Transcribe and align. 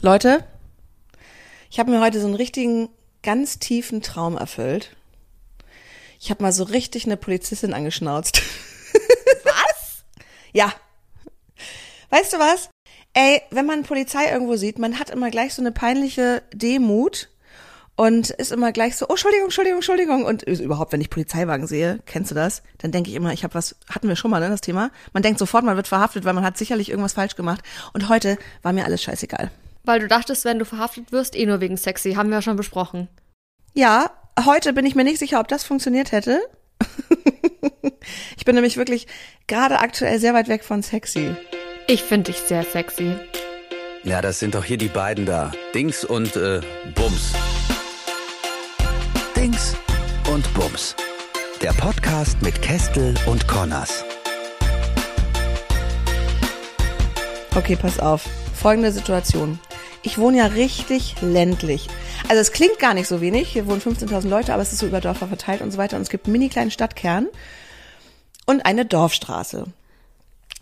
Leute, 0.00 0.44
ich 1.70 1.80
habe 1.80 1.90
mir 1.90 2.00
heute 2.00 2.20
so 2.20 2.26
einen 2.26 2.36
richtigen, 2.36 2.88
ganz 3.24 3.58
tiefen 3.58 4.00
Traum 4.00 4.36
erfüllt. 4.36 4.96
Ich 6.20 6.30
habe 6.30 6.42
mal 6.42 6.52
so 6.52 6.62
richtig 6.62 7.04
eine 7.06 7.16
Polizistin 7.16 7.74
angeschnauzt. 7.74 8.40
Was? 9.44 10.04
Ja. 10.52 10.72
Weißt 12.10 12.32
du 12.32 12.38
was? 12.38 12.70
Ey, 13.12 13.42
wenn 13.50 13.66
man 13.66 13.82
Polizei 13.82 14.30
irgendwo 14.30 14.56
sieht, 14.56 14.78
man 14.78 14.98
hat 14.98 15.10
immer 15.10 15.30
gleich 15.30 15.52
so 15.52 15.60
eine 15.60 15.72
peinliche 15.72 16.42
Demut 16.54 17.28
und 17.96 18.30
ist 18.30 18.52
immer 18.52 18.72
gleich 18.72 18.96
so, 18.96 19.06
oh, 19.08 19.12
Entschuldigung, 19.12 19.46
Entschuldigung, 19.46 19.78
Entschuldigung. 19.78 20.24
Und 20.24 20.42
überhaupt, 20.44 20.92
wenn 20.92 21.02
ich 21.02 21.10
Polizeiwagen 21.10 21.66
sehe, 21.66 21.98
kennst 22.06 22.30
du 22.30 22.34
das? 22.34 22.62
Dann 22.78 22.92
denke 22.92 23.10
ich 23.10 23.16
immer, 23.16 23.32
ich 23.32 23.44
habe 23.44 23.54
was, 23.54 23.76
hatten 23.90 24.08
wir 24.08 24.16
schon 24.16 24.30
mal, 24.30 24.40
ne, 24.40 24.48
das 24.48 24.62
Thema. 24.62 24.90
Man 25.12 25.22
denkt 25.22 25.38
sofort, 25.38 25.64
man 25.64 25.76
wird 25.76 25.88
verhaftet, 25.88 26.24
weil 26.24 26.32
man 26.34 26.44
hat 26.44 26.56
sicherlich 26.56 26.88
irgendwas 26.88 27.12
falsch 27.12 27.34
gemacht. 27.34 27.62
Und 27.92 28.08
heute 28.08 28.38
war 28.62 28.72
mir 28.72 28.86
alles 28.86 29.02
scheißegal. 29.02 29.50
Weil 29.88 30.00
du 30.00 30.06
dachtest, 30.06 30.44
wenn 30.44 30.58
du 30.58 30.66
verhaftet 30.66 31.12
wirst, 31.12 31.34
eh 31.34 31.46
nur 31.46 31.62
wegen 31.62 31.78
sexy. 31.78 32.12
Haben 32.12 32.28
wir 32.28 32.36
ja 32.36 32.42
schon 32.42 32.58
besprochen. 32.58 33.08
Ja, 33.72 34.10
heute 34.44 34.74
bin 34.74 34.84
ich 34.84 34.94
mir 34.94 35.02
nicht 35.02 35.18
sicher, 35.18 35.40
ob 35.40 35.48
das 35.48 35.64
funktioniert 35.64 36.12
hätte. 36.12 36.42
ich 38.36 38.44
bin 38.44 38.54
nämlich 38.54 38.76
wirklich 38.76 39.06
gerade 39.46 39.78
aktuell 39.78 40.18
sehr 40.18 40.34
weit 40.34 40.48
weg 40.48 40.62
von 40.62 40.82
sexy. 40.82 41.34
Ich 41.86 42.02
finde 42.02 42.32
dich 42.32 42.42
sehr 42.42 42.64
sexy. 42.64 43.16
Ja, 44.04 44.20
das 44.20 44.40
sind 44.40 44.54
doch 44.54 44.64
hier 44.64 44.76
die 44.76 44.88
beiden 44.88 45.24
da. 45.24 45.52
Dings 45.74 46.04
und 46.04 46.36
äh, 46.36 46.60
Bums. 46.94 47.32
Dings 49.34 49.74
und 50.30 50.52
Bums. 50.52 50.96
Der 51.62 51.72
Podcast 51.72 52.42
mit 52.42 52.60
Kestel 52.60 53.14
und 53.24 53.48
Connors. 53.48 54.04
Okay, 57.56 57.74
pass 57.74 57.98
auf. 57.98 58.28
Folgende 58.52 58.92
Situation. 58.92 59.58
Ich 60.02 60.18
wohne 60.18 60.38
ja 60.38 60.46
richtig 60.46 61.16
ländlich. 61.20 61.88
Also 62.28 62.40
es 62.40 62.52
klingt 62.52 62.78
gar 62.78 62.94
nicht 62.94 63.08
so 63.08 63.20
wenig. 63.20 63.48
Hier 63.48 63.66
wohnen 63.66 63.80
15.000 63.80 64.28
Leute, 64.28 64.52
aber 64.52 64.62
es 64.62 64.72
ist 64.72 64.78
so 64.78 64.86
über 64.86 65.00
Dörfer 65.00 65.26
verteilt 65.26 65.60
und 65.60 65.70
so 65.70 65.78
weiter. 65.78 65.96
Und 65.96 66.02
es 66.02 66.10
gibt 66.10 66.26
einen 66.26 66.32
mini 66.32 66.48
kleinen 66.48 66.70
Stadtkern 66.70 67.26
und 68.46 68.64
eine 68.64 68.84
Dorfstraße. 68.84 69.66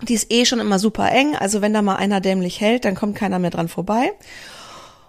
Die 0.02 0.14
ist 0.14 0.32
eh 0.32 0.44
schon 0.44 0.60
immer 0.60 0.78
super 0.78 1.10
eng. 1.10 1.36
Also 1.36 1.62
wenn 1.62 1.72
da 1.72 1.82
mal 1.82 1.96
einer 1.96 2.20
dämlich 2.20 2.60
hält, 2.60 2.84
dann 2.84 2.94
kommt 2.94 3.16
keiner 3.16 3.38
mehr 3.38 3.50
dran 3.50 3.68
vorbei. 3.68 4.12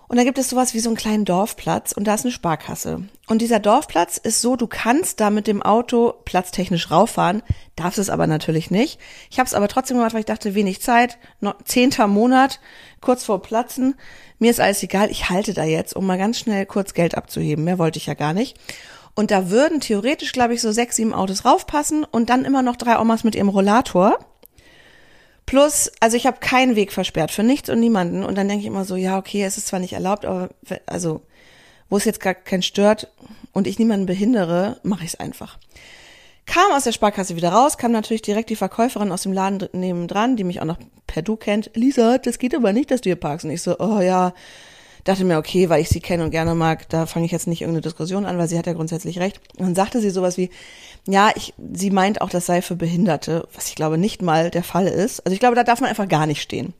Und 0.09 0.15
da 0.15 0.23
gibt 0.23 0.37
es 0.37 0.49
sowas 0.49 0.73
wie 0.73 0.79
so 0.79 0.89
einen 0.89 0.95
kleinen 0.95 1.25
Dorfplatz 1.25 1.91
und 1.91 2.05
da 2.05 2.13
ist 2.13 2.23
eine 2.23 2.31
Sparkasse. 2.31 3.01
Und 3.27 3.41
dieser 3.41 3.59
Dorfplatz 3.59 4.17
ist 4.17 4.41
so, 4.41 4.55
du 4.55 4.65
kannst 4.65 5.19
da 5.19 5.29
mit 5.29 5.47
dem 5.47 5.61
Auto 5.61 6.13
platztechnisch 6.23 6.91
rauffahren, 6.91 7.43
darfst 7.75 7.99
es 7.99 8.09
aber 8.09 8.25
natürlich 8.25 8.71
nicht. 8.71 8.99
Ich 9.29 9.37
habe 9.37 9.47
es 9.47 9.53
aber 9.53 9.67
trotzdem 9.67 9.97
gemacht, 9.97 10.13
weil 10.13 10.21
ich 10.21 10.25
dachte, 10.25 10.55
wenig 10.55 10.81
Zeit, 10.81 11.17
zehnter 11.65 12.07
Monat, 12.07 12.61
kurz 13.01 13.25
vor 13.25 13.41
Platzen. 13.41 13.95
Mir 14.39 14.49
ist 14.49 14.61
alles 14.61 14.81
egal, 14.81 15.11
ich 15.11 15.29
halte 15.29 15.53
da 15.53 15.65
jetzt, 15.65 15.93
um 15.93 16.05
mal 16.05 16.17
ganz 16.17 16.39
schnell 16.39 16.65
kurz 16.65 16.93
Geld 16.93 17.15
abzuheben. 17.15 17.65
Mehr 17.65 17.79
wollte 17.79 17.99
ich 17.99 18.05
ja 18.05 18.13
gar 18.13 18.33
nicht. 18.33 18.57
Und 19.13 19.31
da 19.31 19.49
würden 19.49 19.81
theoretisch, 19.81 20.31
glaube 20.31 20.53
ich, 20.53 20.61
so 20.61 20.71
sechs, 20.71 20.95
sieben 20.95 21.13
Autos 21.13 21.43
raufpassen 21.43 22.05
und 22.05 22.29
dann 22.29 22.45
immer 22.45 22.61
noch 22.61 22.75
drei 22.77 22.97
Omas 22.99 23.25
mit 23.25 23.35
ihrem 23.35 23.49
Rollator. 23.49 24.19
Plus, 25.47 25.89
also 26.01 26.17
ich 26.17 26.27
habe 26.27 26.39
keinen 26.41 26.75
Weg 26.75 26.91
versperrt 26.91 27.31
für 27.31 27.41
nichts 27.41 27.69
und 27.69 27.79
niemanden. 27.79 28.23
Und 28.23 28.37
dann 28.37 28.49
denke 28.49 28.61
ich 28.61 28.67
immer 28.67 28.83
so, 28.83 28.97
ja, 28.97 29.17
okay, 29.17 29.43
es 29.43 29.57
ist 29.57 29.67
zwar 29.67 29.79
nicht 29.79 29.93
erlaubt, 29.93 30.25
aber 30.25 30.49
also, 30.85 31.21
wo 31.89 31.95
es 31.95 32.03
jetzt 32.03 32.19
gar 32.19 32.35
keinen 32.35 32.63
stört 32.63 33.09
und 33.53 33.65
ich 33.65 33.79
niemanden 33.79 34.05
behindere, 34.05 34.77
mache 34.83 35.05
ich 35.05 35.13
es 35.13 35.19
einfach. 35.19 35.57
Kam 36.45 36.71
aus 36.73 36.83
der 36.83 36.91
Sparkasse 36.91 37.37
wieder 37.37 37.49
raus, 37.49 37.77
kam 37.77 37.93
natürlich 37.93 38.21
direkt 38.21 38.49
die 38.49 38.57
Verkäuferin 38.57 39.11
aus 39.11 39.23
dem 39.23 39.31
Laden 39.31 39.69
nebendran, 39.71 40.35
die 40.35 40.43
mich 40.43 40.59
auch 40.59 40.65
noch 40.65 40.79
per 41.07 41.21
Du 41.21 41.37
kennt. 41.37 41.71
Lisa, 41.75 42.17
das 42.17 42.39
geht 42.39 42.53
aber 42.53 42.73
nicht, 42.73 42.91
dass 42.91 42.99
du 42.99 43.09
hier 43.09 43.15
parkst. 43.15 43.45
Und 43.45 43.51
ich 43.51 43.61
so, 43.61 43.79
oh 43.79 44.01
ja, 44.01 44.33
dachte 45.05 45.23
mir, 45.23 45.37
okay, 45.37 45.69
weil 45.69 45.81
ich 45.81 45.87
sie 45.87 46.01
kenne 46.01 46.25
und 46.25 46.31
gerne 46.31 46.55
mag, 46.55 46.89
da 46.89 47.05
fange 47.05 47.25
ich 47.25 47.31
jetzt 47.31 47.47
nicht 47.47 47.61
irgendeine 47.61 47.81
Diskussion 47.83 48.25
an, 48.25 48.37
weil 48.37 48.49
sie 48.49 48.57
hat 48.57 48.67
ja 48.67 48.73
grundsätzlich 48.73 49.19
recht. 49.19 49.39
Und 49.57 49.65
dann 49.65 49.75
sagte 49.75 50.01
sie 50.01 50.09
sowas 50.09 50.37
wie, 50.37 50.49
ja, 51.07 51.31
ich, 51.35 51.53
sie 51.73 51.89
meint 51.89 52.21
auch, 52.21 52.29
das 52.29 52.45
sei 52.45 52.61
für 52.61 52.75
Behinderte, 52.75 53.47
was 53.53 53.69
ich 53.69 53.75
glaube 53.75 53.97
nicht 53.97 54.21
mal 54.21 54.49
der 54.51 54.63
Fall 54.63 54.87
ist. 54.87 55.21
Also 55.25 55.33
ich 55.33 55.39
glaube, 55.39 55.55
da 55.55 55.63
darf 55.63 55.79
man 55.81 55.89
einfach 55.89 56.07
gar 56.07 56.25
nicht 56.27 56.41
stehen. 56.41 56.73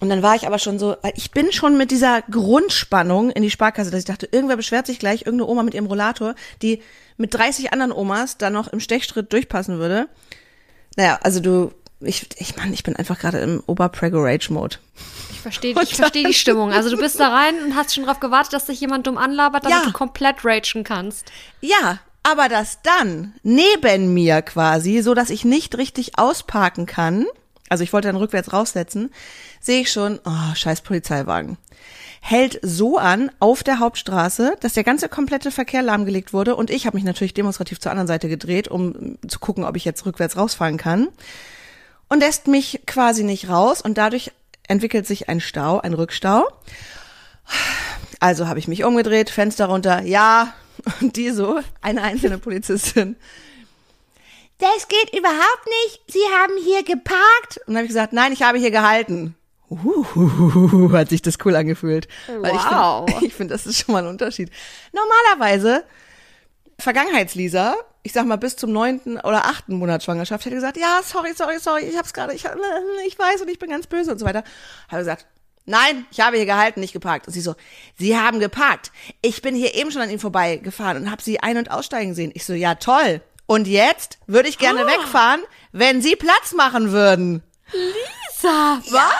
Und 0.00 0.10
dann 0.10 0.22
war 0.22 0.34
ich 0.36 0.46
aber 0.46 0.58
schon 0.58 0.78
so, 0.78 0.96
weil 1.02 1.12
ich 1.16 1.30
bin 1.30 1.52
schon 1.52 1.78
mit 1.78 1.90
dieser 1.90 2.20
Grundspannung 2.22 3.30
in 3.30 3.42
die 3.42 3.50
Sparkasse, 3.50 3.90
dass 3.90 4.00
ich 4.00 4.04
dachte, 4.04 4.28
irgendwer 4.30 4.56
beschwert 4.56 4.86
sich 4.86 4.98
gleich, 4.98 5.22
irgendeine 5.22 5.46
Oma 5.50 5.62
mit 5.62 5.74
ihrem 5.74 5.86
Rollator, 5.86 6.34
die 6.60 6.82
mit 7.16 7.32
30 7.32 7.72
anderen 7.72 7.92
Omas 7.92 8.36
da 8.36 8.50
noch 8.50 8.68
im 8.68 8.80
Stechschritt 8.80 9.32
durchpassen 9.32 9.78
würde. 9.78 10.08
Naja, 10.96 11.18
also 11.22 11.40
du, 11.40 11.72
ich, 12.00 12.26
ich 12.38 12.56
meine, 12.56 12.74
ich 12.74 12.82
bin 12.82 12.94
einfach 12.96 13.18
gerade 13.18 13.38
im 13.38 13.62
Ober-Prego-Rage-Mode. 13.66 14.76
Ich 15.30 15.40
verstehe 15.40 15.74
ich 15.82 15.94
versteh 15.96 16.24
die 16.24 16.34
Stimmung. 16.34 16.72
Also 16.72 16.90
du 16.90 16.98
bist 16.98 17.18
da 17.18 17.28
rein 17.28 17.54
und 17.64 17.74
hast 17.76 17.94
schon 17.94 18.04
darauf 18.04 18.20
gewartet, 18.20 18.52
dass 18.52 18.66
dich 18.66 18.80
jemand 18.80 19.06
dumm 19.06 19.16
anlabert, 19.16 19.64
damit 19.64 19.78
Ja. 19.78 19.84
du 19.86 19.92
komplett 19.92 20.44
ragen 20.44 20.84
kannst. 20.84 21.30
Ja, 21.62 22.00
aber 22.26 22.48
das 22.48 22.82
dann 22.82 23.34
neben 23.44 24.12
mir 24.12 24.42
quasi, 24.42 25.00
so 25.00 25.14
dass 25.14 25.30
ich 25.30 25.44
nicht 25.44 25.78
richtig 25.78 26.18
ausparken 26.18 26.84
kann, 26.84 27.24
also 27.68 27.84
ich 27.84 27.92
wollte 27.92 28.08
dann 28.08 28.16
rückwärts 28.16 28.52
raussetzen, 28.52 29.12
sehe 29.60 29.82
ich 29.82 29.92
schon, 29.92 30.18
oh, 30.24 30.54
scheiß 30.54 30.80
Polizeiwagen. 30.80 31.56
Hält 32.20 32.58
so 32.62 32.98
an 32.98 33.30
auf 33.38 33.62
der 33.62 33.78
Hauptstraße, 33.78 34.56
dass 34.58 34.72
der 34.72 34.82
ganze 34.82 35.08
komplette 35.08 35.52
Verkehr 35.52 35.82
lahmgelegt 35.82 36.32
wurde 36.32 36.56
und 36.56 36.70
ich 36.70 36.86
habe 36.86 36.96
mich 36.96 37.04
natürlich 37.04 37.32
demonstrativ 37.32 37.78
zur 37.78 37.92
anderen 37.92 38.08
Seite 38.08 38.28
gedreht, 38.28 38.66
um 38.66 39.18
zu 39.28 39.38
gucken, 39.38 39.62
ob 39.62 39.76
ich 39.76 39.84
jetzt 39.84 40.04
rückwärts 40.04 40.36
rausfahren 40.36 40.78
kann. 40.78 41.08
Und 42.08 42.20
lässt 42.20 42.48
mich 42.48 42.82
quasi 42.86 43.22
nicht 43.22 43.48
raus 43.48 43.80
und 43.82 43.98
dadurch 43.98 44.32
entwickelt 44.66 45.06
sich 45.06 45.28
ein 45.28 45.40
Stau, 45.40 45.78
ein 45.78 45.94
Rückstau. 45.94 46.44
Also 48.18 48.48
habe 48.48 48.58
ich 48.58 48.66
mich 48.66 48.82
umgedreht, 48.82 49.30
Fenster 49.30 49.66
runter, 49.66 50.02
ja, 50.02 50.54
und 51.00 51.16
die 51.16 51.30
so, 51.30 51.60
eine 51.80 52.02
einzelne 52.02 52.38
Polizistin. 52.38 53.16
Das 54.58 54.88
geht 54.88 55.16
überhaupt 55.18 55.66
nicht. 55.84 56.02
Sie 56.08 56.24
haben 56.38 56.54
hier 56.64 56.82
geparkt. 56.82 57.58
Und 57.66 57.68
dann 57.68 57.76
habe 57.76 57.84
ich 57.84 57.90
gesagt, 57.90 58.12
nein, 58.12 58.32
ich 58.32 58.42
habe 58.42 58.58
hier 58.58 58.70
gehalten. 58.70 59.34
Uhuhuhu, 59.68 60.92
hat 60.92 61.08
sich 61.08 61.22
das 61.22 61.38
cool 61.44 61.56
angefühlt. 61.56 62.08
Weil 62.26 62.52
Wow. 62.52 63.06
ich 63.08 63.14
finde, 63.16 63.30
find, 63.34 63.50
das 63.50 63.66
ist 63.66 63.78
schon 63.78 63.92
mal 63.92 64.02
ein 64.02 64.08
Unterschied. 64.08 64.50
Normalerweise, 64.92 65.84
Vergangenheitslisa, 66.78 67.74
ich 68.02 68.12
sag 68.12 68.24
mal 68.26 68.36
bis 68.36 68.56
zum 68.56 68.72
neunten 68.72 69.18
oder 69.18 69.46
achten 69.46 69.74
Monat 69.76 70.04
Schwangerschaft, 70.04 70.44
hätte 70.44 70.54
gesagt, 70.54 70.76
ja, 70.76 71.00
sorry, 71.02 71.32
sorry, 71.34 71.58
sorry, 71.58 71.82
ich 71.82 71.96
hab's 71.96 72.12
gerade, 72.12 72.32
ich, 72.32 72.44
ich 73.06 73.18
weiß 73.18 73.42
und 73.42 73.48
ich 73.48 73.58
bin 73.58 73.70
ganz 73.70 73.88
böse 73.88 74.12
und 74.12 74.18
so 74.18 74.24
weiter. 74.24 74.44
Habe 74.88 74.98
gesagt, 75.00 75.26
nein, 75.66 76.06
ich 76.10 76.20
habe 76.20 76.36
hier 76.36 76.46
gehalten, 76.46 76.80
nicht 76.80 76.92
geparkt. 76.92 77.26
Und 77.26 77.32
sie 77.32 77.40
so, 77.40 77.54
Sie 77.96 78.16
haben 78.16 78.40
geparkt. 78.40 78.90
Ich 79.22 79.42
bin 79.42 79.54
hier 79.54 79.74
eben 79.74 79.90
schon 79.92 80.02
an 80.02 80.10
Ihnen 80.10 80.18
vorbeigefahren 80.18 80.96
und 81.02 81.10
habe 81.10 81.22
Sie 81.22 81.40
ein- 81.40 81.58
und 81.58 81.70
aussteigen 81.70 82.14
sehen. 82.14 82.30
Ich 82.34 82.44
so, 82.44 82.54
ja, 82.54 82.76
toll. 82.76 83.20
Und 83.46 83.68
jetzt 83.68 84.18
würde 84.26 84.48
ich 84.48 84.58
gerne 84.58 84.86
wegfahren, 84.86 85.42
wenn 85.72 86.02
Sie 86.02 86.16
Platz 86.16 86.52
machen 86.52 86.90
würden. 86.90 87.42
Lisa, 87.72 88.80
Was? 88.82 88.92
Ja, 88.92 89.10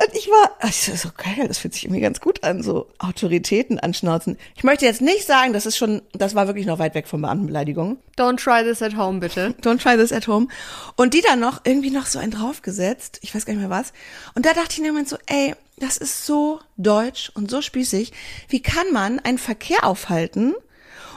und 0.00 0.16
ich 0.16 0.28
war, 0.28 0.68
ist 0.68 0.86
so 1.02 1.10
geil, 1.16 1.46
das 1.46 1.58
fühlt 1.58 1.74
sich 1.74 1.84
irgendwie 1.84 2.00
ganz 2.00 2.20
gut 2.20 2.42
an, 2.42 2.62
so 2.62 2.88
Autoritäten 2.98 3.78
anschnauzen. 3.78 4.36
Ich 4.56 4.64
möchte 4.64 4.84
jetzt 4.84 5.00
nicht 5.00 5.26
sagen, 5.26 5.52
das 5.52 5.66
ist 5.66 5.76
schon, 5.76 6.02
das 6.12 6.34
war 6.34 6.46
wirklich 6.46 6.66
noch 6.66 6.78
weit 6.78 6.94
weg 6.94 7.06
von 7.06 7.20
Beamtenbeleidigung. 7.20 7.98
Don't 8.16 8.42
try 8.42 8.64
this 8.64 8.82
at 8.82 8.96
home, 8.96 9.20
bitte. 9.20 9.54
Don't 9.62 9.80
try 9.80 9.96
this 9.96 10.12
at 10.12 10.26
home. 10.26 10.48
Und 10.96 11.14
die 11.14 11.20
dann 11.20 11.40
noch 11.40 11.60
irgendwie 11.64 11.90
noch 11.90 12.06
so 12.06 12.18
einen 12.18 12.32
draufgesetzt, 12.32 13.18
ich 13.22 13.34
weiß 13.34 13.46
gar 13.46 13.54
nicht 13.54 13.60
mehr 13.60 13.70
was. 13.70 13.92
Und 14.34 14.44
da 14.44 14.52
dachte 14.54 14.72
ich 14.72 14.78
in 14.78 14.84
dem 14.84 14.94
Moment 14.94 15.08
so, 15.08 15.18
ey, 15.26 15.54
das 15.78 15.96
ist 15.96 16.26
so 16.26 16.60
deutsch 16.76 17.30
und 17.34 17.50
so 17.50 17.62
spießig. 17.62 18.12
Wie 18.48 18.62
kann 18.62 18.92
man 18.92 19.20
einen 19.20 19.38
Verkehr 19.38 19.84
aufhalten, 19.84 20.54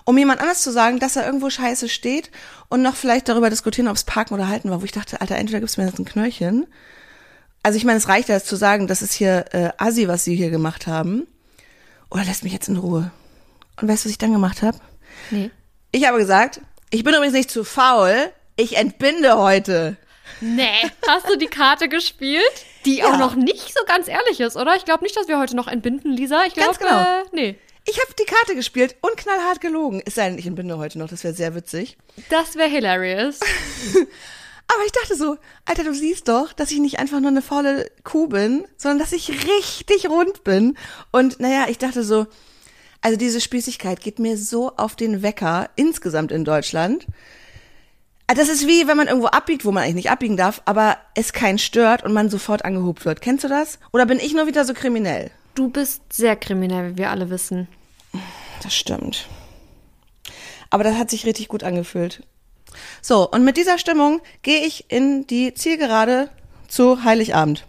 um 0.05 0.17
jemand 0.17 0.41
anders 0.41 0.61
zu 0.61 0.71
sagen, 0.71 0.99
dass 0.99 1.15
er 1.15 1.25
irgendwo 1.25 1.49
scheiße 1.49 1.89
steht 1.89 2.31
und 2.69 2.81
noch 2.81 2.95
vielleicht 2.95 3.29
darüber 3.29 3.49
diskutieren, 3.49 3.87
ob 3.87 3.95
es 3.95 4.03
Parken 4.03 4.33
oder 4.33 4.47
Halten 4.47 4.69
war, 4.69 4.81
wo 4.81 4.85
ich 4.85 4.91
dachte, 4.91 5.21
Alter, 5.21 5.35
entweder 5.35 5.59
gibst 5.59 5.77
du 5.77 5.81
mir 5.81 5.87
jetzt 5.87 5.99
ein 5.99 6.05
Knöllchen. 6.05 6.67
Also 7.67 7.75
ich 7.75 7.83
meine, 7.83 7.97
es 7.97 8.07
reicht 8.07 8.29
ja 8.29 8.35
jetzt 8.35 8.47
zu 8.47 8.55
sagen, 8.55 8.87
das 8.87 9.01
ist 9.01 9.11
hier 9.11 9.43
äh, 9.51 9.71
Assi, 9.77 10.07
was 10.07 10.23
sie 10.23 10.37
hier 10.37 10.49
gemacht 10.49 10.87
haben. 10.87 11.27
Oder 12.09 12.23
lässt 12.23 12.45
mich 12.45 12.53
jetzt 12.53 12.69
in 12.69 12.77
Ruhe. 12.77 13.11
Und 13.75 13.89
weißt 13.89 14.05
du, 14.05 14.07
was 14.07 14.11
ich 14.11 14.17
dann 14.17 14.31
gemacht 14.31 14.61
habe? 14.61 14.77
Nee. 15.31 15.51
Ich 15.91 16.07
habe 16.07 16.17
gesagt, 16.17 16.61
ich 16.91 17.03
bin 17.03 17.13
übrigens 17.13 17.33
nicht 17.33 17.51
zu 17.51 17.65
faul, 17.65 18.31
ich 18.55 18.77
entbinde 18.77 19.37
heute. 19.37 19.97
Nee. 20.39 20.69
Hast 21.09 21.27
du 21.29 21.35
die 21.35 21.47
Karte 21.47 21.89
gespielt? 21.89 22.41
Die 22.85 22.99
Ja. 22.99 23.07
auch 23.07 23.17
noch 23.17 23.35
nicht 23.35 23.73
so 23.77 23.83
ganz 23.85 24.07
ehrlich 24.07 24.39
ist, 24.39 24.55
oder? 24.55 24.77
Ich 24.77 24.85
glaube 24.85 25.03
nicht, 25.03 25.17
dass 25.17 25.27
wir 25.27 25.37
heute 25.37 25.57
noch 25.57 25.67
entbinden, 25.67 26.13
Lisa. 26.13 26.45
Ich 26.45 26.53
glaube, 26.53 26.77
genau. 26.79 27.01
äh, 27.01 27.23
nee. 27.33 27.59
Ich 27.83 27.99
habe 27.99 28.13
die 28.17 28.23
Karte 28.33 28.55
gespielt 28.55 28.95
und 29.01 29.17
knallhart 29.17 29.59
gelogen. 29.59 30.01
Es 30.05 30.15
sei 30.15 30.29
denn, 30.29 30.39
ich 30.39 30.47
entbinde 30.47 30.77
heute 30.77 30.99
noch, 30.99 31.09
das 31.09 31.25
wäre 31.25 31.33
sehr 31.33 31.53
witzig. 31.53 31.97
Das 32.29 32.55
wäre 32.55 32.69
hilarious. 32.69 33.41
Aber 34.73 34.85
ich 34.85 34.91
dachte 34.91 35.15
so, 35.15 35.37
Alter, 35.65 35.83
du 35.85 35.93
siehst 35.93 36.27
doch, 36.27 36.51
dass 36.53 36.71
ich 36.71 36.79
nicht 36.79 36.99
einfach 36.99 37.19
nur 37.19 37.29
eine 37.29 37.41
faule 37.41 37.89
Kuh 38.03 38.27
bin, 38.27 38.65
sondern 38.77 38.99
dass 38.99 39.13
ich 39.13 39.29
richtig 39.29 40.09
rund 40.09 40.43
bin. 40.43 40.77
Und 41.11 41.39
naja, 41.39 41.65
ich 41.69 41.77
dachte 41.77 42.03
so, 42.03 42.27
also 43.01 43.17
diese 43.17 43.39
Spießigkeit 43.39 44.01
geht 44.01 44.19
mir 44.19 44.37
so 44.37 44.75
auf 44.75 44.95
den 44.95 45.21
Wecker 45.21 45.69
insgesamt 45.75 46.31
in 46.31 46.43
Deutschland. 46.43 47.07
Ah, 48.27 48.33
Das 48.33 48.49
ist 48.49 48.67
wie, 48.67 48.87
wenn 48.87 48.97
man 48.97 49.07
irgendwo 49.07 49.27
abbiegt, 49.27 49.63
wo 49.63 49.71
man 49.71 49.83
eigentlich 49.83 49.95
nicht 49.95 50.11
abbiegen 50.11 50.35
darf, 50.35 50.61
aber 50.65 50.97
es 51.15 51.31
keinen 51.31 51.59
stört 51.59 52.03
und 52.03 52.11
man 52.11 52.29
sofort 52.29 52.65
angehupt 52.65 53.05
wird. 53.05 53.21
Kennst 53.21 53.45
du 53.45 53.47
das? 53.47 53.79
Oder 53.93 54.05
bin 54.05 54.19
ich 54.19 54.33
nur 54.33 54.47
wieder 54.47 54.65
so 54.65 54.73
kriminell? 54.73 55.31
Du 55.55 55.69
bist 55.69 56.01
sehr 56.11 56.35
kriminell, 56.35 56.91
wie 56.93 56.97
wir 56.97 57.09
alle 57.11 57.29
wissen. 57.29 57.69
Das 58.61 58.75
stimmt. 58.75 59.27
Aber 60.69 60.83
das 60.83 60.97
hat 60.97 61.09
sich 61.09 61.25
richtig 61.25 61.47
gut 61.47 61.63
angefühlt. 61.63 62.23
So, 63.01 63.29
und 63.29 63.43
mit 63.43 63.57
dieser 63.57 63.77
Stimmung 63.77 64.21
gehe 64.41 64.65
ich 64.65 64.85
in 64.89 65.27
die 65.27 65.53
Zielgerade 65.53 66.29
zu 66.67 67.03
Heiligabend. 67.03 67.65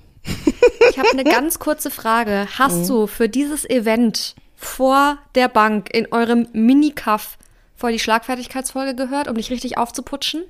Ich 0.90 0.98
habe 0.98 1.10
eine 1.12 1.24
ganz 1.24 1.58
kurze 1.58 1.90
Frage. 1.90 2.48
Hast 2.58 2.88
du 2.88 3.06
für 3.06 3.28
dieses 3.28 3.68
Event 3.68 4.34
vor 4.56 5.18
der 5.34 5.48
Bank 5.48 5.94
in 5.94 6.12
eurem 6.12 6.48
Mini-Cuff 6.52 7.38
vor 7.76 7.90
die 7.90 7.98
Schlagfertigkeitsfolge 7.98 8.94
gehört, 8.94 9.28
um 9.28 9.36
dich 9.36 9.50
richtig 9.50 9.78
aufzuputschen? 9.78 10.44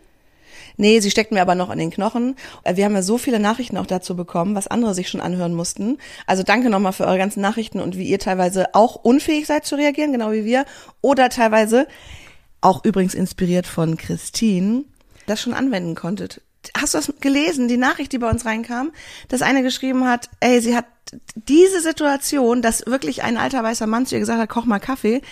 Nee, 0.81 1.01
sie 1.01 1.11
steckt 1.11 1.33
mir 1.33 1.43
aber 1.43 1.57
noch 1.57 1.71
an 1.71 1.79
den 1.79 1.91
Knochen. 1.91 2.37
Äh, 2.63 2.77
Wir 2.77 2.85
haben 2.85 2.95
ja 2.95 3.03
so 3.03 3.19
viele 3.19 3.41
Nachrichten 3.41 3.77
auch 3.77 3.87
dazu 3.87 4.17
bekommen, 4.17 4.55
was 4.55 4.69
andere 4.69 4.95
sich 4.95 5.09
schon 5.09 5.21
anhören 5.21 5.55
mussten. 5.55 5.99
Also 6.27 6.45
danke 6.45 6.71
nochmal 6.71 6.93
für 6.93 7.05
eure 7.05 7.19
ganzen 7.19 7.41
Nachrichten 7.41 7.81
und 7.81 7.99
wie 7.99 8.09
ihr 8.09 8.19
teilweise 8.21 8.75
auch 8.75 8.95
unfähig 8.95 9.47
seid 9.47 9.67
zu 9.67 9.75
reagieren, 9.75 10.13
genau 10.13 10.31
wie 10.31 10.45
wir. 10.45 10.65
Oder 11.01 11.31
teilweise, 11.31 11.89
auch 12.61 12.85
übrigens 12.85 13.15
inspiriert 13.15 13.67
von 13.67 13.97
Christine, 13.97 14.85
das 15.27 15.41
schon 15.41 15.55
anwenden 15.55 15.95
konntet. 15.95 16.41
Hast 16.77 16.95
du 16.95 16.99
das 16.99 17.13
gelesen, 17.21 17.69
die 17.69 17.77
Nachricht, 17.77 18.13
die 18.13 18.19
bei 18.19 18.29
uns 18.29 18.45
reinkam, 18.45 18.93
dass 19.29 19.43
eine 19.43 19.63
geschrieben 19.63 20.07
hat, 20.07 20.29
ey, 20.41 20.61
sie 20.61 20.77
hat 20.77 20.87
diese 21.35 21.81
Situation, 21.81 22.61
dass 22.61 22.85
wirklich 22.87 23.23
ein 23.23 23.37
alter 23.39 23.63
weißer 23.63 23.87
Mann 23.87 24.07
zu 24.07 24.15
ihr 24.17 24.21
gesagt 24.21 24.41
hat, 24.41 24.49
koch 24.49 24.65
mal 24.67 24.79
Kaffee, 24.81 25.23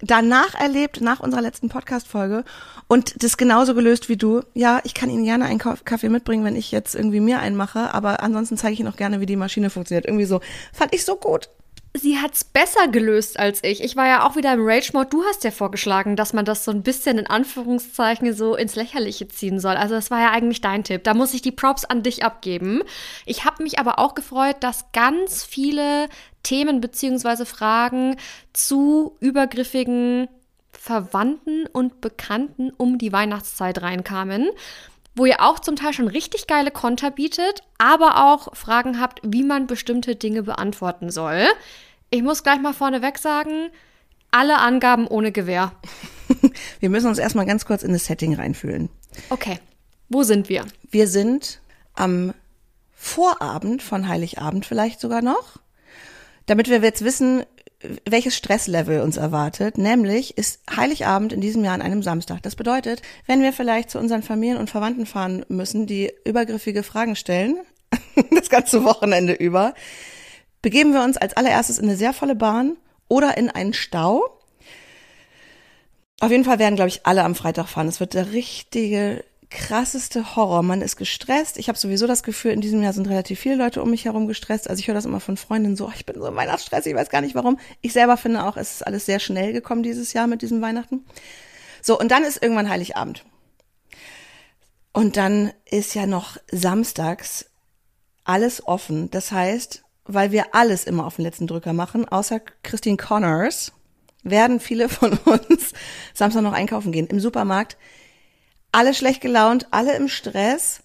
danach 0.00 0.54
erlebt, 0.54 1.00
nach 1.00 1.20
unserer 1.20 1.42
letzten 1.42 1.68
Podcast-Folge 1.68 2.44
und 2.88 3.22
das 3.22 3.36
genauso 3.36 3.74
gelöst 3.74 4.08
wie 4.08 4.16
du. 4.16 4.42
Ja, 4.54 4.80
ich 4.84 4.94
kann 4.94 5.10
Ihnen 5.10 5.24
gerne 5.24 5.44
einen 5.44 5.58
Ka- 5.58 5.78
Kaffee 5.84 6.08
mitbringen, 6.08 6.44
wenn 6.44 6.56
ich 6.56 6.72
jetzt 6.72 6.94
irgendwie 6.94 7.20
mir 7.20 7.38
einen 7.40 7.56
mache, 7.56 7.94
aber 7.94 8.22
ansonsten 8.22 8.56
zeige 8.56 8.74
ich 8.74 8.80
Ihnen 8.80 8.88
auch 8.88 8.96
gerne, 8.96 9.20
wie 9.20 9.26
die 9.26 9.36
Maschine 9.36 9.70
funktioniert. 9.70 10.06
Irgendwie 10.06 10.24
so. 10.24 10.40
Fand 10.72 10.94
ich 10.94 11.04
so 11.04 11.16
gut. 11.16 11.48
Sie 11.96 12.18
hat's 12.18 12.42
besser 12.42 12.88
gelöst 12.88 13.38
als 13.38 13.62
ich. 13.62 13.80
Ich 13.80 13.94
war 13.94 14.08
ja 14.08 14.26
auch 14.26 14.34
wieder 14.34 14.52
im 14.52 14.66
Rage-Mode. 14.66 15.10
Du 15.10 15.22
hast 15.24 15.44
ja 15.44 15.52
vorgeschlagen, 15.52 16.16
dass 16.16 16.32
man 16.32 16.44
das 16.44 16.64
so 16.64 16.72
ein 16.72 16.82
bisschen 16.82 17.18
in 17.18 17.28
Anführungszeichen 17.28 18.34
so 18.34 18.56
ins 18.56 18.74
Lächerliche 18.74 19.28
ziehen 19.28 19.60
soll. 19.60 19.76
Also 19.76 19.94
das 19.94 20.10
war 20.10 20.20
ja 20.20 20.32
eigentlich 20.32 20.60
dein 20.60 20.82
Tipp. 20.82 21.04
Da 21.04 21.14
muss 21.14 21.34
ich 21.34 21.42
die 21.42 21.52
Props 21.52 21.84
an 21.84 22.02
dich 22.02 22.24
abgeben. 22.24 22.82
Ich 23.26 23.44
habe 23.44 23.62
mich 23.62 23.78
aber 23.78 24.00
auch 24.00 24.16
gefreut, 24.16 24.56
dass 24.58 24.90
ganz 24.90 25.44
viele 25.44 26.08
Themen 26.42 26.80
beziehungsweise 26.80 27.46
Fragen 27.46 28.16
zu 28.52 29.16
übergriffigen 29.20 30.26
Verwandten 30.72 31.66
und 31.66 32.00
Bekannten 32.00 32.72
um 32.76 32.98
die 32.98 33.12
Weihnachtszeit 33.12 33.80
reinkamen 33.82 34.50
wo 35.14 35.26
ihr 35.26 35.40
auch 35.40 35.58
zum 35.58 35.76
Teil 35.76 35.92
schon 35.92 36.08
richtig 36.08 36.46
geile 36.46 36.70
Konter 36.70 37.10
bietet, 37.10 37.62
aber 37.78 38.24
auch 38.24 38.54
Fragen 38.56 39.00
habt, 39.00 39.20
wie 39.22 39.44
man 39.44 39.66
bestimmte 39.66 40.16
Dinge 40.16 40.42
beantworten 40.42 41.10
soll. 41.10 41.46
Ich 42.10 42.22
muss 42.22 42.42
gleich 42.42 42.60
mal 42.60 42.72
vorneweg 42.72 43.18
sagen, 43.18 43.70
alle 44.30 44.58
Angaben 44.58 45.06
ohne 45.06 45.30
Gewähr. 45.30 45.72
Wir 46.80 46.90
müssen 46.90 47.06
uns 47.06 47.18
erstmal 47.18 47.46
ganz 47.46 47.64
kurz 47.64 47.82
in 47.82 47.92
das 47.92 48.06
Setting 48.06 48.34
reinfühlen. 48.34 48.88
Okay, 49.30 49.58
wo 50.08 50.24
sind 50.24 50.48
wir? 50.48 50.64
Wir 50.90 51.06
sind 51.06 51.60
am 51.94 52.34
Vorabend 52.92 53.82
von 53.82 54.08
Heiligabend 54.08 54.66
vielleicht 54.66 55.00
sogar 55.00 55.22
noch, 55.22 55.58
damit 56.46 56.68
wir 56.68 56.80
jetzt 56.80 57.04
wissen, 57.04 57.44
welches 58.08 58.36
Stresslevel 58.36 59.00
uns 59.00 59.16
erwartet. 59.16 59.78
Nämlich 59.78 60.36
ist 60.36 60.60
Heiligabend 60.74 61.32
in 61.32 61.40
diesem 61.40 61.64
Jahr 61.64 61.74
an 61.74 61.82
einem 61.82 62.02
Samstag. 62.02 62.42
Das 62.42 62.56
bedeutet, 62.56 63.02
wenn 63.26 63.42
wir 63.42 63.52
vielleicht 63.52 63.90
zu 63.90 63.98
unseren 63.98 64.22
Familien 64.22 64.58
und 64.58 64.70
Verwandten 64.70 65.06
fahren 65.06 65.44
müssen, 65.48 65.86
die 65.86 66.12
übergriffige 66.24 66.82
Fragen 66.82 67.16
stellen, 67.16 67.58
das 68.30 68.50
ganze 68.50 68.84
Wochenende 68.84 69.32
über, 69.32 69.74
begeben 70.62 70.92
wir 70.92 71.02
uns 71.02 71.16
als 71.16 71.36
allererstes 71.36 71.78
in 71.78 71.84
eine 71.84 71.96
sehr 71.96 72.12
volle 72.12 72.34
Bahn 72.34 72.76
oder 73.08 73.36
in 73.36 73.50
einen 73.50 73.74
Stau. 73.74 74.22
Auf 76.20 76.30
jeden 76.30 76.44
Fall 76.44 76.58
werden, 76.58 76.76
glaube 76.76 76.88
ich, 76.88 77.04
alle 77.06 77.24
am 77.24 77.34
Freitag 77.34 77.68
fahren. 77.68 77.88
Es 77.88 78.00
wird 78.00 78.14
der 78.14 78.32
richtige 78.32 79.24
krasseste 79.54 80.34
Horror. 80.34 80.62
Man 80.62 80.82
ist 80.82 80.96
gestresst. 80.96 81.58
Ich 81.58 81.68
habe 81.68 81.78
sowieso 81.78 82.06
das 82.06 82.22
Gefühl, 82.22 82.50
in 82.50 82.60
diesem 82.60 82.82
Jahr 82.82 82.92
sind 82.92 83.08
relativ 83.08 83.38
viele 83.38 83.54
Leute 83.54 83.82
um 83.82 83.90
mich 83.90 84.04
herum 84.04 84.26
gestresst. 84.26 84.68
Also 84.68 84.80
ich 84.80 84.88
höre 84.88 84.94
das 84.94 85.04
immer 85.04 85.20
von 85.20 85.36
Freundinnen 85.36 85.76
so, 85.76 85.86
"Oh, 85.86 85.92
ich 85.94 86.04
bin 86.04 86.16
so 86.20 86.26
im 86.26 86.34
Weihnachtsstress, 86.34 86.86
ich 86.86 86.94
weiß 86.94 87.08
gar 87.08 87.20
nicht 87.20 87.34
warum. 87.34 87.58
Ich 87.80 87.92
selber 87.92 88.16
finde 88.16 88.44
auch, 88.44 88.56
es 88.56 88.72
ist 88.72 88.86
alles 88.86 89.06
sehr 89.06 89.20
schnell 89.20 89.52
gekommen 89.52 89.82
dieses 89.82 90.12
Jahr 90.12 90.26
mit 90.26 90.42
diesem 90.42 90.60
Weihnachten. 90.60 91.04
So, 91.80 91.98
und 91.98 92.10
dann 92.10 92.24
ist 92.24 92.42
irgendwann 92.42 92.68
Heiligabend. 92.68 93.24
Und 94.92 95.16
dann 95.16 95.52
ist 95.70 95.94
ja 95.94 96.06
noch 96.06 96.36
samstags 96.50 97.46
alles 98.24 98.66
offen. 98.66 99.10
Das 99.10 99.32
heißt, 99.32 99.84
weil 100.04 100.32
wir 100.32 100.54
alles 100.54 100.84
immer 100.84 101.06
auf 101.06 101.16
den 101.16 101.24
letzten 101.24 101.46
Drücker 101.46 101.72
machen, 101.72 102.08
außer 102.08 102.40
Christine 102.62 102.96
Connors, 102.96 103.72
werden 104.24 104.58
viele 104.58 104.88
von 104.88 105.12
uns 105.24 105.72
Samstag 106.14 106.42
noch 106.42 106.52
einkaufen 106.52 106.90
gehen. 106.90 107.06
Im 107.06 107.20
Supermarkt 107.20 107.76
alle 108.74 108.94
schlecht 108.94 109.20
gelaunt, 109.20 109.66
alle 109.70 109.94
im 109.96 110.08
Stress. 110.08 110.80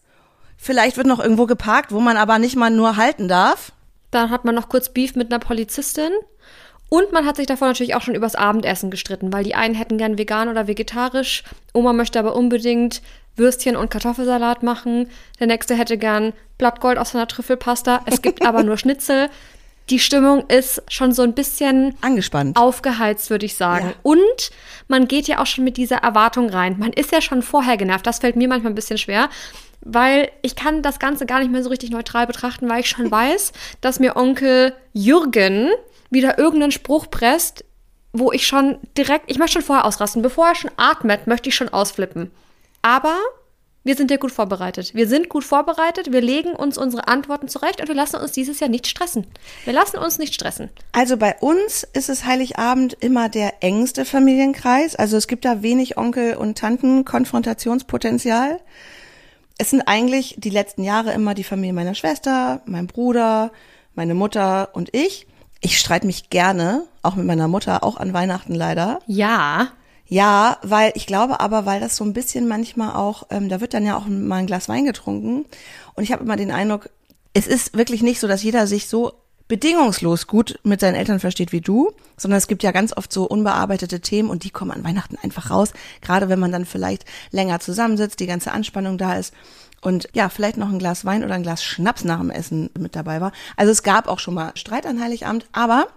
Vielleicht 0.57 0.97
wird 0.97 1.07
noch 1.07 1.19
irgendwo 1.19 1.45
geparkt, 1.45 1.91
wo 1.91 1.99
man 1.99 2.17
aber 2.17 2.39
nicht 2.39 2.55
mal 2.55 2.69
nur 2.69 2.97
halten 2.97 3.27
darf. 3.27 3.71
Dann 4.11 4.29
hat 4.29 4.45
man 4.45 4.55
noch 4.55 4.69
kurz 4.69 4.89
Beef 4.89 5.15
mit 5.15 5.31
einer 5.31 5.39
Polizistin. 5.39 6.11
Und 6.89 7.11
man 7.11 7.25
hat 7.25 7.37
sich 7.37 7.45
davor 7.45 7.67
natürlich 7.67 7.95
auch 7.95 8.01
schon 8.01 8.15
übers 8.15 8.35
Abendessen 8.35 8.89
gestritten, 8.89 9.31
weil 9.31 9.43
die 9.43 9.53
einen 9.53 9.75
hätten 9.75 9.99
gern 9.99 10.17
vegan 10.17 10.49
oder 10.49 10.67
vegetarisch. 10.67 11.43
Oma 11.73 11.93
möchte 11.93 12.17
aber 12.17 12.35
unbedingt 12.35 13.01
Würstchen 13.35 13.75
und 13.75 13.91
Kartoffelsalat 13.91 14.63
machen. 14.63 15.07
Der 15.39 15.47
nächste 15.47 15.75
hätte 15.75 15.97
gern 15.97 16.33
Blattgold 16.57 16.97
aus 16.97 17.15
einer 17.15 17.27
Trüffelpasta. 17.27 18.01
Es 18.05 18.21
gibt 18.21 18.45
aber 18.45 18.63
nur 18.63 18.77
Schnitzel. 18.79 19.29
Die 19.89 19.99
Stimmung 19.99 20.45
ist 20.49 20.83
schon 20.87 21.11
so 21.13 21.23
ein 21.23 21.33
bisschen 21.33 21.95
Angespannt. 22.01 22.57
aufgeheizt, 22.57 23.29
würde 23.29 23.45
ich 23.45 23.55
sagen. 23.55 23.87
Ja. 23.87 23.93
Und 24.03 24.51
man 24.87 25.07
geht 25.07 25.27
ja 25.27 25.41
auch 25.41 25.45
schon 25.47 25.63
mit 25.63 25.77
dieser 25.77 25.97
Erwartung 25.97 26.49
rein. 26.49 26.77
Man 26.77 26.93
ist 26.93 27.11
ja 27.11 27.21
schon 27.21 27.41
vorher 27.41 27.77
genervt. 27.77 28.05
Das 28.05 28.19
fällt 28.19 28.35
mir 28.35 28.47
manchmal 28.47 28.71
ein 28.71 28.75
bisschen 28.75 28.97
schwer, 28.97 29.29
weil 29.81 30.29
ich 30.41 30.55
kann 30.55 30.81
das 30.81 30.99
Ganze 30.99 31.25
gar 31.25 31.39
nicht 31.39 31.51
mehr 31.51 31.63
so 31.63 31.69
richtig 31.69 31.89
neutral 31.89 32.27
betrachten, 32.27 32.69
weil 32.69 32.81
ich 32.81 32.89
schon 32.89 33.09
weiß, 33.11 33.51
dass 33.81 33.99
mir 33.99 34.15
Onkel 34.15 34.73
Jürgen 34.93 35.69
wieder 36.09 36.37
irgendeinen 36.37 36.71
Spruch 36.71 37.09
presst, 37.09 37.65
wo 38.13 38.31
ich 38.31 38.47
schon 38.47 38.77
direkt, 38.97 39.25
ich 39.29 39.37
möchte 39.37 39.53
schon 39.53 39.61
vorher 39.61 39.85
ausrasten. 39.85 40.21
Bevor 40.21 40.47
er 40.47 40.55
schon 40.55 40.71
atmet, 40.77 41.27
möchte 41.27 41.49
ich 41.49 41.55
schon 41.55 41.69
ausflippen. 41.69 42.31
Aber 42.81 43.15
wir 43.83 43.95
sind 43.95 44.11
ja 44.11 44.17
gut 44.17 44.31
vorbereitet. 44.31 44.93
Wir 44.93 45.07
sind 45.07 45.29
gut 45.29 45.43
vorbereitet, 45.43 46.11
wir 46.11 46.21
legen 46.21 46.51
uns 46.51 46.77
unsere 46.77 47.07
Antworten 47.07 47.47
zurecht 47.47 47.79
und 47.79 47.87
wir 47.87 47.95
lassen 47.95 48.17
uns 48.17 48.33
dieses 48.33 48.59
Jahr 48.59 48.69
nicht 48.69 48.87
stressen. 48.87 49.25
Wir 49.63 49.73
lassen 49.73 49.97
uns 49.97 50.17
nicht 50.17 50.33
stressen. 50.33 50.69
Also 50.91 51.15
bei 51.17 51.35
uns 51.39 51.87
ist 51.93 52.09
es 52.09 52.25
Heiligabend 52.25 52.97
immer 52.99 53.29
der 53.29 53.63
engste 53.63 54.03
Familienkreis. 54.03 54.95
Also 54.95 55.15
es 55.15 55.27
gibt 55.27 55.45
da 55.45 55.61
wenig 55.61 55.97
Onkel 55.97 56.35
und 56.35 56.57
Tanten 56.57 57.05
Konfrontationspotenzial. 57.05 58.59
Es 59.57 59.69
sind 59.69 59.81
eigentlich 59.83 60.35
die 60.37 60.49
letzten 60.49 60.83
Jahre 60.83 61.13
immer 61.13 61.33
die 61.33 61.43
Familie 61.43 61.73
meiner 61.73 61.95
Schwester, 61.95 62.61
mein 62.65 62.87
Bruder, 62.87 63.51
meine 63.95 64.13
Mutter 64.13 64.69
und 64.73 64.93
ich. 64.93 65.27
Ich 65.61 65.77
streite 65.77 66.05
mich 66.05 66.29
gerne, 66.29 66.85
auch 67.01 67.15
mit 67.15 67.25
meiner 67.25 67.47
Mutter, 67.49 67.83
auch 67.83 67.97
an 67.97 68.13
Weihnachten 68.13 68.55
leider. 68.55 68.99
Ja. 69.07 69.69
Ja, 70.09 70.57
weil 70.63 70.91
ich 70.95 71.05
glaube 71.05 71.39
aber, 71.39 71.67
weil 71.67 71.79
das 71.79 71.95
so 71.95 72.03
ein 72.03 72.13
bisschen 72.13 72.47
manchmal 72.47 72.95
auch, 72.95 73.27
ähm, 73.29 73.47
da 73.47 73.61
wird 73.61 73.75
dann 73.75 73.85
ja 73.85 73.95
auch 73.95 74.07
mal 74.07 74.37
ein 74.37 74.47
Glas 74.47 74.67
Wein 74.67 74.85
getrunken. 74.85 75.45
Und 75.93 76.03
ich 76.03 76.11
habe 76.11 76.23
immer 76.23 76.35
den 76.35 76.51
Eindruck, 76.51 76.89
es 77.33 77.45
ist 77.45 77.77
wirklich 77.77 78.01
nicht 78.01 78.19
so, 78.19 78.27
dass 78.27 78.41
jeder 78.41 78.65
sich 78.65 78.87
so 78.87 79.13
bedingungslos 79.47 80.25
gut 80.25 80.59
mit 80.63 80.79
seinen 80.79 80.95
Eltern 80.95 81.19
versteht 81.19 81.51
wie 81.51 81.61
du, 81.61 81.91
sondern 82.17 82.39
es 82.39 82.47
gibt 82.47 82.63
ja 82.63 82.71
ganz 82.71 82.95
oft 82.95 83.13
so 83.13 83.25
unbearbeitete 83.25 83.99
Themen 83.99 84.31
und 84.31 84.43
die 84.43 84.49
kommen 84.49 84.71
an 84.71 84.83
Weihnachten 84.83 85.17
einfach 85.21 85.51
raus. 85.51 85.73
Gerade 86.01 86.27
wenn 86.27 86.39
man 86.39 86.51
dann 86.51 86.65
vielleicht 86.65 87.05
länger 87.29 87.59
zusammensitzt, 87.59 88.19
die 88.19 88.27
ganze 88.27 88.51
Anspannung 88.51 88.97
da 88.97 89.15
ist 89.15 89.33
und 89.81 90.09
ja, 90.13 90.29
vielleicht 90.29 90.57
noch 90.57 90.69
ein 90.69 90.79
Glas 90.79 91.05
Wein 91.05 91.23
oder 91.23 91.35
ein 91.35 91.43
Glas 91.43 91.63
Schnaps 91.63 92.03
nach 92.03 92.19
dem 92.19 92.31
Essen 92.31 92.71
mit 92.77 92.95
dabei 92.95 93.21
war. 93.21 93.31
Also 93.57 93.71
es 93.71 93.83
gab 93.83 94.07
auch 94.07 94.19
schon 94.19 94.33
mal 94.33 94.51
Streit 94.55 94.87
an 94.87 95.01
Heiligabend, 95.01 95.47
aber 95.51 95.87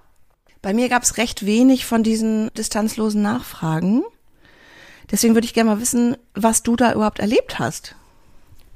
bei 0.62 0.72
mir 0.72 0.88
gab 0.88 1.02
es 1.02 1.16
recht 1.18 1.44
wenig 1.44 1.84
von 1.84 2.02
diesen 2.02 2.52
distanzlosen 2.54 3.20
Nachfragen. 3.20 4.02
Deswegen 5.10 5.34
würde 5.34 5.44
ich 5.44 5.54
gerne 5.54 5.70
mal 5.70 5.80
wissen, 5.80 6.16
was 6.34 6.62
du 6.62 6.76
da 6.76 6.92
überhaupt 6.92 7.18
erlebt 7.18 7.58
hast. 7.58 7.96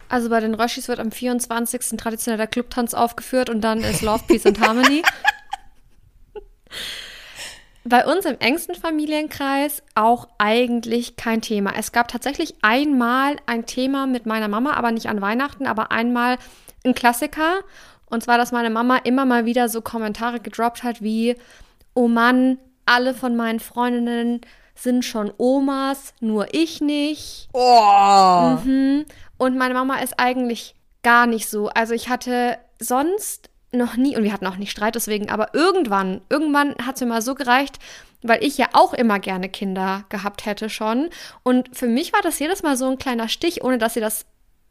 Also 0.09 0.28
bei 0.28 0.40
den 0.40 0.55
Röschis 0.55 0.88
wird 0.88 1.00
am 1.00 1.11
24. 1.11 1.97
traditionell 1.97 2.38
der 2.38 2.47
Clubtanz 2.47 2.95
aufgeführt 2.95 3.50
und 3.50 3.61
dann 3.62 3.81
ist 3.81 4.02
Love, 4.02 4.25
Peace 4.26 4.47
and 4.47 4.61
Harmony. 4.61 5.02
Bei 7.88 8.05
uns 8.05 8.25
im 8.25 8.37
engsten 8.40 8.75
Familienkreis 8.75 9.81
auch 9.95 10.26
eigentlich 10.38 11.14
kein 11.14 11.40
Thema. 11.40 11.73
Es 11.76 11.93
gab 11.93 12.09
tatsächlich 12.09 12.57
einmal 12.61 13.37
ein 13.47 13.64
Thema 13.64 14.09
mit 14.09 14.26
meiner 14.26 14.49
Mama, 14.49 14.73
aber 14.73 14.90
nicht 14.90 15.09
an 15.09 15.21
Weihnachten, 15.21 15.69
aber 15.69 15.93
einmal 15.93 16.38
ein 16.85 16.97
Klassiker. 16.97 17.61
Und 18.07 18.25
zwar, 18.25 18.38
dass 18.38 18.50
meine 18.50 18.71
Mama 18.71 18.97
immer 18.99 19.25
mal 19.25 19.45
wieder 19.47 19.69
so 19.69 19.83
Kommentare 19.83 20.40
gedroppt 20.40 20.83
hat 20.83 21.00
wie, 21.00 21.37
oh 21.97 22.07
Mann, 22.07 22.59
alle 22.85 23.15
von 23.15 23.35
meinen 23.35 23.59
Freundinnen 23.59 24.43
sind 24.76 25.05
schon 25.05 25.33
Omas, 25.38 26.12
nur 26.21 26.55
ich 26.55 26.81
nicht. 26.81 27.49
Und 29.38 29.57
meine 29.59 29.75
Mama 29.75 29.97
ist 29.97 30.21
eigentlich 30.21 30.76
gar 31.03 31.26
nicht 31.26 31.49
so. 31.49 31.69
Also 31.71 31.95
ich 31.95 32.09
hatte 32.09 32.59
sonst 32.79 33.50
noch 33.73 33.97
nie, 33.97 34.17
und 34.17 34.23
wir 34.23 34.33
hatten 34.33 34.47
auch 34.47 34.57
nicht 34.57 34.71
Streit 34.71 34.95
deswegen, 34.95 35.31
aber 35.31 35.55
irgendwann, 35.55 36.21
irgendwann 36.29 36.75
hat 36.85 36.97
es 36.97 37.00
mir 37.00 37.09
mal 37.09 37.23
so 37.23 37.35
gereicht, 37.35 37.79
weil 38.23 38.45
ich 38.45 38.59
ja 38.59 38.69
auch 38.73 38.93
immer 38.93 39.19
gerne 39.19 39.49
Kinder 39.49 40.05
gehabt 40.09 40.47
hätte 40.47 40.69
schon. 40.69 41.09
Und 41.43 41.76
für 41.76 41.87
mich 41.87 42.12
war 42.12 42.23
das 42.23 42.38
jedes 42.38 42.62
Mal 42.62 42.76
so 42.76 42.87
ein 42.88 42.99
kleiner 42.99 43.29
Stich, 43.29 43.65
ohne 43.65 43.79
dass 43.79 43.95
sie 43.95 44.00
das 44.00 44.26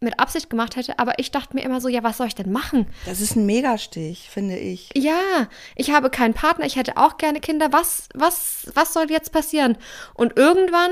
mit 0.05 0.19
Absicht 0.19 0.49
gemacht 0.49 0.77
hätte. 0.77 0.97
Aber 0.99 1.19
ich 1.19 1.31
dachte 1.31 1.55
mir 1.55 1.63
immer 1.63 1.81
so, 1.81 1.89
ja, 1.89 2.03
was 2.03 2.17
soll 2.17 2.27
ich 2.27 2.35
denn 2.35 2.51
machen? 2.51 2.87
Das 3.05 3.19
ist 3.19 3.35
ein 3.35 3.45
Megastich, 3.45 4.29
finde 4.29 4.57
ich. 4.57 4.89
Ja, 4.95 5.49
ich 5.75 5.91
habe 5.91 6.09
keinen 6.09 6.33
Partner, 6.33 6.65
ich 6.65 6.77
hätte 6.77 6.95
auch 6.95 7.17
gerne 7.17 7.41
Kinder. 7.41 7.67
Was, 7.71 8.07
was, 8.13 8.71
was 8.73 8.93
soll 8.93 9.11
jetzt 9.11 9.33
passieren? 9.33 9.77
Und 10.13 10.37
irgendwann 10.37 10.91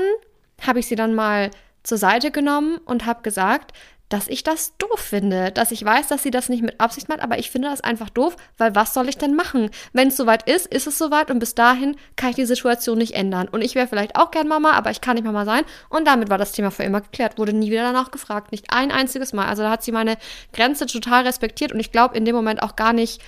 habe 0.60 0.80
ich 0.80 0.86
sie 0.86 0.96
dann 0.96 1.14
mal 1.14 1.50
zur 1.82 1.98
Seite 1.98 2.30
genommen 2.30 2.78
und 2.84 3.06
habe 3.06 3.22
gesagt, 3.22 3.72
dass 4.08 4.28
ich 4.28 4.42
das 4.42 4.76
doof 4.76 5.00
finde, 5.00 5.50
dass 5.50 5.70
ich 5.70 5.84
weiß, 5.84 6.08
dass 6.08 6.22
sie 6.22 6.30
das 6.30 6.48
nicht 6.48 6.62
mit 6.62 6.80
Absicht 6.80 7.08
macht, 7.08 7.20
aber 7.20 7.38
ich 7.38 7.50
finde 7.50 7.68
das 7.68 7.80
einfach 7.80 8.10
doof, 8.10 8.36
weil 8.58 8.74
was 8.74 8.94
soll 8.94 9.08
ich 9.08 9.16
denn 9.16 9.34
machen? 9.34 9.70
Wenn 9.92 10.08
es 10.08 10.16
soweit 10.16 10.48
ist, 10.48 10.66
ist 10.66 10.86
es 10.86 10.98
soweit 10.98 11.30
und 11.30 11.38
bis 11.38 11.54
dahin 11.54 11.96
kann 12.16 12.30
ich 12.30 12.36
die 12.36 12.44
Situation 12.44 12.98
nicht 12.98 13.14
ändern. 13.14 13.48
Und 13.48 13.62
ich 13.62 13.74
wäre 13.74 13.88
vielleicht 13.88 14.16
auch 14.16 14.30
gern 14.30 14.46
Mama, 14.46 14.72
aber 14.72 14.90
ich 14.90 15.00
kann 15.00 15.14
nicht 15.14 15.24
Mama 15.24 15.44
sein. 15.44 15.64
Und 15.88 16.06
damit 16.06 16.28
war 16.28 16.38
das 16.38 16.52
Thema 16.52 16.70
für 16.70 16.84
immer 16.84 17.00
geklärt, 17.00 17.38
wurde 17.38 17.52
nie 17.52 17.70
wieder 17.70 17.82
danach 17.82 18.10
gefragt, 18.10 18.52
nicht 18.52 18.66
ein 18.68 18.92
einziges 18.92 19.32
Mal. 19.32 19.46
Also 19.46 19.62
da 19.62 19.70
hat 19.70 19.82
sie 19.82 19.92
meine 19.92 20.16
Grenze 20.52 20.86
total 20.86 21.24
respektiert 21.24 21.72
und 21.72 21.80
ich 21.80 21.90
glaube 21.90 22.16
in 22.16 22.24
dem 22.24 22.36
Moment 22.36 22.62
auch 22.62 22.76
gar 22.76 22.92
nicht 22.92 23.22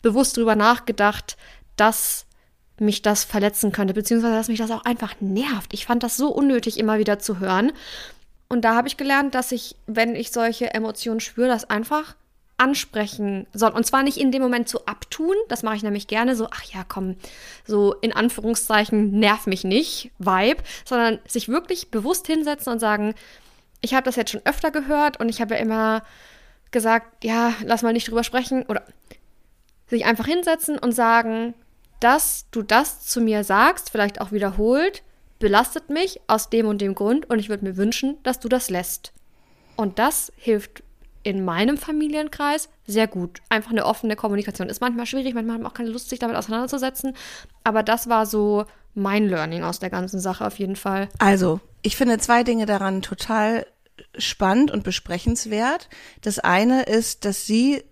bewusst 0.00 0.36
drüber 0.36 0.56
nachgedacht, 0.56 1.36
dass 1.76 2.26
mich 2.78 3.02
das 3.02 3.24
verletzen 3.24 3.72
könnte, 3.72 3.94
beziehungsweise 3.94 4.34
dass 4.34 4.48
mich 4.48 4.58
das 4.58 4.70
auch 4.70 4.84
einfach 4.84 5.14
nervt. 5.20 5.72
Ich 5.72 5.86
fand 5.86 6.02
das 6.02 6.16
so 6.16 6.28
unnötig, 6.28 6.78
immer 6.78 6.98
wieder 6.98 7.18
zu 7.18 7.38
hören. 7.38 7.72
Und 8.52 8.66
da 8.66 8.74
habe 8.74 8.86
ich 8.86 8.98
gelernt, 8.98 9.34
dass 9.34 9.50
ich, 9.50 9.76
wenn 9.86 10.14
ich 10.14 10.30
solche 10.30 10.74
Emotionen 10.74 11.20
spüre, 11.20 11.48
das 11.48 11.70
einfach 11.70 12.16
ansprechen 12.58 13.46
soll. 13.54 13.70
Und 13.70 13.86
zwar 13.86 14.02
nicht 14.02 14.18
in 14.18 14.30
dem 14.30 14.42
Moment 14.42 14.68
zu 14.68 14.84
abtun, 14.84 15.34
das 15.48 15.62
mache 15.62 15.76
ich 15.76 15.82
nämlich 15.82 16.06
gerne 16.06 16.36
so, 16.36 16.48
ach 16.50 16.62
ja, 16.64 16.84
komm, 16.86 17.16
so 17.66 17.94
in 18.02 18.12
Anführungszeichen 18.12 19.18
nerv 19.18 19.46
mich 19.46 19.64
nicht, 19.64 20.10
Vibe, 20.18 20.62
sondern 20.84 21.18
sich 21.26 21.48
wirklich 21.48 21.90
bewusst 21.90 22.26
hinsetzen 22.26 22.70
und 22.70 22.78
sagen, 22.78 23.14
ich 23.80 23.94
habe 23.94 24.04
das 24.04 24.16
jetzt 24.16 24.32
schon 24.32 24.44
öfter 24.44 24.70
gehört 24.70 25.18
und 25.18 25.30
ich 25.30 25.40
habe 25.40 25.54
ja 25.54 25.60
immer 25.60 26.02
gesagt, 26.72 27.24
ja, 27.24 27.54
lass 27.64 27.80
mal 27.80 27.94
nicht 27.94 28.08
drüber 28.08 28.22
sprechen. 28.22 28.64
Oder 28.64 28.82
sich 29.86 30.04
einfach 30.04 30.26
hinsetzen 30.26 30.78
und 30.78 30.92
sagen, 30.92 31.54
dass 32.00 32.44
du 32.50 32.60
das 32.60 33.00
zu 33.06 33.22
mir 33.22 33.44
sagst, 33.44 33.88
vielleicht 33.88 34.20
auch 34.20 34.30
wiederholt, 34.30 35.02
belastet 35.42 35.90
mich 35.90 36.20
aus 36.28 36.50
dem 36.50 36.66
und 36.66 36.80
dem 36.80 36.94
Grund 36.94 37.28
und 37.28 37.40
ich 37.40 37.48
würde 37.48 37.64
mir 37.64 37.76
wünschen, 37.76 38.16
dass 38.22 38.38
du 38.38 38.48
das 38.48 38.70
lässt. 38.70 39.12
Und 39.74 39.98
das 39.98 40.32
hilft 40.36 40.84
in 41.24 41.44
meinem 41.44 41.76
Familienkreis 41.76 42.68
sehr 42.86 43.08
gut. 43.08 43.40
Einfach 43.48 43.72
eine 43.72 43.84
offene 43.84 44.14
Kommunikation. 44.14 44.68
Ist 44.68 44.80
manchmal 44.80 45.04
schwierig, 45.04 45.34
manchmal 45.34 45.56
hat 45.56 45.62
man 45.62 45.70
auch 45.72 45.74
keine 45.74 45.90
Lust, 45.90 46.10
sich 46.10 46.20
damit 46.20 46.36
auseinanderzusetzen. 46.36 47.16
Aber 47.64 47.82
das 47.82 48.08
war 48.08 48.24
so 48.24 48.66
mein 48.94 49.28
Learning 49.28 49.64
aus 49.64 49.80
der 49.80 49.90
ganzen 49.90 50.20
Sache 50.20 50.46
auf 50.46 50.60
jeden 50.60 50.76
Fall. 50.76 51.08
Also, 51.18 51.58
ich 51.82 51.96
finde 51.96 52.18
zwei 52.18 52.44
Dinge 52.44 52.66
daran 52.66 53.02
total 53.02 53.66
spannend 54.16 54.70
und 54.70 54.84
besprechenswert. 54.84 55.88
Das 56.20 56.38
eine 56.38 56.84
ist, 56.84 57.24
dass 57.24 57.46
sie 57.46 57.82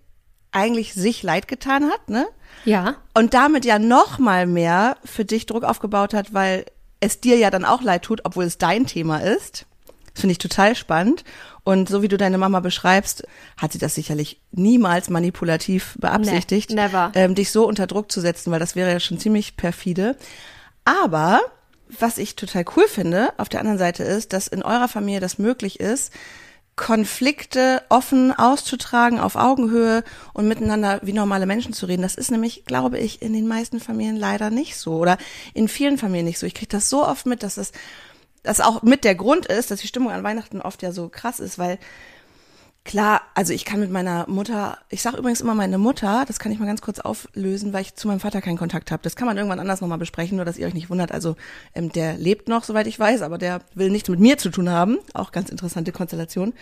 eigentlich 0.51 0.93
sich 0.93 1.21
leid 1.21 1.49
getan 1.49 1.89
hat, 1.89 2.09
ne? 2.09 2.27
Ja. 2.63 2.95
Und 3.13 3.33
damit 3.33 3.65
ja 3.65 3.77
noch 3.77 4.19
mal 4.19 4.47
mehr 4.47 4.95
für 5.03 5.25
dich 5.25 5.47
Druck 5.47 5.65
aufgebaut 5.65 6.13
hat, 6.13 6.33
weil 6.33 6.65
es 7.01 7.19
dir 7.19 7.35
ja 7.35 7.49
dann 7.49 7.65
auch 7.65 7.81
leid 7.81 8.03
tut, 8.03 8.21
obwohl 8.23 8.45
es 8.45 8.57
dein 8.57 8.85
Thema 8.85 9.17
ist. 9.17 9.65
Das 10.13 10.21
finde 10.21 10.31
ich 10.31 10.37
total 10.37 10.75
spannend. 10.75 11.23
Und 11.63 11.89
so 11.89 12.01
wie 12.01 12.07
du 12.07 12.17
deine 12.17 12.37
Mama 12.37 12.59
beschreibst, 12.59 13.23
hat 13.57 13.71
sie 13.71 13.77
das 13.77 13.95
sicherlich 13.95 14.41
niemals 14.51 15.09
manipulativ 15.09 15.95
beabsichtigt, 15.99 16.69
nee, 16.69 16.75
never. 16.75 17.11
Ähm, 17.13 17.35
dich 17.35 17.51
so 17.51 17.67
unter 17.67 17.87
Druck 17.87 18.11
zu 18.11 18.19
setzen, 18.19 18.51
weil 18.51 18.59
das 18.59 18.75
wäre 18.75 18.91
ja 18.91 18.99
schon 18.99 19.19
ziemlich 19.19 19.57
perfide. 19.57 20.15
Aber 20.85 21.41
was 21.99 22.17
ich 22.17 22.35
total 22.35 22.65
cool 22.75 22.87
finde, 22.87 23.33
auf 23.37 23.49
der 23.49 23.59
anderen 23.59 23.77
Seite 23.77 24.03
ist, 24.03 24.33
dass 24.33 24.47
in 24.47 24.63
eurer 24.63 24.87
Familie 24.87 25.19
das 25.19 25.37
möglich 25.37 25.79
ist, 25.79 26.11
Konflikte 26.81 27.83
offen 27.89 28.31
auszutragen, 28.31 29.19
auf 29.19 29.35
Augenhöhe 29.35 30.03
und 30.33 30.47
miteinander 30.47 30.99
wie 31.03 31.13
normale 31.13 31.45
Menschen 31.45 31.73
zu 31.73 31.85
reden. 31.85 32.01
Das 32.01 32.15
ist 32.15 32.31
nämlich, 32.31 32.65
glaube 32.65 32.97
ich, 32.97 33.21
in 33.21 33.33
den 33.33 33.47
meisten 33.47 33.79
Familien 33.79 34.15
leider 34.15 34.49
nicht 34.49 34.75
so 34.75 34.95
oder 34.95 35.19
in 35.53 35.67
vielen 35.67 35.99
Familien 35.99 36.25
nicht 36.25 36.39
so. 36.39 36.47
Ich 36.47 36.55
kriege 36.55 36.69
das 36.69 36.89
so 36.89 37.05
oft 37.05 37.27
mit, 37.27 37.43
dass 37.43 37.71
das 38.41 38.61
auch 38.61 38.81
mit 38.81 39.03
der 39.03 39.13
Grund 39.13 39.45
ist, 39.45 39.69
dass 39.69 39.81
die 39.81 39.87
Stimmung 39.87 40.11
an 40.11 40.23
Weihnachten 40.23 40.59
oft 40.59 40.81
ja 40.81 40.91
so 40.91 41.07
krass 41.07 41.39
ist, 41.39 41.59
weil 41.59 41.77
Klar, 42.83 43.21
also 43.35 43.53
ich 43.53 43.63
kann 43.63 43.79
mit 43.79 43.91
meiner 43.91 44.27
Mutter, 44.27 44.79
ich 44.89 45.03
sage 45.03 45.17
übrigens 45.17 45.39
immer 45.39 45.53
meine 45.53 45.77
Mutter, 45.77 46.25
das 46.27 46.39
kann 46.39 46.51
ich 46.51 46.57
mal 46.57 46.65
ganz 46.65 46.81
kurz 46.81 46.99
auflösen, 46.99 47.73
weil 47.73 47.83
ich 47.83 47.93
zu 47.93 48.07
meinem 48.07 48.19
Vater 48.19 48.41
keinen 48.41 48.57
Kontakt 48.57 48.89
habe. 48.89 49.03
Das 49.03 49.15
kann 49.15 49.27
man 49.27 49.37
irgendwann 49.37 49.59
anders 49.59 49.81
nochmal 49.81 49.99
besprechen, 49.99 50.37
nur 50.37 50.45
dass 50.45 50.57
ihr 50.57 50.65
euch 50.65 50.73
nicht 50.73 50.89
wundert. 50.89 51.11
Also 51.11 51.35
ähm, 51.75 51.91
der 51.91 52.17
lebt 52.17 52.47
noch, 52.47 52.63
soweit 52.63 52.87
ich 52.87 52.99
weiß, 52.99 53.21
aber 53.21 53.37
der 53.37 53.61
will 53.75 53.91
nichts 53.91 54.09
mit 54.09 54.19
mir 54.19 54.39
zu 54.39 54.49
tun 54.49 54.67
haben. 54.69 54.97
Auch 55.13 55.31
ganz 55.31 55.49
interessante 55.49 55.91
Konstellation. 55.91 56.53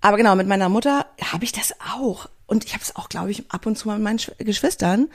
Aber 0.00 0.16
genau, 0.16 0.34
mit 0.34 0.48
meiner 0.48 0.68
Mutter 0.68 1.06
habe 1.32 1.44
ich 1.44 1.52
das 1.52 1.74
auch. 1.94 2.28
Und 2.46 2.64
ich 2.64 2.74
habe 2.74 2.82
es 2.82 2.96
auch, 2.96 3.08
glaube 3.08 3.30
ich, 3.30 3.48
ab 3.50 3.64
und 3.64 3.78
zu 3.78 3.86
mal 3.86 3.98
mit 3.98 4.04
meinen 4.04 4.20
Geschwistern, 4.38 5.08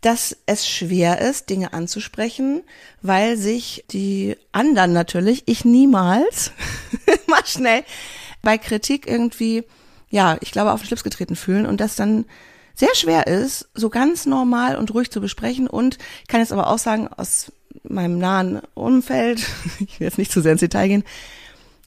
dass 0.00 0.36
es 0.46 0.68
schwer 0.68 1.20
ist, 1.20 1.50
Dinge 1.50 1.72
anzusprechen, 1.72 2.62
weil 3.00 3.36
sich 3.36 3.84
die 3.90 4.36
anderen 4.50 4.92
natürlich, 4.92 5.44
ich 5.46 5.64
niemals, 5.64 6.50
mal 7.28 7.46
schnell 7.46 7.84
bei 8.42 8.58
Kritik 8.58 9.06
irgendwie, 9.06 9.64
ja, 10.10 10.36
ich 10.40 10.52
glaube, 10.52 10.72
auf 10.72 10.80
den 10.80 10.86
Schlips 10.86 11.04
getreten 11.04 11.36
fühlen 11.36 11.66
und 11.66 11.80
das 11.80 11.96
dann 11.96 12.24
sehr 12.74 12.94
schwer 12.94 13.26
ist, 13.26 13.68
so 13.74 13.90
ganz 13.90 14.24
normal 14.24 14.76
und 14.76 14.94
ruhig 14.94 15.10
zu 15.10 15.20
besprechen. 15.20 15.66
Und 15.66 15.98
ich 16.22 16.28
kann 16.28 16.40
jetzt 16.40 16.52
aber 16.52 16.68
auch 16.68 16.78
sagen, 16.78 17.08
aus 17.08 17.52
meinem 17.82 18.18
nahen 18.18 18.60
Umfeld, 18.74 19.40
ich 19.80 19.98
will 19.98 20.06
jetzt 20.06 20.18
nicht 20.18 20.32
zu 20.32 20.40
sehr 20.40 20.52
ins 20.52 20.60
Detail 20.60 20.88
gehen, 20.88 21.04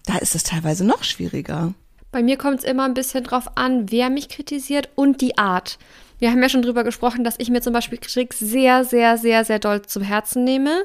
da 0.05 0.17
ist 0.17 0.35
es 0.35 0.43
teilweise 0.43 0.83
noch 0.83 1.03
schwieriger. 1.03 1.73
Bei 2.11 2.21
mir 2.21 2.37
kommt 2.37 2.59
es 2.59 2.65
immer 2.65 2.83
ein 2.83 2.93
bisschen 2.93 3.23
drauf 3.23 3.55
an, 3.55 3.89
wer 3.89 4.09
mich 4.09 4.27
kritisiert 4.27 4.89
und 4.95 5.21
die 5.21 5.37
Art. 5.37 5.79
Wir 6.19 6.29
haben 6.29 6.41
ja 6.41 6.49
schon 6.49 6.61
drüber 6.61 6.83
gesprochen, 6.83 7.23
dass 7.23 7.35
ich 7.37 7.49
mir 7.49 7.61
zum 7.61 7.73
Beispiel 7.73 7.97
Kritik 7.97 8.33
sehr, 8.33 8.83
sehr, 8.83 9.17
sehr, 9.17 9.45
sehr 9.45 9.59
doll 9.59 9.81
zum 9.83 10.03
Herzen 10.03 10.43
nehme. 10.43 10.83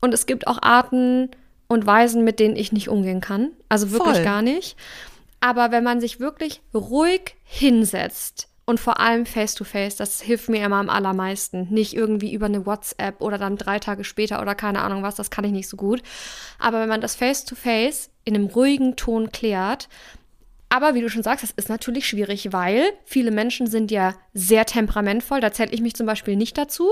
Und 0.00 0.14
es 0.14 0.26
gibt 0.26 0.46
auch 0.46 0.62
Arten, 0.62 1.30
und 1.74 1.86
Weisen, 1.86 2.24
mit 2.24 2.40
denen 2.40 2.56
ich 2.56 2.72
nicht 2.72 2.88
umgehen 2.88 3.20
kann. 3.20 3.50
Also 3.68 3.90
wirklich 3.90 4.16
Voll. 4.16 4.24
gar 4.24 4.42
nicht. 4.42 4.76
Aber 5.40 5.70
wenn 5.70 5.84
man 5.84 6.00
sich 6.00 6.20
wirklich 6.20 6.62
ruhig 6.72 7.36
hinsetzt 7.44 8.48
und 8.64 8.80
vor 8.80 8.98
allem 8.98 9.26
face-to-face, 9.26 9.94
-face, 9.94 9.98
das 9.98 10.22
hilft 10.22 10.48
mir 10.48 10.64
immer 10.64 10.76
am 10.76 10.88
allermeisten. 10.88 11.68
Nicht 11.70 11.94
irgendwie 11.94 12.32
über 12.32 12.46
eine 12.46 12.64
WhatsApp 12.64 13.20
oder 13.20 13.36
dann 13.36 13.56
drei 13.56 13.78
Tage 13.78 14.04
später 14.04 14.40
oder 14.40 14.54
keine 14.54 14.80
Ahnung 14.80 15.02
was, 15.02 15.16
das 15.16 15.30
kann 15.30 15.44
ich 15.44 15.52
nicht 15.52 15.68
so 15.68 15.76
gut. 15.76 16.02
Aber 16.58 16.80
wenn 16.80 16.88
man 16.88 17.02
das 17.02 17.14
face-to-face 17.14 18.06
-face 18.06 18.10
in 18.24 18.34
einem 18.34 18.46
ruhigen 18.46 18.96
Ton 18.96 19.32
klärt, 19.32 19.88
aber 20.74 20.94
wie 20.94 21.02
du 21.02 21.08
schon 21.08 21.22
sagst, 21.22 21.44
das 21.44 21.52
ist 21.52 21.68
natürlich 21.68 22.08
schwierig, 22.08 22.52
weil 22.52 22.92
viele 23.04 23.30
Menschen 23.30 23.68
sind 23.68 23.90
ja 23.90 24.14
sehr 24.32 24.64
temperamentvoll. 24.64 25.40
Da 25.40 25.52
zähle 25.52 25.70
ich 25.72 25.80
mich 25.80 25.94
zum 25.94 26.06
Beispiel 26.06 26.34
nicht 26.34 26.58
dazu. 26.58 26.90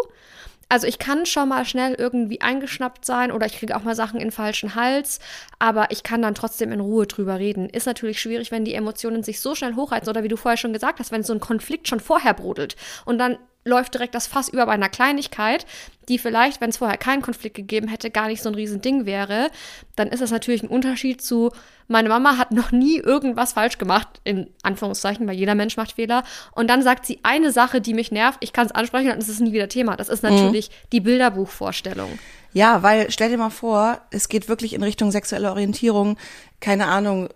Also 0.68 0.86
ich 0.86 0.98
kann 0.98 1.26
schon 1.26 1.48
mal 1.48 1.64
schnell 1.64 1.94
irgendwie 1.94 2.40
eingeschnappt 2.40 3.04
sein 3.04 3.30
oder 3.30 3.46
ich 3.46 3.58
kriege 3.58 3.76
auch 3.76 3.82
mal 3.82 3.94
Sachen 3.94 4.20
in 4.20 4.28
den 4.28 4.32
falschen 4.32 4.74
Hals, 4.74 5.18
aber 5.58 5.90
ich 5.90 6.02
kann 6.02 6.22
dann 6.22 6.34
trotzdem 6.34 6.72
in 6.72 6.80
Ruhe 6.80 7.06
drüber 7.06 7.38
reden. 7.38 7.68
Ist 7.68 7.86
natürlich 7.86 8.20
schwierig, 8.20 8.50
wenn 8.50 8.64
die 8.64 8.74
Emotionen 8.74 9.22
sich 9.22 9.40
so 9.40 9.54
schnell 9.54 9.74
hochreizen 9.74 10.08
oder 10.08 10.22
wie 10.22 10.28
du 10.28 10.36
vorher 10.36 10.56
schon 10.56 10.72
gesagt 10.72 10.98
hast, 10.98 11.12
wenn 11.12 11.22
so 11.22 11.32
ein 11.32 11.40
Konflikt 11.40 11.88
schon 11.88 12.00
vorher 12.00 12.34
brodelt 12.34 12.76
und 13.04 13.18
dann 13.18 13.38
läuft 13.64 13.94
direkt 13.94 14.14
das 14.14 14.26
Fass 14.26 14.48
über 14.48 14.66
bei 14.66 14.72
einer 14.72 14.88
Kleinigkeit, 14.88 15.66
die 16.08 16.18
vielleicht, 16.18 16.60
wenn 16.60 16.70
es 16.70 16.78
vorher 16.78 16.98
keinen 16.98 17.22
Konflikt 17.22 17.56
gegeben 17.56 17.88
hätte, 17.88 18.10
gar 18.10 18.26
nicht 18.26 18.42
so 18.42 18.48
ein 18.48 18.54
Riesending 18.54 19.06
wäre, 19.06 19.50
dann 19.94 20.08
ist 20.08 20.20
das 20.20 20.30
natürlich 20.30 20.62
ein 20.62 20.68
Unterschied 20.68 21.22
zu, 21.22 21.52
meine 21.86 22.08
Mama 22.08 22.38
hat 22.38 22.50
noch 22.50 22.72
nie 22.72 22.98
irgendwas 22.98 23.52
falsch 23.52 23.78
gemacht, 23.78 24.08
in 24.24 24.48
Anführungszeichen, 24.62 25.26
weil 25.26 25.36
jeder 25.36 25.54
Mensch 25.54 25.76
macht 25.76 25.92
Fehler. 25.92 26.24
Und 26.52 26.68
dann 26.68 26.82
sagt 26.82 27.06
sie 27.06 27.20
eine 27.22 27.52
Sache, 27.52 27.80
die 27.80 27.94
mich 27.94 28.10
nervt, 28.10 28.38
ich 28.40 28.52
kann 28.52 28.66
es 28.66 28.72
ansprechen, 28.72 29.10
ist 29.10 29.28
es 29.28 29.40
nie 29.40 29.52
wieder 29.52 29.68
Thema. 29.68 29.96
Das 29.96 30.08
ist 30.08 30.22
natürlich 30.22 30.70
mhm. 30.70 30.74
die 30.92 31.00
Bilderbuchvorstellung. 31.00 32.18
Ja, 32.52 32.82
weil 32.82 33.10
stell 33.10 33.30
dir 33.30 33.38
mal 33.38 33.50
vor, 33.50 34.00
es 34.10 34.28
geht 34.28 34.48
wirklich 34.48 34.74
in 34.74 34.82
Richtung 34.82 35.10
sexuelle 35.10 35.50
Orientierung, 35.50 36.18
keine 36.60 36.86
Ahnung, 36.86 37.28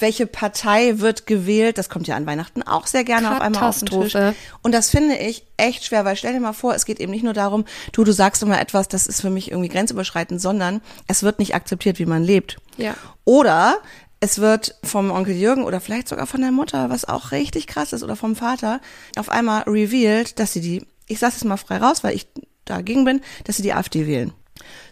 welche 0.00 0.26
Partei 0.26 0.98
wird 0.98 1.26
gewählt, 1.26 1.78
das 1.78 1.88
kommt 1.88 2.06
ja 2.06 2.16
an 2.16 2.26
Weihnachten 2.26 2.62
auch 2.62 2.86
sehr 2.86 3.04
gerne 3.04 3.32
auf 3.32 3.40
einmal 3.40 3.64
auf 3.64 3.78
den 3.78 3.88
Tisch. 3.88 4.16
Und 4.62 4.72
das 4.72 4.90
finde 4.90 5.16
ich 5.16 5.44
echt 5.56 5.84
schwer, 5.84 6.04
weil 6.04 6.16
stell 6.16 6.32
dir 6.32 6.40
mal 6.40 6.52
vor, 6.52 6.74
es 6.74 6.84
geht 6.84 7.00
eben 7.00 7.12
nicht 7.12 7.24
nur 7.24 7.34
darum, 7.34 7.64
du, 7.92 8.04
du 8.04 8.12
sagst 8.12 8.42
immer 8.42 8.60
etwas, 8.60 8.88
das 8.88 9.06
ist 9.06 9.20
für 9.20 9.30
mich 9.30 9.50
irgendwie 9.50 9.68
grenzüberschreitend, 9.68 10.40
sondern 10.40 10.80
es 11.06 11.22
wird 11.22 11.38
nicht 11.38 11.54
akzeptiert, 11.54 11.98
wie 11.98 12.06
man 12.06 12.24
lebt. 12.24 12.56
Ja. 12.76 12.94
Oder 13.24 13.78
es 14.20 14.38
wird 14.38 14.74
vom 14.82 15.10
Onkel 15.10 15.34
Jürgen 15.34 15.64
oder 15.64 15.80
vielleicht 15.80 16.08
sogar 16.08 16.26
von 16.26 16.40
der 16.40 16.50
Mutter, 16.50 16.88
was 16.88 17.04
auch 17.04 17.30
richtig 17.30 17.66
krass 17.66 17.92
ist, 17.92 18.02
oder 18.02 18.16
vom 18.16 18.36
Vater, 18.36 18.80
auf 19.16 19.28
einmal 19.28 19.64
revealed, 19.64 20.38
dass 20.38 20.54
sie 20.54 20.62
die, 20.62 20.86
ich 21.06 21.18
sag's 21.18 21.34
jetzt 21.34 21.44
mal 21.44 21.58
frei 21.58 21.76
raus, 21.76 22.02
weil 22.02 22.14
ich 22.14 22.26
dagegen 22.64 23.04
bin, 23.04 23.20
dass 23.44 23.56
sie 23.56 23.62
die 23.62 23.74
AfD 23.74 24.06
wählen. 24.06 24.32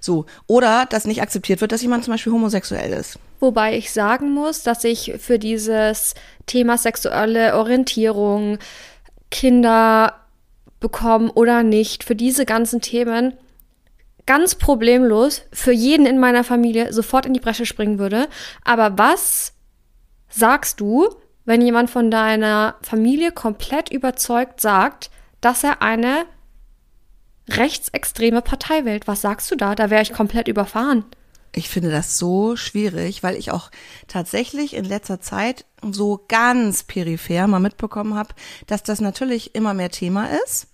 So. 0.00 0.26
Oder 0.46 0.86
dass 0.86 1.06
nicht 1.06 1.22
akzeptiert 1.22 1.60
wird, 1.60 1.72
dass 1.72 1.82
jemand 1.82 2.04
zum 2.04 2.14
Beispiel 2.14 2.32
homosexuell 2.32 2.92
ist. 2.92 3.18
Wobei 3.40 3.76
ich 3.76 3.92
sagen 3.92 4.32
muss, 4.32 4.62
dass 4.62 4.84
ich 4.84 5.14
für 5.18 5.38
dieses 5.38 6.14
Thema 6.46 6.78
sexuelle 6.78 7.56
Orientierung 7.56 8.58
Kinder 9.30 10.14
bekommen 10.80 11.30
oder 11.30 11.62
nicht, 11.62 12.04
für 12.04 12.14
diese 12.14 12.44
ganzen 12.44 12.80
Themen 12.80 13.34
ganz 14.26 14.54
problemlos 14.54 15.42
für 15.52 15.72
jeden 15.72 16.06
in 16.06 16.18
meiner 16.18 16.44
Familie 16.44 16.92
sofort 16.92 17.26
in 17.26 17.34
die 17.34 17.40
Bresche 17.40 17.66
springen 17.66 17.98
würde. 17.98 18.28
Aber 18.64 18.98
was 18.98 19.54
sagst 20.28 20.80
du, 20.80 21.08
wenn 21.44 21.60
jemand 21.60 21.90
von 21.90 22.10
deiner 22.10 22.76
Familie 22.82 23.32
komplett 23.32 23.90
überzeugt 23.90 24.60
sagt, 24.60 25.10
dass 25.40 25.64
er 25.64 25.82
eine 25.82 26.24
rechtsextreme 27.48 28.42
Partei 28.42 28.84
wählt? 28.84 29.06
Was 29.06 29.20
sagst 29.20 29.50
du 29.50 29.56
da? 29.56 29.74
Da 29.74 29.90
wäre 29.90 30.02
ich 30.02 30.12
komplett 30.12 30.48
überfahren. 30.48 31.04
Ich 31.54 31.68
finde 31.68 31.90
das 31.90 32.16
so 32.16 32.56
schwierig, 32.56 33.22
weil 33.22 33.36
ich 33.36 33.50
auch 33.50 33.70
tatsächlich 34.08 34.74
in 34.74 34.84
letzter 34.84 35.20
Zeit 35.20 35.66
so 35.82 36.24
ganz 36.28 36.82
peripher 36.82 37.46
mal 37.46 37.60
mitbekommen 37.60 38.14
habe, 38.14 38.34
dass 38.66 38.82
das 38.82 39.02
natürlich 39.02 39.54
immer 39.54 39.74
mehr 39.74 39.90
Thema 39.90 40.28
ist 40.44 40.68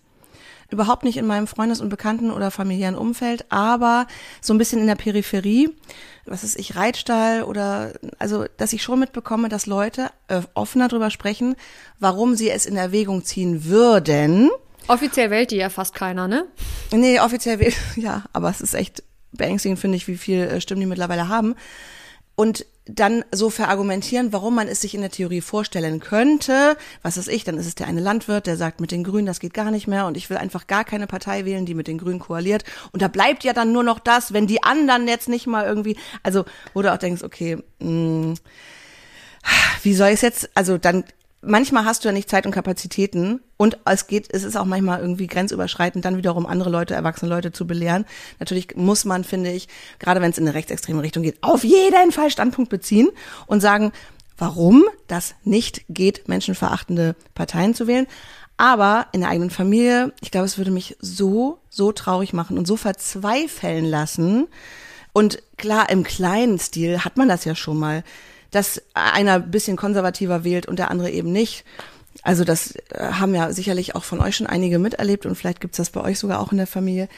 überhaupt 0.70 1.04
nicht 1.04 1.16
in 1.16 1.26
meinem 1.26 1.46
Freundes- 1.46 1.80
und 1.80 1.88
Bekannten- 1.88 2.30
oder 2.30 2.50
familiären 2.50 2.94
Umfeld, 2.94 3.46
aber 3.48 4.06
so 4.40 4.52
ein 4.52 4.58
bisschen 4.58 4.80
in 4.80 4.86
der 4.86 4.96
Peripherie, 4.96 5.70
was 6.26 6.44
ist 6.44 6.58
ich, 6.58 6.76
Reitstall 6.76 7.42
oder, 7.42 7.94
also, 8.18 8.44
dass 8.58 8.72
ich 8.72 8.82
schon 8.82 9.00
mitbekomme, 9.00 9.48
dass 9.48 9.66
Leute 9.66 10.10
äh, 10.28 10.42
offener 10.54 10.88
drüber 10.88 11.10
sprechen, 11.10 11.56
warum 11.98 12.34
sie 12.34 12.50
es 12.50 12.66
in 12.66 12.76
Erwägung 12.76 13.24
ziehen 13.24 13.64
würden. 13.64 14.50
Offiziell 14.88 15.30
wählt 15.30 15.50
die 15.50 15.56
ja 15.56 15.68
fast 15.68 15.94
keiner, 15.94 16.28
ne? 16.28 16.46
Nee, 16.92 17.20
offiziell 17.20 17.58
wählt, 17.58 17.76
ja, 17.96 18.24
aber 18.32 18.50
es 18.50 18.60
ist 18.60 18.74
echt 18.74 19.02
beängstigend, 19.32 19.78
finde 19.78 19.96
ich, 19.96 20.08
wie 20.08 20.16
viel 20.16 20.40
äh, 20.40 20.60
Stimmen 20.60 20.80
die 20.80 20.86
mittlerweile 20.86 21.28
haben. 21.28 21.54
Und 22.34 22.66
dann 22.86 23.24
so 23.32 23.50
verargumentieren, 23.50 24.32
warum 24.32 24.54
man 24.54 24.68
es 24.68 24.80
sich 24.80 24.94
in 24.94 25.02
der 25.02 25.10
Theorie 25.10 25.40
vorstellen 25.40 26.00
könnte. 26.00 26.76
Was 27.02 27.16
ist 27.16 27.28
ich? 27.28 27.44
Dann 27.44 27.58
ist 27.58 27.66
es 27.66 27.74
der 27.74 27.86
eine 27.86 28.00
Landwirt, 28.00 28.46
der 28.46 28.56
sagt 28.56 28.80
mit 28.80 28.92
den 28.92 29.04
Grünen, 29.04 29.26
das 29.26 29.40
geht 29.40 29.52
gar 29.52 29.70
nicht 29.70 29.88
mehr 29.88 30.06
und 30.06 30.16
ich 30.16 30.30
will 30.30 30.38
einfach 30.38 30.66
gar 30.66 30.84
keine 30.84 31.06
Partei 31.06 31.44
wählen, 31.44 31.66
die 31.66 31.74
mit 31.74 31.88
den 31.88 31.98
Grünen 31.98 32.20
koaliert. 32.20 32.64
Und 32.92 33.02
da 33.02 33.08
bleibt 33.08 33.44
ja 33.44 33.52
dann 33.52 33.72
nur 33.72 33.82
noch 33.82 33.98
das, 33.98 34.32
wenn 34.32 34.46
die 34.46 34.62
anderen 34.62 35.06
jetzt 35.06 35.28
nicht 35.28 35.46
mal 35.46 35.66
irgendwie, 35.66 35.98
also 36.22 36.44
wo 36.72 36.80
du 36.80 36.92
auch 36.92 36.98
denkst, 36.98 37.22
okay, 37.22 37.56
mh, 37.80 37.88
hm, 37.88 38.34
wie 39.82 39.94
soll 39.94 40.08
ich 40.08 40.14
es 40.14 40.22
jetzt, 40.22 40.50
also 40.54 40.78
dann 40.78 41.04
manchmal 41.40 41.84
hast 41.84 42.04
du 42.04 42.08
ja 42.08 42.12
nicht 42.12 42.28
Zeit 42.28 42.46
und 42.46 42.52
Kapazitäten 42.52 43.40
und 43.56 43.78
es 43.84 44.06
geht, 44.06 44.28
es 44.30 44.44
ist 44.44 44.56
auch 44.56 44.64
manchmal 44.64 45.00
irgendwie 45.00 45.26
grenzüberschreitend, 45.26 46.04
dann 46.04 46.16
wiederum 46.16 46.46
andere 46.46 46.70
Leute, 46.70 46.94
erwachsene 46.94 47.30
Leute 47.30 47.52
zu 47.52 47.66
belehren. 47.66 48.04
Natürlich 48.38 48.76
muss 48.76 49.04
man, 49.04 49.24
finde 49.24 49.50
ich, 49.50 49.68
gerade 49.98 50.20
wenn 50.20 50.30
es 50.30 50.38
in 50.38 50.46
eine 50.46 50.54
rechtsextreme 50.54 51.02
Richtung 51.02 51.22
geht, 51.22 51.42
auf 51.42 51.64
jeden 51.64 52.12
Fall 52.12 52.30
Standpunkt 52.30 52.70
beziehen 52.70 53.08
und 53.46 53.60
sagen, 53.60 53.92
warum 54.36 54.84
das 55.06 55.34
nicht 55.44 55.84
geht, 55.88 56.28
menschenverachtende 56.28 57.16
Parteien 57.34 57.74
zu 57.74 57.86
wählen. 57.86 58.06
Aber 58.56 59.06
in 59.12 59.20
der 59.20 59.30
eigenen 59.30 59.50
Familie, 59.50 60.12
ich 60.20 60.32
glaube, 60.32 60.46
es 60.46 60.58
würde 60.58 60.72
mich 60.72 60.96
so, 61.00 61.60
so 61.70 61.92
traurig 61.92 62.32
machen 62.32 62.58
und 62.58 62.66
so 62.66 62.76
verzweifeln 62.76 63.84
lassen. 63.84 64.48
Und 65.12 65.42
klar, 65.56 65.90
im 65.90 66.02
kleinen 66.02 66.58
Stil 66.58 67.04
hat 67.04 67.16
man 67.16 67.28
das 67.28 67.44
ja 67.44 67.54
schon 67.54 67.78
mal 67.78 68.02
dass 68.50 68.82
einer 68.94 69.34
ein 69.34 69.50
bisschen 69.50 69.76
konservativer 69.76 70.44
wählt 70.44 70.66
und 70.66 70.78
der 70.78 70.90
andere 70.90 71.10
eben 71.10 71.32
nicht. 71.32 71.64
Also 72.22 72.44
das 72.44 72.74
äh, 72.90 73.12
haben 73.12 73.34
ja 73.34 73.52
sicherlich 73.52 73.94
auch 73.94 74.04
von 74.04 74.20
euch 74.20 74.36
schon 74.36 74.46
einige 74.46 74.78
miterlebt 74.78 75.26
und 75.26 75.34
vielleicht 75.34 75.60
gibt's 75.60 75.76
das 75.76 75.90
bei 75.90 76.00
euch 76.00 76.18
sogar 76.18 76.40
auch 76.40 76.52
in 76.52 76.58
der 76.58 76.66
Familie. 76.66 77.08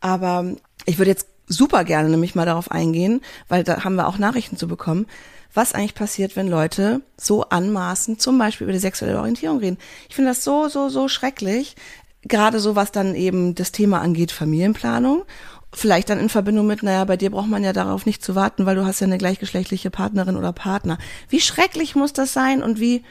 Aber 0.00 0.44
ich 0.86 0.98
würde 0.98 1.10
jetzt 1.10 1.26
super 1.46 1.84
gerne 1.84 2.08
nämlich 2.08 2.34
mal 2.34 2.46
darauf 2.46 2.70
eingehen, 2.70 3.20
weil 3.48 3.64
da 3.64 3.84
haben 3.84 3.96
wir 3.96 4.06
auch 4.06 4.18
Nachrichten 4.18 4.56
zu 4.56 4.68
bekommen, 4.68 5.06
was 5.54 5.72
eigentlich 5.72 5.94
passiert, 5.94 6.36
wenn 6.36 6.48
Leute 6.48 7.00
so 7.16 7.44
anmaßen, 7.48 8.18
zum 8.18 8.38
Beispiel 8.38 8.66
über 8.66 8.72
die 8.72 8.78
sexuelle 8.78 9.18
Orientierung 9.18 9.58
reden. 9.58 9.78
Ich 10.08 10.14
finde 10.14 10.30
das 10.30 10.44
so, 10.44 10.68
so, 10.68 10.88
so 10.88 11.08
schrecklich. 11.08 11.74
Gerade 12.22 12.60
so, 12.60 12.76
was 12.76 12.92
dann 12.92 13.14
eben 13.14 13.54
das 13.54 13.72
Thema 13.72 14.00
angeht, 14.00 14.32
Familienplanung. 14.32 15.24
Vielleicht 15.72 16.08
dann 16.08 16.18
in 16.18 16.30
Verbindung 16.30 16.66
mit, 16.66 16.82
naja, 16.82 17.04
bei 17.04 17.18
dir 17.18 17.30
braucht 17.30 17.48
man 17.48 17.62
ja 17.62 17.74
darauf 17.74 18.06
nicht 18.06 18.24
zu 18.24 18.34
warten, 18.34 18.64
weil 18.64 18.76
du 18.76 18.86
hast 18.86 19.00
ja 19.00 19.06
eine 19.06 19.18
gleichgeschlechtliche 19.18 19.90
Partnerin 19.90 20.36
oder 20.36 20.52
Partner. 20.52 20.96
Wie 21.28 21.40
schrecklich 21.40 21.94
muss 21.94 22.14
das 22.14 22.32
sein 22.32 22.62
und 22.62 22.80
wie 22.80 23.04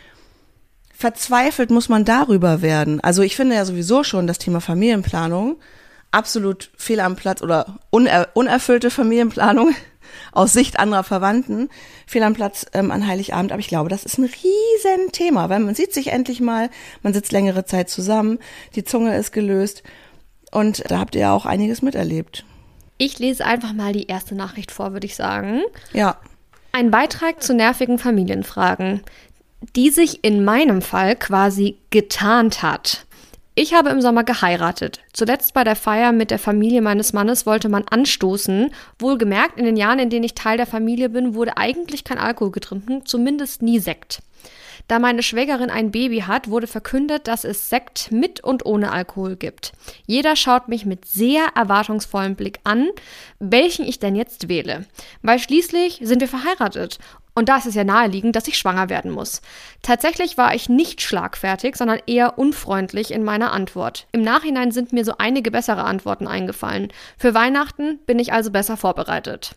verzweifelt 0.91 1.69
muss 1.69 1.87
man 1.87 2.03
darüber 2.03 2.63
werden? 2.63 2.99
Also 3.01 3.21
ich 3.21 3.35
finde 3.35 3.55
ja 3.55 3.63
sowieso 3.63 4.03
schon 4.03 4.25
das 4.25 4.39
Thema 4.39 4.59
Familienplanung 4.59 5.57
absolut 6.11 6.71
fehl 6.77 6.99
am 6.99 7.15
Platz 7.15 7.43
oder 7.43 7.79
uner 7.91 8.29
unerfüllte 8.33 8.89
Familienplanung 8.89 9.75
aus 10.31 10.53
Sicht 10.53 10.79
anderer 10.79 11.03
Verwandten 11.03 11.69
fehl 12.07 12.23
am 12.23 12.33
Platz 12.33 12.65
ähm, 12.73 12.89
an 12.89 13.05
Heiligabend. 13.05 13.51
Aber 13.51 13.59
ich 13.59 13.67
glaube, 13.67 13.89
das 13.89 14.03
ist 14.03 14.17
ein 14.17 14.25
riesen 14.25 15.11
Thema, 15.11 15.49
weil 15.49 15.59
man 15.59 15.75
sieht 15.75 15.93
sich 15.93 16.07
endlich 16.07 16.39
mal, 16.41 16.71
man 17.03 17.13
sitzt 17.13 17.31
längere 17.31 17.65
Zeit 17.65 17.89
zusammen, 17.89 18.39
die 18.73 18.83
Zunge 18.83 19.15
ist 19.15 19.31
gelöst 19.31 19.83
und 20.57 20.89
da 20.89 20.97
habt 20.97 21.13
ihr 21.13 21.21
ja 21.21 21.33
auch 21.33 21.45
einiges 21.45 21.83
miterlebt. 21.83 22.43
Ich 22.97 23.19
lese 23.19 23.45
einfach 23.45 23.73
mal 23.73 23.93
die 23.93 24.07
erste 24.07 24.33
Nachricht 24.33 24.71
vor, 24.71 24.91
würde 24.91 25.05
ich 25.05 25.15
sagen. 25.15 25.61
Ja. 25.93 26.17
Ein 26.71 26.89
Beitrag 26.89 27.43
zu 27.43 27.53
nervigen 27.53 27.99
Familienfragen, 27.99 29.01
die 29.75 29.91
sich 29.91 30.23
in 30.23 30.43
meinem 30.43 30.81
Fall 30.81 31.15
quasi 31.15 31.77
getarnt 31.91 32.63
hat. 32.63 33.05
Ich 33.59 33.73
habe 33.73 33.89
im 33.89 34.01
Sommer 34.01 34.23
geheiratet. 34.23 34.99
Zuletzt 35.13 35.55
bei 35.55 35.63
der 35.63 35.75
Feier 35.75 36.11
mit 36.11 36.29
der 36.29 36.37
Familie 36.37 36.83
meines 36.83 37.11
Mannes 37.11 37.47
wollte 37.47 37.69
man 37.69 37.85
anstoßen. 37.89 38.69
Wohlgemerkt, 38.99 39.57
in 39.57 39.65
den 39.65 39.77
Jahren, 39.77 39.97
in 39.97 40.11
denen 40.11 40.25
ich 40.25 40.35
Teil 40.35 40.57
der 40.57 40.67
Familie 40.67 41.09
bin, 41.09 41.33
wurde 41.33 41.57
eigentlich 41.57 42.03
kein 42.03 42.19
Alkohol 42.19 42.51
getrunken, 42.51 43.07
zumindest 43.07 43.63
nie 43.63 43.79
Sekt. 43.79 44.21
Da 44.87 44.99
meine 44.99 45.23
Schwägerin 45.23 45.71
ein 45.71 45.89
Baby 45.89 46.19
hat, 46.19 46.51
wurde 46.51 46.67
verkündet, 46.67 47.27
dass 47.27 47.45
es 47.45 47.67
Sekt 47.67 48.11
mit 48.11 48.43
und 48.43 48.63
ohne 48.63 48.91
Alkohol 48.91 49.35
gibt. 49.35 49.71
Jeder 50.05 50.35
schaut 50.35 50.67
mich 50.67 50.85
mit 50.85 51.05
sehr 51.05 51.47
erwartungsvollem 51.55 52.35
Blick 52.35 52.59
an, 52.63 52.87
welchen 53.39 53.87
ich 53.87 53.97
denn 53.97 54.15
jetzt 54.15 54.49
wähle. 54.49 54.85
Weil 55.23 55.39
schließlich 55.39 55.99
sind 56.03 56.21
wir 56.21 56.27
verheiratet 56.27 56.99
und 57.37 57.49
da 57.49 57.57
ist 57.57 57.67
es 57.67 57.75
ja 57.75 57.83
naheliegend, 57.83 58.35
dass 58.35 58.47
ich 58.47 58.57
schwanger 58.57 58.89
werden 58.89 59.11
muss. 59.11 59.43
Tatsächlich 59.83 60.39
war 60.39 60.55
ich 60.55 60.69
nicht 60.69 61.03
schlagfertig, 61.03 61.75
sondern 61.75 61.99
eher 62.07 62.39
unfreundlich 62.39 63.11
in 63.11 63.23
meiner 63.23 63.51
Antwort. 63.51 64.07
Im 64.11 64.23
Nachhinein 64.23 64.71
sind 64.71 64.91
mir 64.91 65.05
so 65.05 65.13
einige 65.19 65.51
bessere 65.51 65.83
Antworten 65.83 66.27
eingefallen. 66.27 66.91
Für 67.15 67.35
Weihnachten 67.35 67.99
bin 68.07 68.17
ich 68.17 68.33
also 68.33 68.49
besser 68.49 68.75
vorbereitet. 68.75 69.51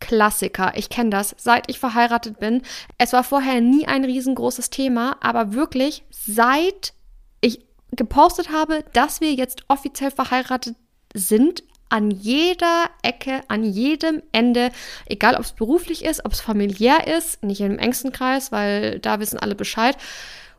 Klassiker. 0.00 0.72
Ich 0.76 0.88
kenne 0.88 1.10
das, 1.10 1.36
seit 1.36 1.68
ich 1.68 1.78
verheiratet 1.78 2.40
bin. 2.40 2.62
Es 2.96 3.12
war 3.12 3.22
vorher 3.22 3.60
nie 3.60 3.86
ein 3.86 4.06
riesengroßes 4.06 4.70
Thema, 4.70 5.18
aber 5.20 5.52
wirklich 5.52 6.04
seit 6.08 6.94
ich 7.42 7.66
gepostet 7.92 8.50
habe, 8.50 8.82
dass 8.94 9.20
wir 9.20 9.34
jetzt 9.34 9.64
offiziell 9.68 10.10
verheiratet 10.10 10.74
sind, 11.12 11.62
an 11.88 12.10
jeder 12.10 12.90
Ecke, 13.02 13.42
an 13.48 13.64
jedem 13.64 14.22
Ende, 14.32 14.70
egal 15.06 15.34
ob 15.34 15.42
es 15.42 15.52
beruflich 15.52 16.04
ist, 16.04 16.24
ob 16.24 16.32
es 16.32 16.40
familiär 16.40 17.06
ist, 17.06 17.42
nicht 17.42 17.60
im 17.60 17.78
engsten 17.78 18.12
Kreis, 18.12 18.52
weil 18.52 18.98
da 18.98 19.20
wissen 19.20 19.38
alle 19.38 19.54
Bescheid, 19.54 19.96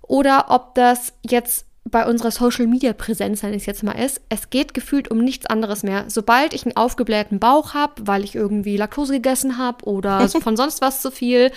oder 0.02 0.46
ob 0.50 0.76
das 0.76 1.14
jetzt 1.22 1.66
bei 1.86 2.06
unserer 2.06 2.32
Social 2.32 2.68
Media 2.68 2.94
Präsenz, 2.94 3.44
wenn 3.44 3.54
es 3.54 3.66
jetzt 3.66 3.84
mal 3.84 3.94
ist, 3.94 4.22
es 4.30 4.50
geht 4.50 4.74
gefühlt 4.74 5.10
um 5.10 5.20
nichts 5.20 5.46
anderes 5.46 5.84
mehr. 5.84 6.06
Sobald 6.08 6.54
ich 6.54 6.66
einen 6.66 6.76
aufgeblähten 6.76 7.40
Bauch 7.40 7.74
habe, 7.74 7.94
weil 8.00 8.24
ich 8.24 8.36
irgendwie 8.36 8.78
Laktose 8.78 9.14
gegessen 9.14 9.58
habe 9.58 9.86
oder 9.86 10.28
von 10.42 10.58
sonst 10.58 10.82
was 10.82 11.02
zu 11.02 11.12
viel, 11.12 11.52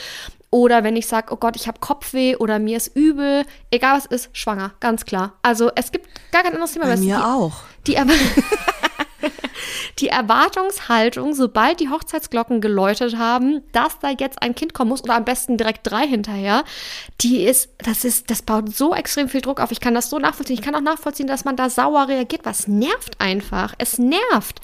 oder 0.50 0.84
wenn 0.84 0.96
ich 0.96 1.06
sage, 1.06 1.32
oh 1.32 1.36
Gott, 1.36 1.56
ich 1.56 1.66
habe 1.66 1.80
Kopfweh 1.80 2.36
oder 2.36 2.58
mir 2.58 2.76
ist 2.76 2.94
übel, 2.94 3.44
egal 3.70 3.96
was 3.96 4.04
ist, 4.04 4.36
schwanger, 4.36 4.72
ganz 4.80 5.06
klar. 5.06 5.32
Also 5.40 5.70
es 5.74 5.92
gibt 5.92 6.08
gar 6.30 6.42
kein 6.42 6.52
anderes 6.52 6.72
Thema. 6.72 6.86
Bei 6.86 6.96
mir 6.96 7.16
die, 7.16 7.22
auch. 7.22 7.54
Die, 7.86 7.96
die 9.98 10.08
Erwartungshaltung, 10.08 11.34
sobald 11.34 11.80
die 11.80 11.88
Hochzeitsglocken 11.88 12.60
geläutet 12.60 13.16
haben, 13.16 13.62
dass 13.72 13.98
da 13.98 14.10
jetzt 14.10 14.42
ein 14.42 14.54
Kind 14.54 14.74
kommen 14.74 14.90
muss 14.90 15.02
oder 15.02 15.14
am 15.14 15.24
besten 15.24 15.56
direkt 15.56 15.80
drei 15.84 16.06
hinterher, 16.06 16.64
die 17.20 17.44
ist, 17.44 17.70
das 17.78 18.04
ist, 18.04 18.30
das 18.30 18.42
baut 18.42 18.74
so 18.74 18.94
extrem 18.94 19.28
viel 19.28 19.40
Druck 19.40 19.60
auf. 19.60 19.72
Ich 19.72 19.80
kann 19.80 19.94
das 19.94 20.10
so 20.10 20.18
nachvollziehen. 20.18 20.54
Ich 20.54 20.62
kann 20.62 20.74
auch 20.74 20.80
nachvollziehen, 20.80 21.26
dass 21.26 21.44
man 21.44 21.56
da 21.56 21.70
sauer 21.70 22.08
reagiert. 22.08 22.44
Was 22.44 22.68
nervt 22.68 23.20
einfach? 23.20 23.74
Es 23.78 23.98
nervt. 23.98 24.60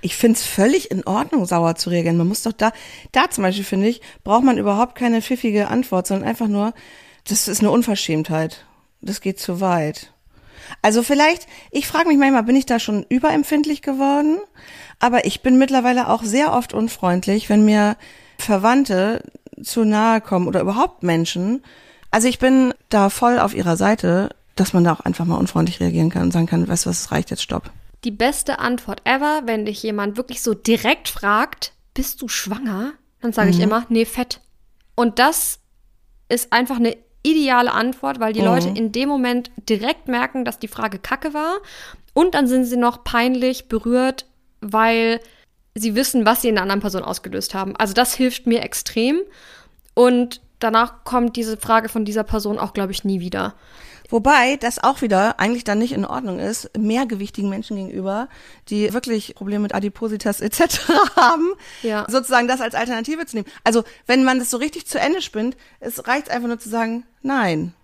Ich 0.00 0.16
finde 0.16 0.38
es 0.38 0.46
völlig 0.46 0.90
in 0.90 1.04
Ordnung, 1.06 1.44
sauer 1.44 1.74
zu 1.74 1.90
reagieren. 1.90 2.16
Man 2.16 2.28
muss 2.28 2.42
doch 2.42 2.52
da, 2.52 2.72
da 3.12 3.30
zum 3.30 3.42
Beispiel 3.42 3.64
finde 3.64 3.88
ich, 3.88 4.00
braucht 4.22 4.44
man 4.44 4.58
überhaupt 4.58 4.94
keine 4.94 5.22
pfiffige 5.22 5.68
Antwort, 5.68 6.06
sondern 6.06 6.28
einfach 6.28 6.46
nur, 6.46 6.72
das 7.26 7.48
ist 7.48 7.60
eine 7.60 7.70
Unverschämtheit. 7.70 8.64
Das 9.00 9.20
geht 9.20 9.40
zu 9.40 9.60
weit. 9.60 10.12
Also 10.82 11.02
vielleicht, 11.02 11.46
ich 11.70 11.86
frage 11.86 12.08
mich 12.08 12.18
manchmal, 12.18 12.42
bin 12.42 12.56
ich 12.56 12.66
da 12.66 12.78
schon 12.78 13.04
überempfindlich 13.08 13.82
geworden? 13.82 14.38
Aber 15.00 15.24
ich 15.26 15.42
bin 15.42 15.58
mittlerweile 15.58 16.08
auch 16.08 16.22
sehr 16.22 16.52
oft 16.52 16.74
unfreundlich, 16.74 17.48
wenn 17.48 17.64
mir 17.64 17.96
Verwandte 18.38 19.22
zu 19.62 19.84
nahe 19.84 20.20
kommen 20.20 20.46
oder 20.46 20.60
überhaupt 20.60 21.02
Menschen. 21.02 21.62
Also 22.10 22.28
ich 22.28 22.38
bin 22.38 22.74
da 22.88 23.10
voll 23.10 23.38
auf 23.38 23.54
ihrer 23.54 23.76
Seite, 23.76 24.30
dass 24.56 24.72
man 24.72 24.84
da 24.84 24.92
auch 24.92 25.00
einfach 25.00 25.24
mal 25.24 25.36
unfreundlich 25.36 25.80
reagieren 25.80 26.10
kann 26.10 26.22
und 26.22 26.32
sagen 26.32 26.46
kann, 26.46 26.66
weißt 26.66 26.86
du 26.86 26.90
was, 26.90 27.00
es 27.00 27.12
reicht 27.12 27.30
jetzt, 27.30 27.42
stopp. 27.42 27.70
Die 28.04 28.10
beste 28.10 28.58
Antwort 28.58 29.02
ever, 29.04 29.42
wenn 29.44 29.66
dich 29.66 29.82
jemand 29.82 30.16
wirklich 30.16 30.42
so 30.42 30.54
direkt 30.54 31.08
fragt, 31.08 31.72
bist 31.94 32.22
du 32.22 32.28
schwanger? 32.28 32.92
Dann 33.20 33.32
sage 33.32 33.48
mhm. 33.48 33.54
ich 33.54 33.60
immer, 33.60 33.86
nee, 33.88 34.04
fett. 34.04 34.40
Und 34.94 35.18
das 35.18 35.60
ist 36.28 36.52
einfach 36.52 36.76
eine 36.76 36.96
ideale 37.22 37.72
Antwort, 37.72 38.20
weil 38.20 38.32
die 38.32 38.40
Leute 38.40 38.68
in 38.68 38.92
dem 38.92 39.08
Moment 39.08 39.50
direkt 39.68 40.08
merken, 40.08 40.44
dass 40.44 40.58
die 40.58 40.68
Frage 40.68 40.98
kacke 40.98 41.34
war. 41.34 41.58
Und 42.14 42.34
dann 42.34 42.46
sind 42.46 42.64
sie 42.64 42.76
noch 42.76 43.04
peinlich 43.04 43.68
berührt, 43.68 44.26
weil 44.60 45.20
sie 45.74 45.94
wissen, 45.94 46.26
was 46.26 46.42
sie 46.42 46.48
in 46.48 46.56
der 46.56 46.62
anderen 46.62 46.80
Person 46.80 47.02
ausgelöst 47.02 47.54
haben. 47.54 47.76
Also 47.76 47.94
das 47.94 48.14
hilft 48.14 48.46
mir 48.46 48.62
extrem. 48.62 49.20
Und 49.94 50.40
danach 50.58 51.04
kommt 51.04 51.36
diese 51.36 51.56
Frage 51.56 51.88
von 51.88 52.04
dieser 52.04 52.24
Person 52.24 52.58
auch, 52.58 52.72
glaube 52.72 52.92
ich, 52.92 53.04
nie 53.04 53.20
wieder. 53.20 53.54
Wobei 54.08 54.56
das 54.56 54.82
auch 54.82 55.02
wieder 55.02 55.38
eigentlich 55.38 55.64
dann 55.64 55.78
nicht 55.78 55.92
in 55.92 56.04
Ordnung 56.06 56.38
ist, 56.38 56.70
mehrgewichtigen 56.76 57.50
Menschen 57.50 57.76
gegenüber, 57.76 58.28
die 58.68 58.92
wirklich 58.94 59.34
Probleme 59.34 59.60
mit 59.62 59.74
Adipositas 59.74 60.40
etc. 60.40 60.88
haben, 61.16 61.52
Ja. 61.82 62.06
sozusagen 62.08 62.48
das 62.48 62.60
als 62.60 62.74
Alternative 62.74 63.26
zu 63.26 63.36
nehmen. 63.36 63.48
Also 63.64 63.84
wenn 64.06 64.24
man 64.24 64.38
das 64.38 64.50
so 64.50 64.56
richtig 64.56 64.86
zu 64.86 64.98
Ende 64.98 65.20
spinnt, 65.20 65.56
es 65.80 66.06
reicht 66.06 66.30
einfach 66.30 66.48
nur 66.48 66.58
zu 66.58 66.68
sagen, 66.70 67.04
nein. 67.22 67.74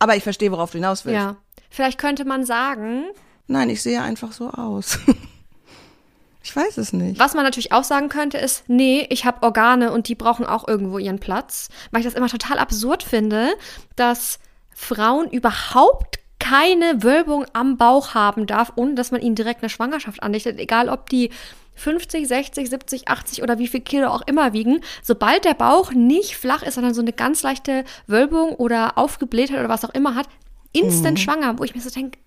Aber 0.00 0.16
ich 0.16 0.24
verstehe, 0.24 0.50
worauf 0.50 0.72
du 0.72 0.78
hinaus 0.78 1.04
willst. 1.04 1.14
Ja. 1.16 1.36
Vielleicht 1.70 1.98
könnte 1.98 2.24
man 2.24 2.44
sagen, 2.44 3.04
Nein, 3.48 3.70
ich 3.70 3.80
sehe 3.80 4.02
einfach 4.02 4.32
so 4.32 4.50
aus. 4.50 4.98
ich 6.42 6.54
weiß 6.54 6.78
es 6.78 6.92
nicht. 6.92 7.18
was 7.20 7.34
man 7.34 7.44
natürlich 7.44 7.70
auch 7.72 7.84
sagen 7.84 8.08
könnte, 8.08 8.38
ist, 8.38 8.64
nee, 8.68 9.06
ich 9.10 9.24
habe 9.24 9.42
Organe 9.44 9.92
und 9.92 10.08
die 10.08 10.14
brauchen 10.16 10.44
auch 10.46 10.66
irgendwo 10.66 10.98
ihren 10.98 11.18
Platz. 11.20 11.68
Weil 11.92 12.00
ich 12.00 12.06
das 12.06 12.14
immer 12.14 12.28
total 12.28 12.58
absurd 12.58 13.02
finde, 13.04 13.54
dass 13.94 14.38
Frauen 14.78 15.30
überhaupt 15.30 16.18
keine 16.38 17.02
Wölbung 17.02 17.46
am 17.54 17.78
Bauch 17.78 18.12
haben 18.12 18.46
darf, 18.46 18.74
ohne 18.76 18.94
dass 18.94 19.10
man 19.10 19.22
ihnen 19.22 19.34
direkt 19.34 19.62
eine 19.62 19.70
Schwangerschaft 19.70 20.22
andichtet. 20.22 20.60
Egal, 20.60 20.90
ob 20.90 21.08
die 21.08 21.30
50, 21.76 22.28
60, 22.28 22.68
70, 22.68 23.08
80 23.08 23.42
oder 23.42 23.58
wie 23.58 23.68
viel 23.68 23.80
Kilo 23.80 24.08
auch 24.08 24.22
immer 24.26 24.52
wiegen. 24.52 24.82
Sobald 25.02 25.46
der 25.46 25.54
Bauch 25.54 25.92
nicht 25.92 26.36
flach 26.36 26.62
ist, 26.62 26.74
sondern 26.74 26.92
so 26.92 27.00
eine 27.00 27.14
ganz 27.14 27.42
leichte 27.42 27.84
Wölbung 28.06 28.50
oder 28.50 28.98
Aufgeblähtheit 28.98 29.58
oder 29.58 29.70
was 29.70 29.84
auch 29.84 29.94
immer 29.94 30.14
hat, 30.14 30.28
instant 30.72 31.18
schwanger, 31.18 31.58
wo 31.58 31.64
ich 31.64 31.74
mir 31.74 31.80
so 31.80 31.90
denke, 31.90 32.18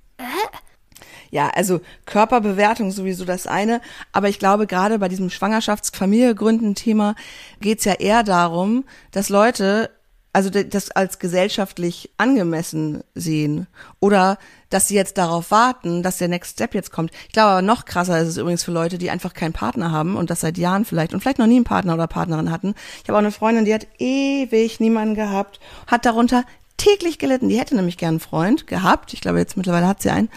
Ja, 1.29 1.49
also 1.49 1.81
Körperbewertung 2.05 2.91
sowieso 2.91 3.25
das 3.25 3.45
eine, 3.45 3.79
aber 4.12 4.27
ich 4.27 4.39
glaube 4.39 4.65
gerade 4.65 4.97
bei 4.97 5.07
diesem 5.07 5.29
Schwangerschafts-Familie-Gründen-Thema 5.29 7.13
geht's 7.62 7.85
ja 7.85 7.93
eher 7.93 8.23
darum, 8.23 8.85
dass 9.12 9.29
Leute 9.29 9.91
also 10.31 10.49
das 10.49 10.91
als 10.91 11.19
gesellschaftlich 11.19 12.11
angemessen 12.17 13.03
sehen 13.15 13.67
oder 13.99 14.37
dass 14.69 14.87
sie 14.87 14.95
jetzt 14.95 15.17
darauf 15.17 15.49
warten, 15.49 16.03
dass 16.03 16.19
der 16.19 16.27
Next 16.27 16.53
Step 16.53 16.75
jetzt 16.75 16.91
kommt. 16.91 17.11
Ich 17.27 17.33
glaube 17.33 17.49
aber 17.49 17.61
noch 17.63 17.85
krasser 17.85 18.19
ist 18.19 18.27
es 18.27 18.37
übrigens 18.37 18.63
für 18.63 18.71
Leute, 18.71 18.99
die 18.99 19.09
einfach 19.09 19.33
keinen 19.33 19.53
Partner 19.53 19.91
haben 19.91 20.15
und 20.15 20.29
das 20.29 20.41
seit 20.41 20.59
Jahren 20.59 20.85
vielleicht 20.85 21.13
und 21.13 21.21
vielleicht 21.21 21.39
noch 21.39 21.47
nie 21.47 21.55
einen 21.55 21.63
Partner 21.63 21.95
oder 21.95 22.07
Partnerin 22.07 22.51
hatten. 22.51 22.75
Ich 23.01 23.09
habe 23.09 23.17
auch 23.17 23.23
eine 23.23 23.31
Freundin, 23.31 23.65
die 23.65 23.73
hat 23.73 23.87
ewig 23.97 24.79
niemanden 24.79 25.15
gehabt, 25.15 25.59
hat 25.87 26.05
darunter 26.05 26.43
täglich 26.77 27.19
gelitten. 27.19 27.49
Die 27.49 27.59
hätte 27.59 27.75
nämlich 27.75 27.97
gern 27.97 28.09
einen 28.09 28.19
Freund 28.19 28.67
gehabt. 28.67 29.13
Ich 29.13 29.21
glaube 29.21 29.39
jetzt 29.39 29.57
mittlerweile 29.57 29.87
hat 29.87 30.01
sie 30.01 30.11
einen. 30.11 30.29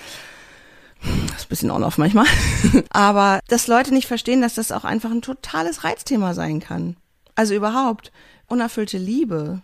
Das 1.02 1.36
ist 1.38 1.46
ein 1.46 1.48
bisschen 1.48 1.70
on-off 1.70 1.98
manchmal. 1.98 2.26
Aber 2.90 3.40
dass 3.48 3.66
Leute 3.66 3.92
nicht 3.92 4.06
verstehen, 4.06 4.40
dass 4.40 4.54
das 4.54 4.72
auch 4.72 4.84
einfach 4.84 5.10
ein 5.10 5.22
totales 5.22 5.84
Reizthema 5.84 6.34
sein 6.34 6.60
kann. 6.60 6.96
Also 7.34 7.54
überhaupt 7.54 8.12
unerfüllte 8.46 8.98
Liebe. 8.98 9.62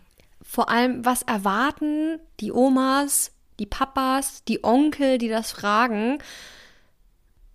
Vor 0.51 0.71
allem, 0.71 1.05
was 1.05 1.21
erwarten 1.23 2.19
die 2.41 2.53
Omas, 2.53 3.33
die 3.59 3.67
Papas, 3.67 4.45
die 4.49 4.65
Onkel, 4.65 5.19
die 5.19 5.29
das 5.29 5.53
fragen, 5.53 6.19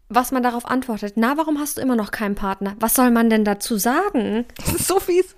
was 0.09 0.31
man 0.31 0.43
darauf 0.43 0.67
antwortet. 0.67 1.13
Na, 1.15 1.35
warum 1.35 1.57
hast 1.59 1.77
du 1.77 1.81
immer 1.81 1.95
noch 1.95 2.11
keinen 2.11 2.35
Partner? 2.35 2.75
Was 2.79 2.93
soll 2.93 3.09
man 3.09 3.31
denn 3.31 3.45
dazu 3.45 3.77
sagen? 3.77 4.45
Das 4.57 4.75
ist 4.75 4.87
so 4.87 4.99
fies. 4.99 5.35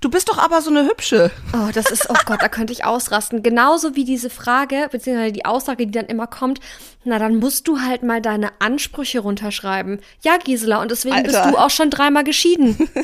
Du 0.00 0.08
bist 0.08 0.30
doch 0.30 0.38
aber 0.38 0.62
so 0.62 0.70
eine 0.70 0.88
hübsche. 0.88 1.30
Oh, 1.52 1.70
das 1.74 1.90
ist, 1.90 2.08
oh 2.08 2.16
Gott, 2.24 2.40
da 2.40 2.48
könnte 2.48 2.72
ich 2.72 2.86
ausrasten. 2.86 3.42
Genauso 3.42 3.94
wie 3.94 4.06
diese 4.06 4.30
Frage, 4.30 4.88
beziehungsweise 4.90 5.32
die 5.32 5.44
Aussage, 5.44 5.86
die 5.86 5.92
dann 5.92 6.06
immer 6.06 6.26
kommt, 6.26 6.58
na, 7.04 7.18
dann 7.18 7.36
musst 7.36 7.68
du 7.68 7.80
halt 7.80 8.02
mal 8.02 8.22
deine 8.22 8.50
Ansprüche 8.60 9.20
runterschreiben. 9.20 10.00
Ja, 10.22 10.38
Gisela, 10.38 10.80
und 10.80 10.90
deswegen 10.90 11.16
Alter. 11.16 11.28
bist 11.28 11.54
du 11.54 11.58
auch 11.58 11.70
schon 11.70 11.90
dreimal 11.90 12.24
geschieden. 12.24 12.88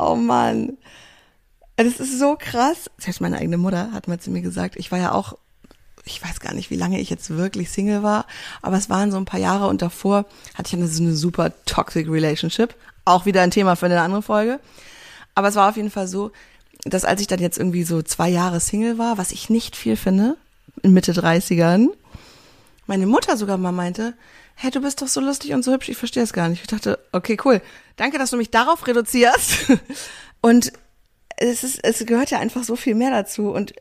Oh 0.00 0.14
Mann. 0.14 0.78
Das 1.78 2.00
ist 2.00 2.18
so 2.18 2.36
krass. 2.36 2.90
Selbst 2.98 3.20
meine 3.20 3.38
eigene 3.38 3.56
Mutter 3.56 3.92
hat 3.92 4.08
mal 4.08 4.18
zu 4.18 4.30
mir 4.30 4.42
gesagt, 4.42 4.74
ich 4.76 4.90
war 4.90 4.98
ja 4.98 5.12
auch, 5.12 5.38
ich 6.04 6.22
weiß 6.22 6.40
gar 6.40 6.52
nicht, 6.52 6.70
wie 6.70 6.76
lange 6.76 6.98
ich 6.98 7.08
jetzt 7.08 7.30
wirklich 7.30 7.70
Single 7.70 8.02
war, 8.02 8.26
aber 8.62 8.76
es 8.76 8.90
waren 8.90 9.12
so 9.12 9.16
ein 9.16 9.26
paar 9.26 9.38
Jahre 9.38 9.68
und 9.68 9.80
davor 9.80 10.26
hatte 10.54 10.68
ich 10.68 10.74
eine, 10.74 10.88
so 10.88 11.04
eine 11.04 11.14
super 11.14 11.52
toxic 11.66 12.08
Relationship. 12.08 12.74
Auch 13.04 13.26
wieder 13.26 13.42
ein 13.42 13.52
Thema 13.52 13.76
für 13.76 13.86
eine 13.86 14.00
andere 14.00 14.22
Folge. 14.22 14.58
Aber 15.36 15.48
es 15.48 15.54
war 15.54 15.68
auf 15.68 15.76
jeden 15.76 15.90
Fall 15.90 16.08
so, 16.08 16.32
dass 16.82 17.04
als 17.04 17.20
ich 17.20 17.28
dann 17.28 17.38
jetzt 17.38 17.58
irgendwie 17.58 17.84
so 17.84 18.02
zwei 18.02 18.28
Jahre 18.28 18.58
Single 18.58 18.98
war, 18.98 19.16
was 19.16 19.30
ich 19.30 19.48
nicht 19.48 19.76
viel 19.76 19.96
finde, 19.96 20.36
in 20.82 20.92
Mitte 20.92 21.12
30ern, 21.12 21.90
meine 22.86 23.06
Mutter 23.06 23.36
sogar 23.36 23.56
mal 23.56 23.70
meinte, 23.70 24.14
hey, 24.56 24.72
du 24.72 24.80
bist 24.80 25.00
doch 25.00 25.06
so 25.06 25.20
lustig 25.20 25.52
und 25.52 25.62
so 25.62 25.72
hübsch, 25.72 25.90
ich 25.90 25.96
verstehe 25.96 26.24
es 26.24 26.32
gar 26.32 26.48
nicht. 26.48 26.62
Ich 26.62 26.66
dachte, 26.66 26.98
okay, 27.12 27.36
cool. 27.44 27.62
Danke, 27.94 28.18
dass 28.18 28.30
du 28.30 28.36
mich 28.36 28.50
darauf 28.50 28.84
reduzierst. 28.88 29.70
Und 30.40 30.72
es 31.40 31.64
ist, 31.64 31.80
es 31.82 32.04
gehört 32.04 32.30
ja 32.30 32.38
einfach 32.38 32.64
so 32.64 32.76
viel 32.76 32.94
mehr 32.94 33.10
dazu. 33.10 33.50
Und 33.50 33.74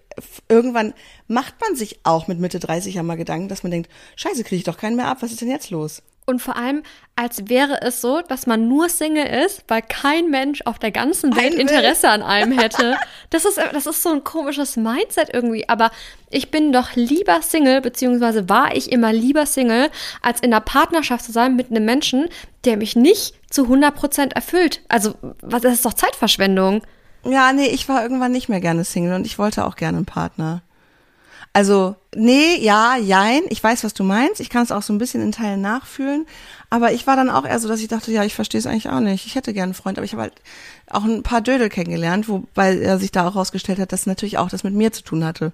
irgendwann 0.47 0.93
macht 1.27 1.55
man 1.61 1.75
sich 1.75 1.99
auch 2.03 2.27
mit 2.27 2.39
Mitte 2.39 2.59
30 2.59 2.95
ja 2.95 3.03
mal 3.03 3.17
Gedanken, 3.17 3.49
dass 3.49 3.63
man 3.63 3.71
denkt, 3.71 3.91
scheiße, 4.15 4.43
kriege 4.43 4.57
ich 4.57 4.63
doch 4.63 4.77
keinen 4.77 4.95
mehr 4.95 5.07
ab, 5.07 5.17
was 5.21 5.31
ist 5.31 5.41
denn 5.41 5.49
jetzt 5.49 5.69
los? 5.69 6.03
Und 6.29 6.41
vor 6.41 6.57
allem, 6.57 6.83
als 7.15 7.47
wäre 7.47 7.81
es 7.83 8.01
so, 8.01 8.21
dass 8.21 8.47
man 8.47 8.67
nur 8.67 8.89
Single 8.89 9.25
ist, 9.45 9.63
weil 9.69 9.81
kein 9.81 10.29
Mensch 10.29 10.61
auf 10.65 10.77
der 10.77 10.91
ganzen 10.91 11.33
Welt 11.37 11.53
will. 11.53 11.61
Interesse 11.61 12.09
an 12.09 12.21
einem 12.21 12.51
hätte. 12.59 12.97
Das 13.29 13.45
ist, 13.45 13.57
das 13.57 13.85
ist 13.85 14.03
so 14.03 14.09
ein 14.09 14.25
komisches 14.25 14.75
Mindset 14.75 15.29
irgendwie. 15.31 15.69
Aber 15.69 15.89
ich 16.29 16.51
bin 16.51 16.73
doch 16.73 16.95
lieber 16.95 17.41
Single, 17.41 17.79
beziehungsweise 17.79 18.49
war 18.49 18.75
ich 18.75 18.91
immer 18.91 19.13
lieber 19.13 19.45
Single, 19.45 19.89
als 20.21 20.41
in 20.41 20.53
einer 20.53 20.59
Partnerschaft 20.59 21.23
zu 21.23 21.31
sein 21.31 21.55
mit 21.55 21.71
einem 21.71 21.85
Menschen, 21.85 22.27
der 22.65 22.75
mich 22.75 22.97
nicht 22.97 23.35
zu 23.49 23.63
100% 23.63 24.33
erfüllt. 24.33 24.81
Also, 24.89 25.15
was, 25.41 25.61
das 25.61 25.75
ist 25.75 25.85
doch 25.85 25.93
Zeitverschwendung. 25.93 26.81
Ja, 27.29 27.51
nee, 27.51 27.67
ich 27.67 27.89
war 27.89 28.01
irgendwann 28.01 28.31
nicht 28.31 28.49
mehr 28.49 28.61
gerne 28.61 28.83
Single 28.83 29.13
und 29.13 29.25
ich 29.25 29.37
wollte 29.37 29.65
auch 29.65 29.75
gerne 29.75 29.97
einen 29.97 30.05
Partner. 30.05 30.61
Also, 31.53 31.95
nee, 32.15 32.55
ja, 32.59 32.97
jein, 32.97 33.41
ich 33.49 33.63
weiß, 33.63 33.83
was 33.83 33.95
du 33.95 34.03
meinst. 34.03 34.39
Ich 34.39 34.49
kann 34.49 34.61
es 34.61 34.71
auch 34.71 34.83
so 34.83 34.93
ein 34.93 34.99
bisschen 34.99 35.23
in 35.23 35.31
Teilen 35.31 35.59
nachfühlen. 35.59 36.27
Aber 36.69 36.91
ich 36.91 37.07
war 37.07 37.15
dann 37.15 37.31
auch 37.31 37.45
eher 37.45 37.59
so, 37.59 37.67
dass 37.67 37.79
ich 37.79 37.87
dachte, 37.87 38.11
ja, 38.11 38.23
ich 38.23 38.35
verstehe 38.35 38.59
es 38.59 38.67
eigentlich 38.67 38.89
auch 38.89 38.99
nicht. 38.99 39.25
Ich 39.25 39.35
hätte 39.35 39.53
gerne 39.53 39.71
einen 39.71 39.73
Freund, 39.73 39.97
aber 39.97 40.05
ich 40.05 40.11
habe 40.11 40.21
halt 40.21 40.33
auch 40.89 41.03
ein 41.03 41.23
paar 41.23 41.41
Dödel 41.41 41.69
kennengelernt, 41.69 42.29
wobei 42.29 42.77
er 42.77 42.99
sich 42.99 43.11
da 43.11 43.27
auch 43.27 43.35
rausgestellt 43.35 43.79
hat, 43.79 43.91
dass 43.91 44.05
natürlich 44.05 44.37
auch 44.37 44.49
das 44.49 44.63
mit 44.63 44.75
mir 44.75 44.91
zu 44.91 45.03
tun 45.03 45.25
hatte. 45.25 45.51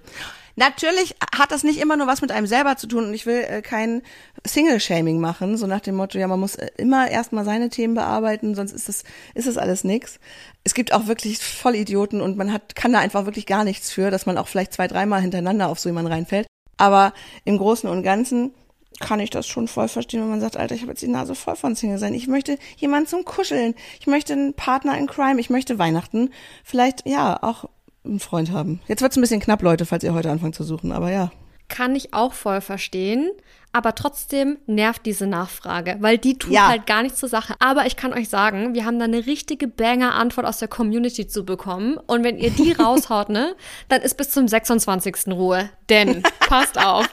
Natürlich 0.56 1.16
hat 1.36 1.50
das 1.50 1.64
nicht 1.64 1.80
immer 1.80 1.96
nur 1.96 2.06
was 2.06 2.22
mit 2.22 2.30
einem 2.30 2.46
selber 2.46 2.76
zu 2.76 2.86
tun 2.86 3.06
und 3.06 3.14
ich 3.14 3.26
will 3.26 3.44
äh, 3.48 3.62
kein 3.62 4.02
Single-Shaming 4.46 5.20
machen, 5.20 5.56
so 5.56 5.66
nach 5.66 5.80
dem 5.80 5.96
Motto, 5.96 6.18
ja, 6.18 6.28
man 6.28 6.38
muss 6.38 6.54
äh, 6.54 6.68
immer 6.76 7.10
erstmal 7.10 7.44
seine 7.44 7.70
Themen 7.70 7.94
bearbeiten, 7.94 8.54
sonst 8.54 8.72
ist 8.72 8.88
das, 8.88 9.04
ist 9.34 9.48
das 9.48 9.58
alles 9.58 9.82
nix. 9.82 10.20
Es 10.62 10.74
gibt 10.74 10.92
auch 10.92 11.06
wirklich 11.06 11.38
Vollidioten 11.38 12.20
und 12.20 12.36
man 12.36 12.52
hat, 12.52 12.76
kann 12.76 12.92
da 12.92 13.00
einfach 13.00 13.24
wirklich 13.24 13.46
gar 13.46 13.64
nichts 13.64 13.90
für, 13.90 14.10
dass 14.10 14.26
man 14.26 14.38
auch 14.38 14.46
vielleicht 14.46 14.72
zwei, 14.72 14.86
dreimal 14.86 15.20
hintereinander 15.20 15.68
auf 15.68 15.80
so 15.80 15.88
jemanden 15.88 16.12
reinfällt. 16.12 16.46
Aber 16.76 17.12
im 17.44 17.58
Großen 17.58 17.88
und 17.88 18.02
Ganzen 18.02 18.52
kann 19.00 19.20
ich 19.20 19.30
das 19.30 19.46
schon 19.46 19.66
voll 19.68 19.88
verstehen, 19.88 20.20
wenn 20.20 20.30
man 20.30 20.40
sagt, 20.40 20.56
Alter, 20.56 20.74
ich 20.74 20.82
habe 20.82 20.92
jetzt 20.92 21.02
die 21.02 21.08
Nase 21.08 21.34
voll 21.34 21.56
von 21.56 21.74
Single 21.74 21.98
sein. 21.98 22.14
Ich 22.14 22.28
möchte 22.28 22.58
jemanden 22.76 23.08
zum 23.08 23.24
Kuscheln. 23.24 23.74
Ich 23.98 24.06
möchte 24.06 24.32
einen 24.32 24.54
Partner 24.54 24.96
in 24.96 25.06
Crime. 25.06 25.40
Ich 25.40 25.50
möchte 25.50 25.78
Weihnachten 25.78 26.30
vielleicht, 26.62 27.06
ja, 27.06 27.42
auch 27.42 27.68
einen 28.04 28.20
Freund 28.20 28.50
haben. 28.52 28.80
Jetzt 28.86 29.02
wird's 29.02 29.16
ein 29.16 29.20
bisschen 29.20 29.40
knapp, 29.40 29.62
Leute, 29.62 29.86
falls 29.86 30.04
ihr 30.04 30.14
heute 30.14 30.30
anfangt 30.30 30.54
zu 30.54 30.64
suchen, 30.64 30.92
aber 30.92 31.10
ja. 31.10 31.30
Kann 31.68 31.96
ich 31.96 32.12
auch 32.12 32.34
voll 32.34 32.60
verstehen. 32.60 33.30
Aber 33.72 33.96
trotzdem 33.96 34.58
nervt 34.66 35.04
diese 35.04 35.26
Nachfrage, 35.26 35.96
weil 35.98 36.16
die 36.16 36.38
tut 36.38 36.52
Ja. 36.52 36.68
halt 36.68 36.86
gar 36.86 37.02
nichts 37.02 37.18
zur 37.18 37.28
Sache. 37.28 37.54
Aber 37.58 37.86
ich 37.86 37.96
kann 37.96 38.12
euch 38.12 38.28
sagen, 38.28 38.72
wir 38.74 38.84
haben 38.84 39.00
da 39.00 39.06
eine 39.06 39.26
richtige 39.26 39.66
Banger-Antwort 39.66 40.46
aus 40.46 40.58
der 40.58 40.68
Community 40.68 41.26
zu 41.26 41.44
bekommen. 41.44 41.96
Und 42.06 42.22
wenn 42.22 42.38
ihr 42.38 42.50
die 42.50 42.70
raushaut, 42.78 43.30
ne, 43.30 43.56
dann 43.88 44.02
ist 44.02 44.16
bis 44.16 44.30
zum 44.30 44.46
26. 44.46 45.26
Ruhe. 45.28 45.70
Denn, 45.88 46.22
passt 46.40 46.78
auf. 46.78 47.08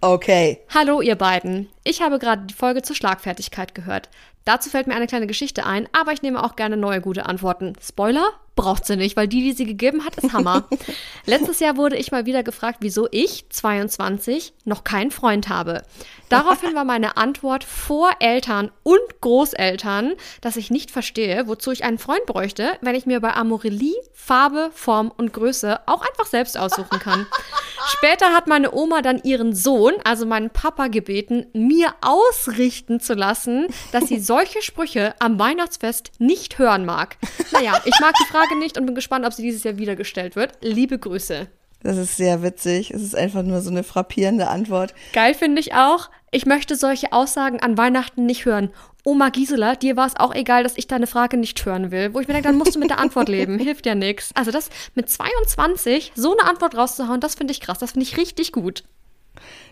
Okay. 0.00 0.60
Hallo 0.72 1.00
ihr 1.00 1.16
beiden. 1.16 1.68
Ich 1.82 2.02
habe 2.02 2.18
gerade 2.20 2.42
die 2.46 2.54
Folge 2.54 2.82
zur 2.82 2.94
Schlagfertigkeit 2.94 3.74
gehört. 3.74 4.10
Dazu 4.44 4.70
fällt 4.70 4.86
mir 4.86 4.94
eine 4.94 5.06
kleine 5.06 5.26
Geschichte 5.26 5.66
ein, 5.66 5.88
aber 5.98 6.12
ich 6.12 6.22
nehme 6.22 6.42
auch 6.44 6.54
gerne 6.54 6.76
neue 6.76 7.00
gute 7.00 7.26
Antworten. 7.26 7.72
Spoiler? 7.82 8.28
Braucht 8.60 8.84
sie 8.84 8.96
nicht, 8.96 9.16
weil 9.16 9.26
die, 9.26 9.42
die 9.42 9.52
sie 9.52 9.64
gegeben 9.64 10.04
hat, 10.04 10.16
ist 10.16 10.34
Hammer. 10.34 10.68
Letztes 11.24 11.60
Jahr 11.60 11.78
wurde 11.78 11.96
ich 11.96 12.12
mal 12.12 12.26
wieder 12.26 12.42
gefragt, 12.42 12.80
wieso 12.80 13.08
ich, 13.10 13.48
22, 13.48 14.52
noch 14.66 14.84
keinen 14.84 15.10
Freund 15.10 15.48
habe. 15.48 15.82
Daraufhin 16.28 16.74
war 16.74 16.84
meine 16.84 17.16
Antwort 17.16 17.64
vor 17.64 18.10
Eltern 18.20 18.70
und 18.82 19.00
Großeltern, 19.22 20.12
dass 20.42 20.56
ich 20.56 20.70
nicht 20.70 20.90
verstehe, 20.90 21.48
wozu 21.48 21.70
ich 21.70 21.84
einen 21.84 21.98
Freund 21.98 22.26
bräuchte, 22.26 22.72
wenn 22.82 22.94
ich 22.94 23.06
mir 23.06 23.20
bei 23.20 23.34
Amorelie 23.34 23.96
Farbe, 24.12 24.70
Form 24.74 25.10
und 25.16 25.32
Größe 25.32 25.80
auch 25.86 26.02
einfach 26.06 26.26
selbst 26.26 26.58
aussuchen 26.58 27.00
kann. 27.00 27.26
Später 27.88 28.34
hat 28.34 28.46
meine 28.46 28.72
Oma 28.72 29.00
dann 29.02 29.22
ihren 29.24 29.54
Sohn, 29.54 29.94
also 30.04 30.26
meinen 30.26 30.50
Papa, 30.50 30.88
gebeten, 30.88 31.46
mir 31.54 31.94
ausrichten 32.02 33.00
zu 33.00 33.14
lassen, 33.14 33.66
dass 33.90 34.06
sie 34.06 34.20
solche 34.20 34.62
Sprüche 34.62 35.14
am 35.18 35.38
Weihnachtsfest 35.38 36.12
nicht 36.18 36.58
hören 36.58 36.84
mag. 36.84 37.16
Naja, 37.50 37.80
ich 37.84 37.98
mag 38.00 38.14
die 38.20 38.30
Frage 38.30 38.49
nicht 38.58 38.78
und 38.78 38.86
bin 38.86 38.94
gespannt, 38.94 39.26
ob 39.26 39.32
sie 39.32 39.42
dieses 39.42 39.64
Jahr 39.64 39.78
wieder 39.78 39.96
gestellt 39.96 40.36
wird. 40.36 40.52
Liebe 40.60 40.98
Grüße. 40.98 41.48
Das 41.82 41.96
ist 41.96 42.16
sehr 42.16 42.42
witzig. 42.42 42.90
Es 42.90 43.02
ist 43.02 43.14
einfach 43.14 43.42
nur 43.42 43.62
so 43.62 43.70
eine 43.70 43.84
frappierende 43.84 44.48
Antwort. 44.48 44.94
Geil 45.12 45.34
finde 45.34 45.60
ich 45.60 45.74
auch. 45.74 46.10
Ich 46.30 46.44
möchte 46.44 46.76
solche 46.76 47.12
Aussagen 47.12 47.60
an 47.60 47.78
Weihnachten 47.78 48.26
nicht 48.26 48.44
hören. 48.44 48.70
Oma 49.02 49.30
Gisela, 49.30 49.76
dir 49.76 49.96
war 49.96 50.06
es 50.06 50.16
auch 50.16 50.34
egal, 50.34 50.62
dass 50.62 50.76
ich 50.76 50.86
deine 50.86 51.06
Frage 51.06 51.38
nicht 51.38 51.64
hören 51.64 51.90
will. 51.90 52.12
Wo 52.12 52.20
ich 52.20 52.28
mir 52.28 52.34
denke, 52.34 52.48
dann 52.48 52.58
musst 52.58 52.74
du 52.74 52.78
mit 52.78 52.90
der 52.90 53.00
Antwort 53.00 53.28
leben. 53.30 53.58
Hilft 53.58 53.86
ja 53.86 53.94
nichts. 53.94 54.30
Also 54.34 54.50
das 54.50 54.68
mit 54.94 55.08
22 55.08 56.12
so 56.14 56.36
eine 56.36 56.48
Antwort 56.48 56.76
rauszuhauen, 56.76 57.20
das 57.20 57.34
finde 57.34 57.52
ich 57.52 57.60
krass. 57.60 57.78
Das 57.78 57.92
finde 57.92 58.04
ich 58.04 58.18
richtig 58.18 58.52
gut. 58.52 58.84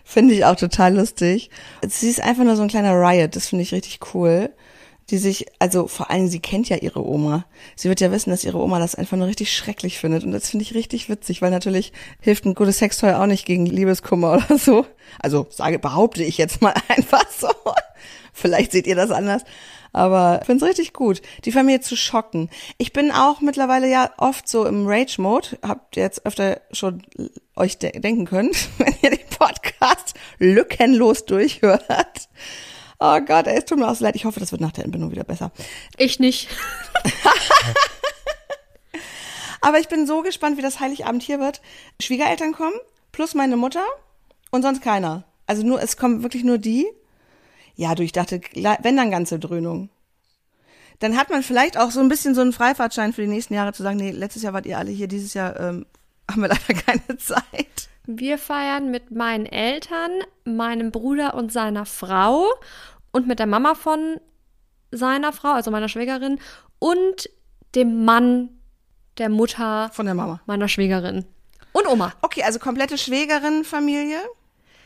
Finde 0.03 0.33
ich 0.33 0.45
auch 0.45 0.55
total 0.55 0.95
lustig. 0.95 1.51
Sie 1.87 2.09
ist 2.09 2.23
einfach 2.23 2.43
nur 2.43 2.55
so 2.55 2.63
ein 2.63 2.69
kleiner 2.69 2.93
Riot. 2.93 3.35
Das 3.35 3.47
finde 3.47 3.61
ich 3.61 3.71
richtig 3.71 3.99
cool 4.15 4.49
die 5.09 5.17
sich, 5.17 5.45
also 5.59 5.87
vor 5.87 6.09
allem, 6.11 6.27
sie 6.27 6.39
kennt 6.39 6.69
ja 6.69 6.77
ihre 6.77 7.05
Oma. 7.05 7.45
Sie 7.75 7.89
wird 7.89 7.99
ja 7.99 8.11
wissen, 8.11 8.29
dass 8.29 8.43
ihre 8.43 8.59
Oma 8.59 8.79
das 8.79 8.95
einfach 8.95 9.17
nur 9.17 9.27
richtig 9.27 9.55
schrecklich 9.55 9.97
findet. 9.97 10.23
Und 10.23 10.31
das 10.31 10.49
finde 10.49 10.63
ich 10.63 10.73
richtig 10.73 11.09
witzig, 11.09 11.41
weil 11.41 11.51
natürlich 11.51 11.93
hilft 12.21 12.45
ein 12.45 12.55
gutes 12.55 12.77
Sextoy 12.77 13.13
auch 13.13 13.25
nicht 13.25 13.45
gegen 13.45 13.65
Liebeskummer 13.65 14.33
oder 14.33 14.57
so. 14.57 14.85
Also 15.19 15.47
sage, 15.49 15.79
behaupte 15.79 16.23
ich 16.23 16.37
jetzt 16.37 16.61
mal 16.61 16.73
einfach 16.87 17.25
so. 17.29 17.49
Vielleicht 18.33 18.71
seht 18.71 18.87
ihr 18.87 18.95
das 18.95 19.11
anders. 19.11 19.43
Aber 19.91 20.39
ich 20.41 20.45
finde 20.45 20.63
es 20.63 20.69
richtig 20.69 20.93
gut, 20.93 21.21
die 21.45 21.51
Familie 21.51 21.81
zu 21.81 21.95
schocken. 21.95 22.49
Ich 22.77 22.93
bin 22.93 23.11
auch 23.11 23.41
mittlerweile 23.41 23.89
ja 23.89 24.11
oft 24.17 24.47
so 24.47 24.65
im 24.65 24.85
Rage-Mode. 24.85 25.57
Habt 25.63 25.97
ihr 25.97 26.03
jetzt 26.03 26.25
öfter 26.25 26.61
schon 26.71 27.01
euch 27.55 27.79
de 27.79 27.99
denken 27.99 28.25
können, 28.25 28.51
wenn 28.77 28.93
ihr 29.01 29.09
den 29.09 29.27
Podcast 29.37 30.13
lückenlos 30.37 31.25
durchhört. 31.25 32.29
Oh 32.99 33.19
Gott, 33.21 33.47
ey, 33.47 33.57
es 33.57 33.65
tut 33.65 33.79
mir 33.79 33.87
auch 33.87 33.95
so 33.95 34.03
leid. 34.03 34.15
Ich 34.15 34.25
hoffe, 34.25 34.41
das 34.41 34.51
wird 34.51 34.61
nach 34.61 34.73
der 34.73 34.83
Entbindung 34.83 35.11
wieder 35.11 35.23
besser. 35.23 35.51
Ich 35.97 36.19
nicht. 36.19 36.49
Aber 39.61 39.79
ich 39.79 39.87
bin 39.87 40.05
so 40.05 40.21
gespannt, 40.21 40.57
wie 40.57 40.61
das 40.61 40.79
Heiligabend 40.79 41.23
hier 41.23 41.39
wird. 41.39 41.61
Schwiegereltern 42.01 42.51
kommen, 42.51 42.75
plus 43.11 43.35
meine 43.35 43.55
Mutter 43.55 43.85
und 44.51 44.61
sonst 44.61 44.81
keiner. 44.81 45.23
Also 45.47 45.63
nur, 45.63 45.81
es 45.81 45.97
kommen 45.97 46.23
wirklich 46.23 46.43
nur 46.43 46.57
die. 46.57 46.87
Ja, 47.75 47.95
du, 47.95 48.03
ich 48.03 48.11
dachte, 48.11 48.41
wenn 48.53 48.97
dann 48.97 49.11
ganze 49.11 49.39
Dröhnung. 49.39 49.89
Dann 50.99 51.17
hat 51.17 51.29
man 51.29 51.43
vielleicht 51.43 51.77
auch 51.77 51.91
so 51.91 52.01
ein 52.01 52.09
bisschen 52.09 52.35
so 52.35 52.41
einen 52.41 52.51
Freifahrtschein 52.51 53.13
für 53.13 53.21
die 53.21 53.27
nächsten 53.27 53.53
Jahre 53.53 53.71
zu 53.71 53.83
sagen, 53.83 53.97
nee, 53.97 54.11
letztes 54.11 54.43
Jahr 54.43 54.51
wart 54.53 54.65
ihr 54.65 54.77
alle 54.77 54.91
hier, 54.91 55.07
dieses 55.07 55.33
Jahr 55.33 55.57
ähm, 55.57 55.85
haben 56.29 56.41
wir 56.41 56.49
leider 56.49 56.73
keine 56.73 57.17
Zeit. 57.17 57.68
Wir 58.11 58.39
feiern 58.39 58.89
mit 58.89 59.11
meinen 59.11 59.45
Eltern, 59.45 60.09
meinem 60.43 60.89
Bruder 60.89 61.35
und 61.35 61.53
seiner 61.53 61.85
Frau 61.85 62.47
und 63.11 63.27
mit 63.27 63.37
der 63.37 63.45
Mama 63.45 63.75
von 63.75 64.19
seiner 64.89 65.31
Frau, 65.31 65.49
also 65.49 65.69
meiner 65.69 65.89
Schwägerin, 65.89 66.39
und 66.79 67.29
dem 67.75 68.05
Mann 68.05 68.49
der 69.19 69.29
Mutter 69.29 69.91
von 69.93 70.07
der 70.07 70.15
Mama 70.15 70.41
meiner 70.47 70.67
Schwägerin 70.67 71.25
und 71.71 71.87
Oma. 71.87 72.11
Okay, 72.23 72.41
also 72.41 72.57
komplette 72.57 72.97
Schwägerin-Familie. 72.97 74.21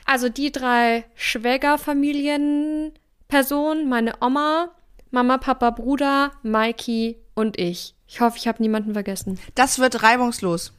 Also 0.03 0.27
die 0.27 0.51
drei 0.51 1.05
Schwägerfamilienpersonen, 1.15 3.87
meine 3.87 4.15
Oma, 4.19 4.71
Mama, 5.11 5.37
Papa, 5.37 5.69
Bruder, 5.69 6.33
Mikey 6.43 7.15
und 7.35 7.57
ich. 7.57 7.95
Ich 8.05 8.19
hoffe, 8.19 8.37
ich 8.37 8.49
habe 8.49 8.61
niemanden 8.61 8.91
vergessen. 8.91 9.39
Das 9.55 9.79
wird 9.79 10.03
reibungslos. 10.03 10.73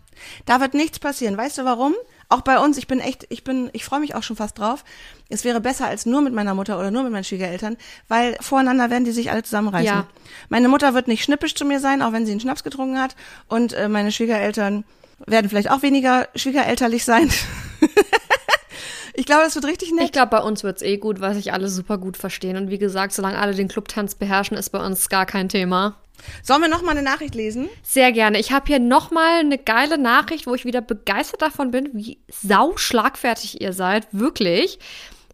Da 0.45 0.61
wird 0.61 0.75
nichts 0.75 0.99
passieren. 0.99 1.39
Weißt 1.39 1.57
du 1.57 1.65
warum? 1.65 1.95
Auch 2.35 2.41
bei 2.41 2.59
uns, 2.59 2.79
ich 2.79 2.89
bin 2.89 2.99
echt, 2.99 3.27
ich 3.29 3.45
bin, 3.45 3.71
ich 3.75 3.85
freue 3.85 4.01
mich 4.01 4.17
auch 4.17 4.25
schon 4.25 4.35
fast 4.35 4.59
drauf. 4.59 4.83
Es 5.29 5.45
wäre 5.45 5.61
besser 5.61 5.87
als 5.87 6.05
nur 6.05 6.21
mit 6.21 6.35
meiner 6.35 6.53
Mutter 6.53 6.81
oder 6.81 6.91
nur 6.91 7.05
mit 7.05 7.13
meinen 7.13 7.23
Schwiegereltern, 7.23 7.77
weil 8.09 8.37
voreinander 8.41 8.91
werden 8.91 9.05
die 9.05 9.13
sich 9.13 9.31
alle 9.31 9.45
zusammenreißen. 9.45 9.87
Ja. 9.87 10.09
Meine 10.49 10.67
Mutter 10.67 10.95
wird 10.95 11.07
nicht 11.07 11.23
schnippisch 11.23 11.55
zu 11.55 11.65
mir 11.65 11.79
sein, 11.79 12.03
auch 12.03 12.11
wenn 12.11 12.27
sie 12.27 12.33
einen 12.33 12.41
Schnaps 12.41 12.65
getrunken 12.65 13.01
hat. 13.01 13.15
Und 13.47 13.73
äh, 13.75 13.89
meine 13.89 14.11
Schwiegereltern 14.11 14.83
werden 15.25 15.49
vielleicht 15.49 15.71
auch 15.71 15.83
weniger 15.83 16.27
schwiegerelterlich 16.35 17.05
sein. 17.05 17.31
ich 19.15 19.25
glaube, 19.25 19.45
das 19.45 19.55
wird 19.55 19.67
richtig 19.67 19.93
nett. 19.93 20.07
Ich 20.07 20.13
glaube, 20.13 20.31
bei 20.31 20.41
uns 20.41 20.65
wird's 20.65 20.83
eh 20.83 20.97
gut, 20.97 21.21
weil 21.21 21.35
sich 21.35 21.53
alle 21.53 21.69
super 21.69 21.99
gut 21.99 22.17
verstehen. 22.17 22.57
Und 22.57 22.69
wie 22.69 22.79
gesagt, 22.79 23.13
solange 23.13 23.39
alle 23.39 23.55
den 23.55 23.69
Clubtanz 23.69 24.17
beherrschen, 24.17 24.57
ist 24.57 24.71
bei 24.71 24.85
uns 24.85 25.09
gar 25.09 25.25
kein 25.25 25.49
Thema. 25.49 25.95
Sollen 26.43 26.63
wir 26.63 26.69
noch 26.69 26.83
mal 26.83 26.93
eine 26.93 27.03
Nachricht 27.03 27.35
lesen? 27.35 27.69
Sehr 27.83 28.13
gerne. 28.13 28.39
Ich 28.39 28.53
habe 28.53 28.67
hier 28.67 28.79
noch 28.79 29.11
mal 29.11 29.41
eine 29.41 29.59
geile 29.59 29.99
Nachricht, 29.99 30.47
wo 30.47 30.55
ich 30.55 30.65
wieder 30.65 30.81
begeistert 30.81 31.43
davon 31.43 31.71
bin, 31.71 31.91
wie 31.93 32.19
sau 32.29 32.77
schlagfertig 32.77 33.61
ihr 33.61 33.73
seid, 33.73 34.07
wirklich. 34.13 34.79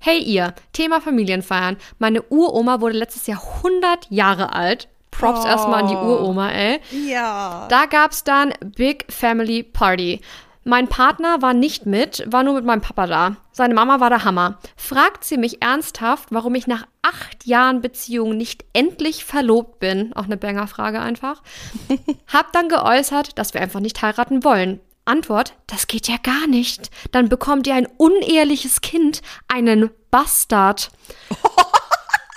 Hey 0.01 0.19
ihr, 0.19 0.55
Thema 0.73 1.01
Familienfeiern. 1.01 1.77
Meine 1.99 2.23
Uroma 2.23 2.81
wurde 2.81 2.97
letztes 2.97 3.27
Jahr 3.27 3.43
100 3.59 4.07
Jahre 4.11 4.55
alt. 4.55 4.89
Props 5.11 5.43
oh. 5.45 5.47
erstmal 5.47 5.83
an 5.83 5.89
die 5.89 5.95
Uroma, 5.95 6.51
ey. 6.51 6.81
Ja. 7.07 7.67
Da 7.69 7.87
gab's 7.87 8.25
dann 8.25 8.55
Big 8.65 9.05
Family 9.13 9.63
Party. 9.63 10.21
Mein 10.65 10.89
Partner 10.89 11.41
war 11.41 11.55
nicht 11.55 11.87
mit, 11.87 12.23
war 12.27 12.43
nur 12.43 12.55
mit 12.55 12.65
meinem 12.65 12.83
Papa 12.83 13.07
da. 13.07 13.37
Seine 13.51 13.75
Mama 13.75 14.01
war 14.01 14.11
der 14.11 14.25
Hammer. 14.25 14.59
Fragt 14.77 15.25
sie 15.25 15.39
mich 15.39 15.63
ernsthaft, 15.63 16.29
warum 16.31 16.55
ich 16.55 16.67
nach 16.67 16.87
acht 17.01 17.47
Jahren 17.47 17.81
Beziehung 17.81 18.37
nicht 18.37 18.65
endlich 18.75 19.25
verlobt 19.25 19.79
bin. 19.79 20.13
Auch 20.15 20.25
eine 20.25 20.37
Banger-Frage 20.37 21.01
einfach. 21.01 21.43
Hab 22.33 22.53
dann 22.53 22.69
geäußert, 22.69 23.39
dass 23.39 23.55
wir 23.55 23.63
einfach 23.63 23.81
nicht 23.81 24.03
heiraten 24.03 24.45
wollen. 24.45 24.81
Antwort, 25.07 25.55
das 25.67 25.87
geht 25.87 26.09
ja 26.09 26.17
gar 26.23 26.47
nicht. 26.47 26.91
Dann 27.11 27.31
bekommt 27.31 27.67
ihr 27.67 27.75
ein 27.75 27.89
uneheliches 27.97 28.83
Kind, 28.83 29.23
einen 29.49 29.91
Bastard. 30.11 30.91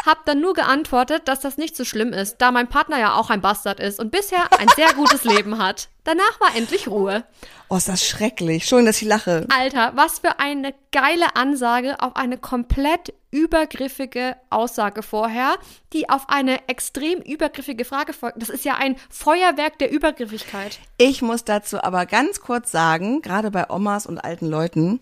Hab 0.05 0.25
dann 0.25 0.41
nur 0.41 0.53
geantwortet, 0.53 1.29
dass 1.29 1.39
das 1.39 1.57
nicht 1.57 1.77
so 1.77 1.85
schlimm 1.85 2.11
ist, 2.11 2.37
da 2.39 2.51
mein 2.51 2.67
Partner 2.67 2.99
ja 2.99 3.15
auch 3.15 3.29
ein 3.29 3.39
Bastard 3.39 3.79
ist 3.79 3.99
und 4.01 4.11
bisher 4.11 4.51
ein 4.59 4.67
sehr 4.75 4.93
gutes 4.93 5.23
Leben 5.23 5.57
hat. 5.57 5.87
Danach 6.03 6.41
war 6.41 6.53
endlich 6.57 6.89
Ruhe. 6.89 7.23
Oh, 7.69 7.77
ist 7.77 7.87
das 7.87 8.05
schrecklich. 8.05 8.65
Schön, 8.65 8.85
dass 8.85 9.01
ich 9.01 9.07
lache. 9.07 9.47
Alter, 9.49 9.93
was 9.95 10.19
für 10.19 10.39
eine 10.39 10.73
geile 10.91 11.37
Ansage 11.37 12.01
auf 12.01 12.17
eine 12.17 12.37
komplett 12.37 13.13
übergriffige 13.31 14.35
Aussage 14.49 15.03
vorher, 15.03 15.55
die 15.93 16.09
auf 16.09 16.27
eine 16.27 16.67
extrem 16.67 17.19
übergriffige 17.19 17.85
Frage 17.85 18.11
folgt. 18.11 18.41
Das 18.41 18.49
ist 18.49 18.65
ja 18.65 18.75
ein 18.75 18.97
Feuerwerk 19.09 19.79
der 19.79 19.89
Übergriffigkeit. 19.89 20.79
Ich 20.97 21.21
muss 21.21 21.45
dazu 21.45 21.81
aber 21.81 22.05
ganz 22.05 22.41
kurz 22.41 22.71
sagen, 22.71 23.21
gerade 23.21 23.51
bei 23.51 23.69
Omas 23.69 24.05
und 24.05 24.19
alten 24.19 24.47
Leuten, 24.47 24.99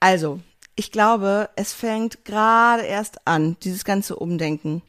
also, 0.00 0.40
ich 0.80 0.92
glaube, 0.92 1.50
es 1.56 1.74
fängt 1.74 2.24
gerade 2.24 2.84
erst 2.84 3.26
an, 3.26 3.58
dieses 3.62 3.84
ganze 3.84 4.16
Umdenken. 4.16 4.80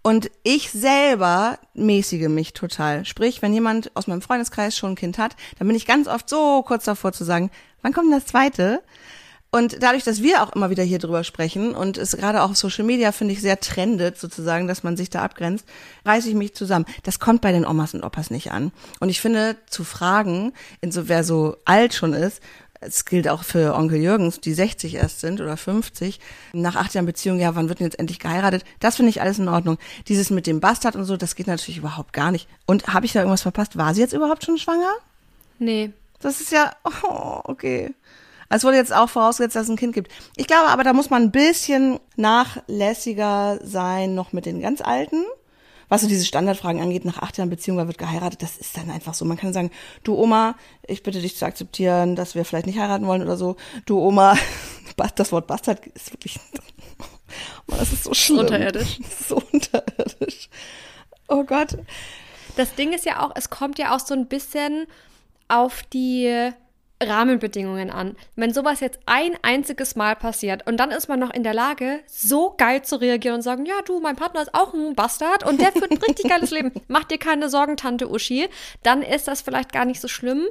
Und 0.00 0.30
ich 0.44 0.70
selber 0.70 1.58
mäßige 1.74 2.28
mich 2.28 2.54
total. 2.54 3.04
Sprich, 3.04 3.42
wenn 3.42 3.52
jemand 3.52 3.94
aus 3.94 4.06
meinem 4.06 4.22
Freundeskreis 4.22 4.78
schon 4.78 4.92
ein 4.92 4.96
Kind 4.96 5.18
hat, 5.18 5.36
dann 5.58 5.66
bin 5.68 5.76
ich 5.76 5.84
ganz 5.84 6.08
oft 6.08 6.30
so 6.30 6.62
kurz 6.62 6.84
davor 6.86 7.12
zu 7.12 7.24
sagen, 7.24 7.50
wann 7.82 7.92
kommt 7.92 8.06
denn 8.06 8.18
das 8.18 8.24
zweite? 8.24 8.80
Und 9.50 9.82
dadurch, 9.82 10.04
dass 10.04 10.22
wir 10.22 10.42
auch 10.42 10.52
immer 10.54 10.70
wieder 10.70 10.82
hier 10.82 10.98
drüber 10.98 11.22
sprechen 11.22 11.74
und 11.74 11.98
es 11.98 12.16
gerade 12.16 12.42
auch 12.42 12.50
auf 12.50 12.56
Social 12.56 12.84
Media, 12.84 13.12
finde 13.12 13.32
ich, 13.32 13.40
sehr 13.40 13.60
trendet 13.60 14.18
sozusagen, 14.18 14.66
dass 14.66 14.82
man 14.82 14.96
sich 14.96 15.08
da 15.08 15.22
abgrenzt, 15.22 15.66
reiße 16.04 16.28
ich 16.28 16.34
mich 16.34 16.54
zusammen. 16.54 16.86
Das 17.04 17.20
kommt 17.20 17.42
bei 17.42 17.52
den 17.52 17.66
Omas 17.66 17.94
und 17.94 18.04
Opas 18.04 18.30
nicht 18.30 18.52
an. 18.52 18.72
Und 19.00 19.08
ich 19.08 19.20
finde, 19.20 19.56
zu 19.68 19.84
fragen, 19.84 20.52
in 20.80 20.92
so, 20.92 21.08
wer 21.08 21.24
so 21.24 21.56
alt 21.64 21.94
schon 21.94 22.12
ist, 22.12 22.42
es 22.86 23.04
gilt 23.04 23.28
auch 23.28 23.42
für 23.42 23.74
Onkel 23.74 24.00
Jürgens, 24.00 24.40
die 24.40 24.54
60 24.54 24.94
erst 24.94 25.20
sind 25.20 25.40
oder 25.40 25.56
50, 25.56 26.20
nach 26.52 26.76
acht 26.76 26.94
Jahren 26.94 27.06
Beziehung, 27.06 27.38
ja, 27.38 27.54
wann 27.54 27.68
wird 27.68 27.80
denn 27.80 27.86
jetzt 27.86 27.98
endlich 27.98 28.18
geheiratet? 28.18 28.64
Das 28.80 28.96
finde 28.96 29.10
ich 29.10 29.20
alles 29.20 29.38
in 29.38 29.48
Ordnung. 29.48 29.78
Dieses 30.08 30.30
mit 30.30 30.46
dem 30.46 30.60
Bastard 30.60 30.96
und 30.96 31.04
so, 31.04 31.16
das 31.16 31.34
geht 31.34 31.46
natürlich 31.46 31.78
überhaupt 31.78 32.12
gar 32.12 32.30
nicht. 32.30 32.48
Und 32.66 32.88
habe 32.88 33.06
ich 33.06 33.12
da 33.12 33.20
irgendwas 33.20 33.42
verpasst? 33.42 33.76
War 33.76 33.94
sie 33.94 34.00
jetzt 34.00 34.14
überhaupt 34.14 34.44
schon 34.44 34.58
schwanger? 34.58 34.90
Nee. 35.58 35.92
Das 36.20 36.40
ist 36.40 36.52
ja, 36.52 36.72
oh, 37.02 37.40
okay. 37.44 37.94
Es 38.48 38.62
wurde 38.64 38.76
jetzt 38.76 38.94
auch 38.94 39.08
vorausgesetzt, 39.08 39.56
dass 39.56 39.64
es 39.64 39.70
ein 39.70 39.76
Kind 39.76 39.92
gibt. 39.92 40.12
Ich 40.36 40.46
glaube 40.46 40.68
aber, 40.68 40.84
da 40.84 40.92
muss 40.92 41.10
man 41.10 41.24
ein 41.24 41.32
bisschen 41.32 41.98
nachlässiger 42.16 43.58
sein, 43.62 44.14
noch 44.14 44.32
mit 44.32 44.46
den 44.46 44.60
ganz 44.60 44.80
Alten 44.80 45.24
was 45.88 46.02
so 46.02 46.08
diese 46.08 46.24
Standardfragen 46.24 46.80
angeht, 46.80 47.04
nach 47.04 47.18
acht 47.18 47.38
Jahren 47.38 47.50
Beziehung, 47.50 47.78
wer 47.78 47.86
wird 47.86 47.98
geheiratet, 47.98 48.42
das 48.42 48.56
ist 48.56 48.76
dann 48.76 48.90
einfach 48.90 49.14
so. 49.14 49.24
Man 49.24 49.36
kann 49.36 49.52
sagen, 49.52 49.70
du 50.02 50.16
Oma, 50.16 50.56
ich 50.86 51.02
bitte 51.02 51.20
dich 51.20 51.36
zu 51.36 51.46
akzeptieren, 51.46 52.16
dass 52.16 52.34
wir 52.34 52.44
vielleicht 52.44 52.66
nicht 52.66 52.78
heiraten 52.78 53.06
wollen 53.06 53.22
oder 53.22 53.36
so. 53.36 53.56
Du 53.84 53.98
Oma, 53.98 54.36
das 55.16 55.32
Wort 55.32 55.46
Bastard 55.46 55.86
ist 55.86 56.12
wirklich, 56.12 56.38
das 57.68 57.92
ist 57.92 58.04
so 58.04 58.14
schlimm. 58.14 58.40
Unterirdisch. 58.40 58.98
so 59.28 59.42
unterirdisch. 59.52 60.48
Oh 61.28 61.44
Gott. 61.44 61.78
Das 62.56 62.74
Ding 62.74 62.92
ist 62.92 63.04
ja 63.04 63.24
auch, 63.24 63.32
es 63.34 63.50
kommt 63.50 63.78
ja 63.78 63.94
auch 63.94 64.00
so 64.00 64.14
ein 64.14 64.26
bisschen 64.26 64.86
auf 65.48 65.82
die 65.92 66.52
Rahmenbedingungen 67.02 67.90
an. 67.90 68.16
Wenn 68.36 68.54
sowas 68.54 68.80
jetzt 68.80 69.00
ein 69.06 69.32
einziges 69.42 69.96
Mal 69.96 70.16
passiert 70.16 70.66
und 70.66 70.78
dann 70.78 70.90
ist 70.90 71.08
man 71.08 71.20
noch 71.20 71.32
in 71.32 71.42
der 71.42 71.52
Lage, 71.52 72.00
so 72.06 72.54
geil 72.56 72.82
zu 72.82 72.96
reagieren 72.96 73.36
und 73.36 73.42
sagen, 73.42 73.66
ja 73.66 73.74
du, 73.84 74.00
mein 74.00 74.16
Partner 74.16 74.42
ist 74.42 74.54
auch 74.54 74.72
ein 74.72 74.94
Bastard 74.94 75.44
und 75.44 75.60
der 75.60 75.72
führt 75.72 75.90
ein 75.90 75.98
richtig 75.98 76.28
geiles 76.28 76.50
Leben. 76.50 76.72
Mach 76.88 77.04
dir 77.04 77.18
keine 77.18 77.50
Sorgen, 77.50 77.76
Tante 77.76 78.10
Uschi. 78.10 78.48
Dann 78.82 79.02
ist 79.02 79.28
das 79.28 79.42
vielleicht 79.42 79.72
gar 79.72 79.84
nicht 79.84 80.00
so 80.00 80.08
schlimm. 80.08 80.46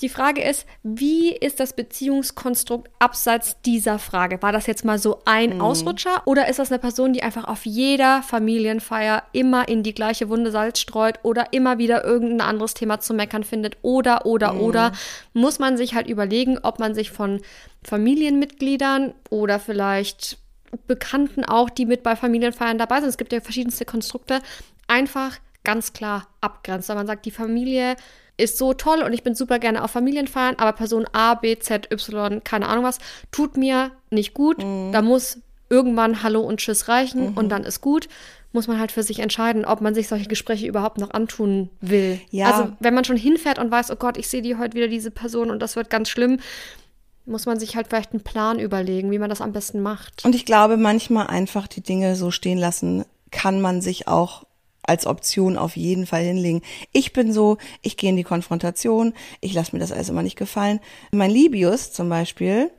Die 0.00 0.08
Frage 0.08 0.42
ist, 0.42 0.66
wie 0.82 1.30
ist 1.30 1.60
das 1.60 1.74
Beziehungskonstrukt 1.74 2.90
abseits 2.98 3.60
dieser 3.62 3.98
Frage? 3.98 4.40
War 4.42 4.52
das 4.52 4.66
jetzt 4.66 4.84
mal 4.84 4.98
so 4.98 5.22
ein 5.26 5.60
Ausrutscher 5.60 6.22
oder 6.24 6.48
ist 6.48 6.58
das 6.58 6.70
eine 6.70 6.78
Person, 6.78 7.12
die 7.12 7.22
einfach 7.22 7.44
auf 7.44 7.66
jeder 7.66 8.22
Familienfeier 8.22 9.24
immer 9.32 9.68
in 9.68 9.82
die 9.82 9.92
gleiche 9.92 10.28
Wunde 10.28 10.50
Salz 10.50 10.80
streut 10.80 11.18
oder 11.22 11.52
immer 11.52 11.78
wieder 11.78 12.04
irgendein 12.04 12.40
anderes 12.40 12.74
Thema 12.74 13.00
zu 13.00 13.12
meckern 13.12 13.44
findet 13.44 13.76
oder, 13.82 14.24
oder, 14.24 14.56
oder? 14.60 14.92
Muss 15.34 15.58
man 15.58 15.76
sich 15.76 15.94
halt 15.94 16.08
überlegen, 16.08 16.58
ob 16.62 16.78
man 16.78 16.94
sich 16.94 17.10
von 17.10 17.40
Familienmitgliedern 17.84 19.14
oder 19.28 19.58
vielleicht 19.58 20.38
Bekannten 20.86 21.44
auch, 21.44 21.68
die 21.68 21.84
mit 21.84 22.02
bei 22.02 22.16
Familienfeiern 22.16 22.78
dabei 22.78 23.00
sind, 23.00 23.08
es 23.08 23.18
gibt 23.18 23.32
ja 23.32 23.40
verschiedenste 23.40 23.84
Konstrukte, 23.84 24.40
einfach 24.86 25.38
ganz 25.64 25.92
klar 25.92 26.28
abgrenzt. 26.40 26.88
Weil 26.88 26.96
man 26.96 27.06
sagt, 27.06 27.26
die 27.26 27.30
Familie 27.30 27.96
ist 28.40 28.58
so 28.58 28.74
toll 28.74 29.02
und 29.02 29.12
ich 29.12 29.22
bin 29.22 29.34
super 29.34 29.58
gerne 29.58 29.84
auf 29.84 29.90
Familienfeiern, 29.90 30.56
aber 30.58 30.72
Person 30.72 31.06
A, 31.12 31.34
B, 31.34 31.58
Z, 31.58 31.90
Y, 31.92 32.42
keine 32.42 32.68
Ahnung 32.68 32.84
was, 32.84 32.98
tut 33.30 33.56
mir 33.56 33.90
nicht 34.10 34.34
gut. 34.34 34.58
Da 34.92 35.02
muss 35.02 35.38
irgendwann 35.68 36.22
Hallo 36.22 36.40
und 36.40 36.58
Tschüss 36.58 36.88
reichen 36.88 37.34
und 37.34 37.48
dann 37.48 37.64
ist 37.64 37.80
gut. 37.80 38.08
Muss 38.52 38.66
man 38.66 38.80
halt 38.80 38.90
für 38.90 39.04
sich 39.04 39.20
entscheiden, 39.20 39.64
ob 39.64 39.80
man 39.80 39.94
sich 39.94 40.08
solche 40.08 40.26
Gespräche 40.26 40.66
überhaupt 40.66 40.98
noch 40.98 41.10
antun 41.10 41.70
will. 41.80 42.20
Ja. 42.32 42.50
Also, 42.50 42.72
wenn 42.80 42.94
man 42.94 43.04
schon 43.04 43.16
hinfährt 43.16 43.60
und 43.60 43.70
weiß, 43.70 43.92
oh 43.92 43.96
Gott, 43.96 44.16
ich 44.16 44.28
sehe 44.28 44.42
die 44.42 44.56
heute 44.56 44.74
wieder, 44.74 44.88
diese 44.88 45.12
Person, 45.12 45.50
und 45.52 45.60
das 45.60 45.76
wird 45.76 45.88
ganz 45.88 46.08
schlimm, 46.08 46.40
muss 47.26 47.46
man 47.46 47.60
sich 47.60 47.76
halt 47.76 47.86
vielleicht 47.86 48.10
einen 48.12 48.24
Plan 48.24 48.58
überlegen, 48.58 49.12
wie 49.12 49.20
man 49.20 49.30
das 49.30 49.40
am 49.40 49.52
besten 49.52 49.80
macht. 49.80 50.24
Und 50.24 50.34
ich 50.34 50.46
glaube, 50.46 50.76
manchmal 50.76 51.28
einfach 51.28 51.68
die 51.68 51.80
Dinge 51.80 52.16
so 52.16 52.32
stehen 52.32 52.58
lassen, 52.58 53.04
kann 53.30 53.60
man 53.60 53.80
sich 53.82 54.08
auch 54.08 54.42
als 54.82 55.06
Option 55.06 55.56
auf 55.56 55.76
jeden 55.76 56.06
Fall 56.06 56.22
hinlegen. 56.22 56.62
Ich 56.92 57.12
bin 57.12 57.32
so, 57.32 57.58
ich 57.82 57.96
gehe 57.96 58.10
in 58.10 58.16
die 58.16 58.24
Konfrontation, 58.24 59.14
ich 59.40 59.52
lasse 59.52 59.74
mir 59.74 59.80
das 59.80 59.92
alles 59.92 60.08
immer 60.08 60.22
nicht 60.22 60.36
gefallen. 60.36 60.80
Mein 61.12 61.30
Libius 61.30 61.92
zum 61.92 62.08
Beispiel, 62.08 62.70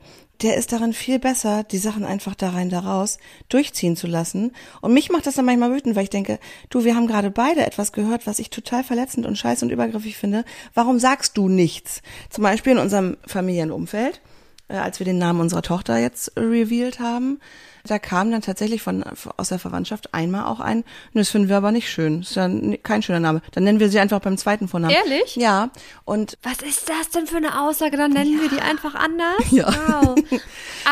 der 0.42 0.56
ist 0.56 0.72
darin 0.72 0.92
viel 0.92 1.18
besser, 1.18 1.62
die 1.62 1.78
Sachen 1.78 2.04
einfach 2.04 2.34
da 2.34 2.50
rein, 2.50 2.68
da 2.68 2.80
raus 2.80 3.18
durchziehen 3.48 3.96
zu 3.96 4.06
lassen. 4.06 4.52
Und 4.80 4.92
mich 4.92 5.10
macht 5.10 5.26
das 5.26 5.36
dann 5.36 5.44
manchmal 5.44 5.72
wütend, 5.72 5.94
weil 5.94 6.04
ich 6.04 6.10
denke, 6.10 6.38
du, 6.68 6.84
wir 6.84 6.96
haben 6.96 7.06
gerade 7.06 7.30
beide 7.30 7.64
etwas 7.64 7.92
gehört, 7.92 8.26
was 8.26 8.40
ich 8.40 8.50
total 8.50 8.82
verletzend 8.82 9.26
und 9.26 9.38
scheiße 9.38 9.64
und 9.64 9.70
übergriffig 9.70 10.16
finde. 10.16 10.44
Warum 10.74 10.98
sagst 10.98 11.36
du 11.36 11.48
nichts? 11.48 12.02
Zum 12.28 12.42
Beispiel 12.42 12.72
in 12.72 12.78
unserem 12.78 13.16
Familienumfeld, 13.26 14.20
als 14.80 14.98
wir 14.98 15.04
den 15.04 15.18
Namen 15.18 15.40
unserer 15.40 15.62
Tochter 15.62 15.98
jetzt 15.98 16.32
revealed 16.36 17.00
haben, 17.00 17.40
da 17.84 17.98
kam 17.98 18.30
dann 18.30 18.42
tatsächlich 18.42 18.80
von 18.80 19.02
aus 19.36 19.48
der 19.48 19.58
Verwandtschaft 19.58 20.14
einmal 20.14 20.44
auch 20.44 20.60
ein, 20.60 20.84
"Nö, 21.12 21.20
das 21.20 21.30
finden 21.30 21.48
wir 21.48 21.56
aber 21.56 21.72
nicht 21.72 21.90
schön. 21.90 22.20
Ist 22.20 22.36
ja 22.36 22.48
kein 22.84 23.02
schöner 23.02 23.18
Name. 23.18 23.42
Dann 23.52 23.64
nennen 23.64 23.80
wir 23.80 23.88
sie 23.88 23.98
einfach 23.98 24.20
beim 24.20 24.38
zweiten 24.38 24.68
Vornamen. 24.68 24.94
Ehrlich? 24.94 25.34
Ja. 25.34 25.70
Und 26.04 26.38
Was 26.44 26.62
ist 26.62 26.88
das 26.88 27.10
denn 27.10 27.26
für 27.26 27.38
eine 27.38 27.60
Aussage? 27.60 27.96
Dann 27.96 28.12
nennen 28.12 28.40
wir 28.40 28.48
die 28.48 28.60
einfach 28.60 28.94
anders? 28.94 29.50
Ja. 29.50 29.66
Wow. 29.66 30.14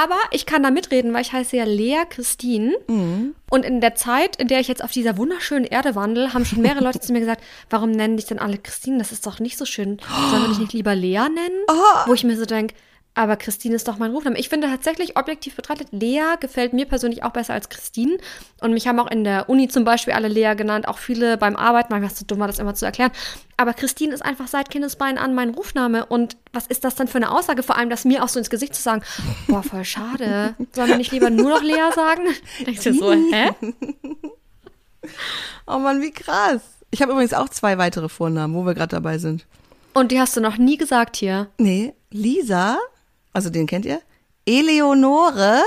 Aber 0.03 0.17
ich 0.33 0.47
kann 0.47 0.65
da 0.65 0.71
mitreden, 0.73 1.15
weil 1.15 1.23
ich 1.23 1.33
heiße 1.33 1.57
ja 1.57 1.65
Lea 1.65 2.03
Christine. 2.09 2.75
Mhm. 2.89 3.35
Und 3.51 3.65
in 3.65 3.81
der 3.81 3.95
Zeit, 3.95 4.37
in 4.37 4.49
der 4.49 4.59
ich 4.59 4.67
jetzt 4.69 4.83
auf 4.83 4.91
dieser 4.91 5.17
wunderschönen 5.17 5.65
Erde 5.65 5.95
wandle, 5.95 6.35
haben 6.35 6.45
schon 6.45 6.61
mehrere 6.61 6.83
Leute 6.83 6.99
zu 7.01 7.13
mir 7.13 7.21
gesagt, 7.21 7.43
warum 7.69 7.93
nennen 7.93 8.17
dich 8.17 8.27
denn 8.27 8.41
alle 8.41 8.59
Christine? 8.59 8.99
Das 8.99 9.13
ist 9.13 9.27
doch 9.27 9.39
nicht 9.39 9.57
so 9.59 9.65
schön. 9.65 10.01
Sollen 10.31 10.43
wir 10.43 10.49
dich 10.49 10.59
nicht 10.59 10.73
lieber 10.73 10.97
Lea 10.97 11.21
nennen? 11.29 11.65
Oh. 11.69 12.07
Wo 12.09 12.15
ich 12.15 12.25
mir 12.25 12.37
so 12.37 12.47
denke, 12.47 12.75
aber 13.15 13.37
Christine 13.37 13.75
ist 13.75 13.89
doch 13.89 13.99
mein 13.99 14.13
Rufname. 14.13 14.39
Ich 14.39 14.49
finde 14.49 14.69
tatsächlich, 14.69 15.17
objektiv 15.17 15.57
betrachtet, 15.57 15.89
Lea 15.91 16.37
gefällt 16.39 16.73
mir 16.73 16.87
persönlich 16.87 17.25
auch 17.25 17.33
besser 17.33 17.55
als 17.55 17.69
Christine. 17.69 18.19
Und 18.61 18.73
mich 18.73 18.87
haben 18.87 19.01
auch 19.01 19.11
in 19.11 19.25
der 19.25 19.49
Uni 19.49 19.69
zum 19.69 19.85
Beispiel 19.85 20.15
alle 20.15 20.29
Lea 20.29 20.55
genannt, 20.57 20.87
auch 20.87 20.99
viele 20.99 21.37
beim 21.37 21.57
Arbeiten. 21.57 21.89
Manchmal 21.91 22.07
ist 22.07 22.15
es 22.15 22.19
so 22.21 22.27
dumm, 22.27 22.39
war 22.39 22.47
das 22.47 22.61
immer 22.61 22.75
zu 22.75 22.87
erklären. 22.87 23.11
Aber 23.57 23.75
Christine 23.75 24.15
ist 24.15 24.25
einfach 24.25 24.47
seit 24.47 24.71
Kindesbeinen 24.71 25.19
an 25.19 25.35
mein 25.35 25.51
Rufname. 25.51 26.07
Und 26.07 26.37
was 26.53 26.69
ist 26.69 26.85
das 26.85 26.95
denn 26.95 27.09
für 27.09 27.19
eine 27.19 27.33
Aussage? 27.33 27.65
Vor 27.65 27.77
allem, 27.77 27.91
das 27.91 28.05
mir 28.05 28.23
auch 28.23 28.29
so 28.29 28.39
ins 28.39 28.49
Gesicht 28.49 28.77
zu 28.77 28.83
sagen, 28.83 29.03
boah, 29.49 29.63
voll 29.63 29.85
schade. 29.85 30.55
Sollen 30.73 30.89
wir 30.89 30.97
nicht 30.97 31.13
lieber 31.13 31.31
nur 31.31 31.51
noch 31.51 31.63
Lea 31.63 31.91
sagen? 31.95 32.23
Denkst 32.67 32.85
du 32.85 32.95
so, 32.95 33.13
hä? 33.13 33.51
oh 35.67 35.79
Mann, 35.79 36.01
wie 36.01 36.13
krass. 36.13 36.61
Ich 36.93 37.03
habe 37.03 37.13
übrigens 37.13 37.35
auch 37.35 37.49
zwei 37.49 37.77
weitere 37.77 38.09
Vornamen, 38.09 38.55
wo 38.55 38.65
wir 38.65 38.75
gerade 38.75 38.97
dabei 38.97 39.19
sind. 39.19 39.47
Und 39.95 40.13
die 40.13 40.21
hast 40.21 40.37
du 40.37 40.41
noch 40.41 40.57
nie 40.57 40.77
gesagt 40.77 41.17
hier. 41.17 41.49
Nee, 41.59 41.95
Lisa, 42.11 42.79
also 43.33 43.51
den 43.51 43.67
kennt 43.67 43.85
ihr? 43.85 44.01
Eleonore, 44.47 45.63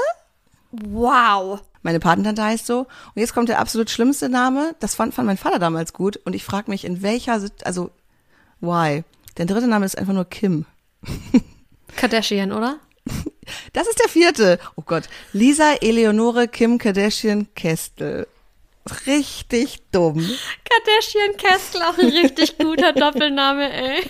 Wow. 0.71 1.61
meine 1.83 1.99
Patentante 1.99 2.43
heißt 2.43 2.65
so. 2.65 2.79
Und 2.79 2.87
jetzt 3.19 3.33
kommt 3.33 3.49
der 3.49 3.59
absolut 3.59 3.89
schlimmste 3.89 4.27
Name. 4.29 4.75
Das 4.79 4.95
fand, 4.95 5.13
fand 5.13 5.27
mein 5.27 5.37
Vater 5.37 5.59
damals 5.59 5.93
gut. 5.93 6.17
Und 6.25 6.33
ich 6.33 6.43
frage 6.43 6.71
mich, 6.71 6.83
in 6.85 7.01
welcher, 7.03 7.39
also, 7.63 7.91
why? 8.59 9.03
Der 9.37 9.45
dritte 9.45 9.67
Name 9.67 9.85
ist 9.85 9.97
einfach 9.97 10.13
nur 10.13 10.25
Kim. 10.25 10.65
Kardashian, 11.95 12.51
oder? 12.51 12.77
Das 13.73 13.87
ist 13.87 13.99
der 13.99 14.09
vierte. 14.09 14.59
Oh 14.75 14.81
Gott. 14.85 15.03
Lisa 15.33 15.73
Eleonore 15.81 16.47
Kim 16.47 16.77
Kardashian 16.77 17.47
Kestel. 17.55 18.27
Richtig 19.05 19.81
dumm. 19.91 20.15
Kardashian 20.65 21.37
Kestel, 21.37 21.81
auch 21.83 21.97
ein 21.97 22.09
richtig 22.09 22.57
guter 22.57 22.93
Doppelname, 22.93 23.71
ey. 23.71 24.03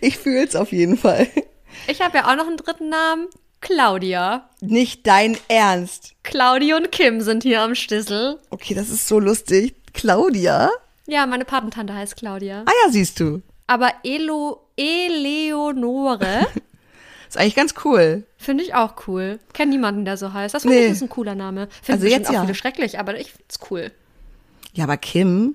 Ich 0.00 0.18
fühl's 0.18 0.56
auf 0.56 0.72
jeden 0.72 0.96
Fall. 0.96 1.28
Ich 1.86 2.00
habe 2.00 2.18
ja 2.18 2.30
auch 2.30 2.36
noch 2.36 2.46
einen 2.46 2.56
dritten 2.56 2.88
Namen. 2.88 3.28
Claudia. 3.60 4.48
Nicht 4.60 5.06
dein 5.06 5.36
Ernst. 5.48 6.14
Claudia 6.24 6.76
und 6.76 6.90
Kim 6.90 7.20
sind 7.20 7.42
hier 7.44 7.60
am 7.62 7.74
Stissel. 7.74 8.38
Okay, 8.50 8.74
das 8.74 8.88
ist 8.90 9.06
so 9.06 9.20
lustig. 9.20 9.74
Claudia? 9.94 10.70
Ja, 11.06 11.26
meine 11.26 11.44
Patentante 11.44 11.94
heißt 11.94 12.16
Claudia. 12.16 12.62
Ah 12.66 12.72
ja, 12.84 12.90
siehst 12.90 13.20
du. 13.20 13.42
Aber 13.68 13.90
Elo, 14.04 14.66
Eleonore 14.76 16.46
Ist 17.28 17.38
eigentlich 17.38 17.54
ganz 17.54 17.74
cool. 17.84 18.24
finde 18.36 18.62
ich 18.64 18.74
auch 18.74 18.94
cool. 19.06 19.38
Kenn 19.54 19.70
niemanden, 19.70 20.04
der 20.04 20.16
so 20.16 20.32
heißt. 20.32 20.54
Das 20.54 20.62
finde 20.62 20.76
Nee. 20.78 20.86
ich 20.86 20.92
ist 20.92 21.02
ein 21.02 21.08
cooler 21.08 21.34
Name. 21.34 21.68
Finde 21.82 21.92
Also 21.92 22.04
also 22.04 22.06
jetzt 22.16 22.28
auch 22.28 22.34
ja. 22.34 22.40
viele 22.42 22.54
schrecklich, 22.54 22.98
aber 22.98 23.18
ich 23.18 23.32
find's 23.32 23.58
cool. 23.70 23.90
Ja, 24.74 24.84
aber 24.84 24.96
Kim? 24.98 25.54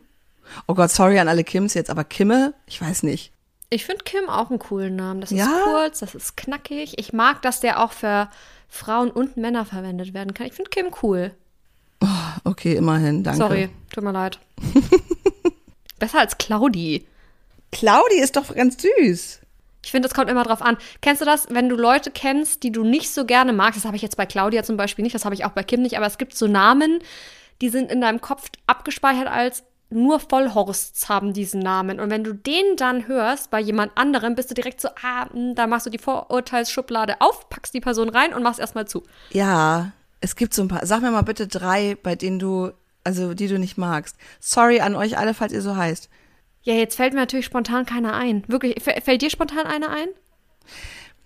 Oh 0.67 0.73
Gott, 0.73 0.89
sorry 0.91 1.19
an 1.19 1.27
alle 1.27 1.43
Kims 1.43 1.73
jetzt, 1.75 1.89
aber 1.89 2.03
Kimme? 2.03 2.53
Ich 2.65 2.81
weiß 2.81 3.03
nicht. 3.03 3.31
Ich 3.69 3.85
finde 3.85 4.03
Kim 4.05 4.29
auch 4.29 4.49
einen 4.49 4.59
coolen 4.59 4.95
Namen. 4.95 5.19
Das 5.21 5.31
ist 5.31 5.39
Ja? 5.39 5.61
kurz, 5.63 5.99
das 5.99 6.15
ist 6.15 6.37
knackig. 6.37 6.97
Ich 6.97 7.11
mag, 7.11 7.41
dass 7.41 7.59
der 7.59 7.83
auch 7.83 7.91
für 7.91 8.29
Frauen 8.69 9.11
und 9.11 9.37
Männer 9.37 9.65
verwendet 9.65 10.13
werden 10.13 10.33
kann. 10.33 10.47
Ich 10.47 10.53
finde 10.53 10.69
Kim 10.69 10.87
cool. 11.03 11.31
Okay, 12.43 12.75
immerhin, 12.75 13.23
danke. 13.23 13.39
Sorry, 13.39 13.69
tut 13.93 14.03
mir 14.03 14.11
leid. 14.11 14.39
Besser 15.99 16.19
als 16.19 16.37
Claudi. 16.37 17.07
Claudi 17.71 18.19
ist 18.21 18.35
doch 18.35 18.53
ganz 18.55 18.77
süß. 18.81 19.39
Ich 19.83 19.91
finde, 19.91 20.07
es 20.07 20.13
kommt 20.13 20.29
immer 20.29 20.43
drauf 20.43 20.61
an. 20.61 20.77
Kennst 21.01 21.21
du 21.21 21.25
das, 21.25 21.47
wenn 21.49 21.69
du 21.69 21.75
Leute 21.75 22.11
kennst, 22.11 22.63
die 22.63 22.71
du 22.71 22.83
nicht 22.83 23.11
so 23.13 23.25
gerne 23.25 23.51
magst? 23.53 23.77
Das 23.77 23.85
habe 23.85 23.95
ich 23.95 24.01
jetzt 24.01 24.17
bei 24.17 24.25
Claudia 24.25 24.63
zum 24.63 24.77
Beispiel 24.77 25.03
nicht, 25.03 25.15
das 25.15 25.25
habe 25.25 25.33
ich 25.35 25.43
auch 25.45 25.51
bei 25.51 25.63
Kim 25.63 25.81
nicht, 25.81 25.97
aber 25.97 26.05
es 26.05 26.17
gibt 26.17 26.35
so 26.37 26.47
Namen, 26.47 26.99
die 27.61 27.69
sind 27.69 27.91
in 27.91 28.01
deinem 28.01 28.21
Kopf 28.21 28.49
abgespeichert 28.67 29.27
als 29.27 29.63
nur 29.89 30.19
Vollhorsts 30.19 31.07
haben 31.07 31.33
diesen 31.33 31.61
Namen. 31.61 31.99
Und 31.99 32.09
wenn 32.09 32.23
du 32.23 32.33
den 32.33 32.75
dann 32.75 33.07
hörst 33.07 33.51
bei 33.51 33.59
jemand 33.59 33.91
anderem, 33.95 34.35
bist 34.35 34.49
du 34.49 34.53
direkt 34.53 34.81
so, 34.81 34.89
ah, 35.01 35.27
mh, 35.33 35.53
da 35.55 35.67
machst 35.67 35.85
du 35.85 35.89
die 35.89 35.97
Vorurteilsschublade 35.97 37.21
auf, 37.21 37.49
packst 37.49 37.73
die 37.73 37.79
Person 37.79 38.09
rein 38.09 38.33
und 38.33 38.43
machst 38.43 38.59
erstmal 38.59 38.87
zu. 38.87 39.03
Ja, 39.31 39.91
es 40.19 40.35
gibt 40.35 40.53
so 40.53 40.61
ein 40.61 40.67
paar. 40.67 40.85
Sag 40.85 41.01
mir 41.01 41.11
mal 41.11 41.21
bitte 41.21 41.47
drei, 41.47 41.95
bei 42.01 42.15
denen 42.15 42.39
du, 42.39 42.71
also 43.03 43.33
die 43.33 43.47
du 43.47 43.59
nicht 43.59 43.77
magst. 43.77 44.17
Sorry 44.39 44.81
an 44.81 44.95
euch 44.95 45.17
alle, 45.17 45.33
falls 45.33 45.53
ihr 45.53 45.61
so 45.61 45.75
heißt. 45.75 46.09
Ja, 46.63 46.73
jetzt 46.73 46.95
fällt 46.95 47.13
mir 47.13 47.21
natürlich 47.21 47.45
spontan 47.45 47.85
keiner 47.85 48.13
ein. 48.13 48.43
Wirklich, 48.47 48.83
fällt 48.83 49.21
dir 49.21 49.29
spontan 49.29 49.65
einer 49.65 49.89
ein? 49.89 50.07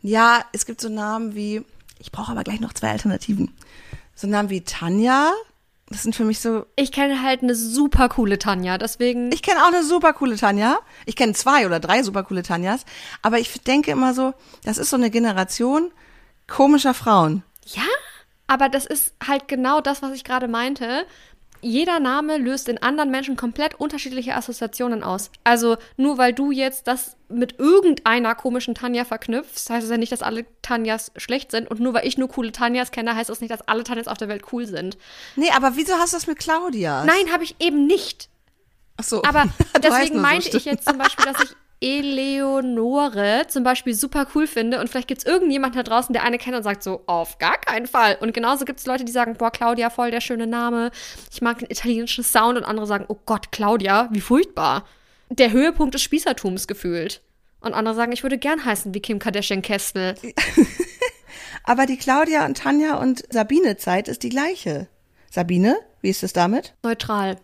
Ja, 0.03 0.43
es 0.51 0.67
gibt 0.67 0.81
so 0.81 0.89
Namen 0.89 1.33
wie, 1.33 1.63
ich 1.99 2.11
brauche 2.11 2.31
aber 2.31 2.43
gleich 2.43 2.59
noch 2.59 2.73
zwei 2.73 2.91
Alternativen. 2.91 3.51
So 4.13 4.27
Namen 4.27 4.49
wie 4.51 4.61
Tanja. 4.61 5.31
Das 5.91 6.03
sind 6.03 6.15
für 6.15 6.23
mich 6.23 6.39
so, 6.39 6.65
Ich 6.77 6.91
kenne 6.93 7.21
halt 7.21 7.43
eine 7.43 7.53
super 7.53 8.07
coole 8.07 8.39
Tanja, 8.39 8.77
deswegen. 8.77 9.31
ich 9.31 9.41
kenne 9.43 9.61
auch 9.61 9.67
eine 9.67 9.83
super 9.83 10.13
coole 10.13 10.37
Tanja. 10.37 10.79
Ich 11.05 11.17
kenne 11.17 11.33
zwei 11.33 11.65
oder 11.65 11.81
drei 11.81 12.01
super 12.01 12.23
coole 12.23 12.43
Tanjas. 12.43 12.85
Aber 13.21 13.39
ich 13.39 13.61
denke 13.61 13.91
immer 13.91 14.13
so, 14.13 14.33
das 14.63 14.77
ist 14.77 14.89
so 14.89 14.95
eine 14.95 15.09
Generation 15.11 15.91
komischer 16.47 16.93
Frauen. 16.93 17.43
Ja, 17.65 17.83
aber 18.47 18.69
das 18.69 18.85
ist 18.85 19.13
halt 19.25 19.47
genau 19.47 19.81
das, 19.81 20.01
was 20.01 20.11
ich 20.13 20.23
gerade 20.23 20.47
meinte. 20.47 21.05
Jeder 21.61 21.99
Name 21.99 22.37
löst 22.37 22.69
in 22.69 22.81
anderen 22.81 23.11
Menschen 23.11 23.35
komplett 23.35 23.75
unterschiedliche 23.79 24.35
Assoziationen 24.35 25.03
aus. 25.03 25.31
Also 25.43 25.77
nur 25.97 26.17
weil 26.17 26.33
du 26.33 26.51
jetzt 26.51 26.87
das 26.87 27.15
mit 27.29 27.59
irgendeiner 27.59 28.35
komischen 28.35 28.75
Tanja 28.75 29.05
verknüpfst, 29.05 29.69
heißt 29.69 29.83
es 29.83 29.91
ja 29.91 29.97
nicht, 29.97 30.11
dass 30.11 30.21
alle 30.21 30.45
Tanjas 30.61 31.11
schlecht 31.15 31.51
sind. 31.51 31.69
Und 31.69 31.79
nur 31.79 31.93
weil 31.93 32.07
ich 32.07 32.17
nur 32.17 32.29
coole 32.29 32.51
Tanjas 32.51 32.91
kenne, 32.91 33.15
heißt 33.15 33.29
das 33.29 33.41
nicht, 33.41 33.51
dass 33.51 33.67
alle 33.67 33.83
Tanjas 33.83 34.07
auf 34.07 34.17
der 34.17 34.27
Welt 34.27 34.43
cool 34.51 34.65
sind. 34.65 34.97
Nee, 35.35 35.51
aber 35.55 35.75
wieso 35.75 35.93
hast 35.93 36.13
du 36.13 36.17
das 36.17 36.27
mit 36.27 36.39
Claudia? 36.39 37.05
Nein, 37.05 37.31
habe 37.31 37.43
ich 37.43 37.55
eben 37.59 37.85
nicht. 37.85 38.29
Ach 38.97 39.03
so. 39.03 39.23
Aber 39.23 39.45
deswegen 39.83 40.15
nur 40.15 40.23
so, 40.23 40.27
meinte 40.27 40.57
ich 40.57 40.65
jetzt 40.65 40.87
zum 40.87 40.97
Beispiel, 40.97 41.25
dass 41.25 41.43
ich 41.43 41.55
Eleonore 41.81 43.47
zum 43.47 43.63
Beispiel 43.63 43.95
super 43.95 44.27
cool 44.35 44.45
finde 44.45 44.79
und 44.79 44.87
vielleicht 44.87 45.07
gibt 45.07 45.21
es 45.21 45.25
irgendjemanden 45.25 45.77
da 45.77 45.83
draußen, 45.83 46.13
der 46.13 46.23
eine 46.23 46.37
kennt 46.37 46.55
und 46.55 46.63
sagt 46.63 46.83
so, 46.83 47.01
auf 47.07 47.39
gar 47.39 47.57
keinen 47.57 47.87
Fall. 47.87 48.17
Und 48.21 48.33
genauso 48.33 48.65
gibt 48.65 48.79
es 48.79 48.85
Leute, 48.85 49.03
die 49.03 49.11
sagen, 49.11 49.33
boah, 49.33 49.51
Claudia, 49.51 49.89
voll 49.89 50.11
der 50.11 50.21
schöne 50.21 50.45
Name. 50.45 50.91
Ich 51.31 51.41
mag 51.41 51.57
den 51.57 51.71
italienischen 51.71 52.23
Sound 52.23 52.57
und 52.57 52.63
andere 52.63 52.85
sagen, 52.85 53.05
oh 53.07 53.17
Gott, 53.25 53.51
Claudia, 53.51 54.09
wie 54.11 54.21
furchtbar. 54.21 54.85
Der 55.29 55.51
Höhepunkt 55.51 55.95
des 55.95 56.03
Spießertums 56.03 56.67
gefühlt. 56.67 57.21
Und 57.61 57.73
andere 57.73 57.95
sagen, 57.95 58.11
ich 58.11 58.23
würde 58.23 58.37
gern 58.37 58.63
heißen 58.63 58.93
wie 58.93 58.99
Kim 58.99 59.19
Kardashian 59.19 59.61
Kestel. 59.61 60.15
Aber 61.63 61.85
die 61.85 61.97
Claudia 61.97 62.45
und 62.45 62.57
Tanja 62.57 62.95
und 62.95 63.23
Sabine 63.31 63.77
Zeit 63.77 64.07
ist 64.07 64.23
die 64.23 64.29
gleiche. 64.29 64.87
Sabine, 65.31 65.77
wie 66.01 66.09
ist 66.09 66.23
es 66.23 66.33
damit? 66.33 66.73
Neutral. 66.83 67.37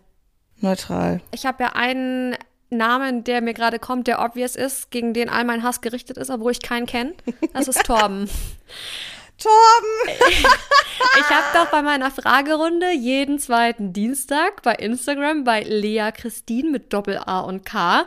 Neutral. 0.60 1.22
Ich 1.32 1.46
habe 1.46 1.64
ja 1.64 1.74
einen 1.74 2.36
Namen, 2.70 3.24
der 3.24 3.42
mir 3.42 3.54
gerade 3.54 3.80
kommt, 3.80 4.08
der 4.08 4.20
obvious 4.20 4.56
ist, 4.56 4.92
gegen 4.92 5.14
den 5.14 5.30
all 5.30 5.46
mein 5.46 5.64
Hass 5.64 5.82
gerichtet 5.82 6.18
ist, 6.18 6.30
obwohl 6.30 6.52
ich 6.52 6.62
keinen 6.62 6.86
kenne. 6.86 7.14
Das 7.54 7.68
ist 7.68 7.84
Torben. 7.86 8.30
Torben! 9.38 10.46
Ich 11.20 11.30
habe 11.30 11.46
doch 11.54 11.72
bei 11.72 11.82
meiner 11.82 12.10
Fragerunde 12.10 12.92
jeden 12.92 13.40
zweiten 13.40 13.94
Dienstag 13.94 14.62
bei 14.64 14.74
Instagram 14.74 15.44
bei 15.44 15.62
Lea 15.62 16.10
Christine 16.12 16.72
mit 16.72 16.92
Doppel 16.92 17.18
A 17.18 17.42
und 17.42 17.66
K. 17.66 18.06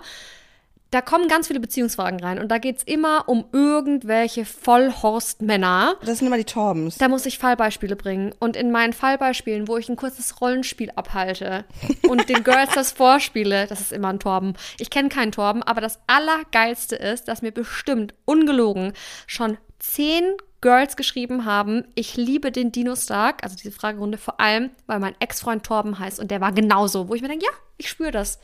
Da 0.91 1.01
kommen 1.01 1.29
ganz 1.29 1.47
viele 1.47 1.61
Beziehungsfragen 1.61 2.19
rein 2.19 2.41
und 2.41 2.49
da 2.49 2.59
geht's 2.59 2.83
immer 2.83 3.29
um 3.29 3.45
irgendwelche 3.53 4.45
Vollhorstmänner. 4.45 5.95
Das 6.05 6.19
sind 6.19 6.27
immer 6.27 6.37
die 6.37 6.45
Torbens. 6.45 6.99
Da 6.99 7.07
muss 7.07 7.27
ich 7.27 7.39
Fallbeispiele 7.39 7.95
bringen. 7.95 8.35
Und 8.41 8.57
in 8.57 8.73
meinen 8.73 8.93
Fallbeispielen, 8.93 9.69
wo 9.69 9.77
ich 9.77 9.89
ein 9.89 9.95
kurzes 9.95 10.41
Rollenspiel 10.41 10.91
abhalte 10.97 11.65
und 12.09 12.29
den 12.29 12.43
Girls 12.43 12.75
das 12.75 12.91
vorspiele, 12.91 13.69
das 13.69 13.81
ist 13.81 13.93
immer 13.93 14.09
ein 14.09 14.19
Torben. 14.19 14.55
Ich 14.79 14.91
kenne 14.91 15.09
keinen 15.11 15.31
Torben, 15.31 15.63
aber 15.63 15.81
das 15.81 16.01
Allergeilste 16.09 16.97
ist, 16.97 17.29
dass 17.29 17.43
mir 17.43 17.53
bestimmt, 17.53 18.15
ungelogen, 18.25 18.93
schon 19.29 19.59
zehn 19.79 20.25
Girls 20.61 20.97
geschrieben 20.97 21.45
haben, 21.45 21.85
ich 21.95 22.17
liebe 22.17 22.53
den 22.53 22.73
Dino 22.73 22.97
Stark, 22.97 23.45
also 23.45 23.57
diese 23.57 23.71
Fragerunde 23.71 24.19
vor 24.19 24.41
allem, 24.41 24.71
weil 24.87 24.99
mein 24.99 25.15
Ex-Freund 25.21 25.65
Torben 25.65 25.99
heißt 25.99 26.21
und 26.21 26.31
der 26.31 26.41
war 26.41 26.53
genauso, 26.53 27.09
wo 27.09 27.15
ich 27.15 27.23
mir 27.23 27.29
denke, 27.29 27.47
ja, 27.47 27.53
ich 27.79 27.89
spüre 27.89 28.11
das. 28.11 28.41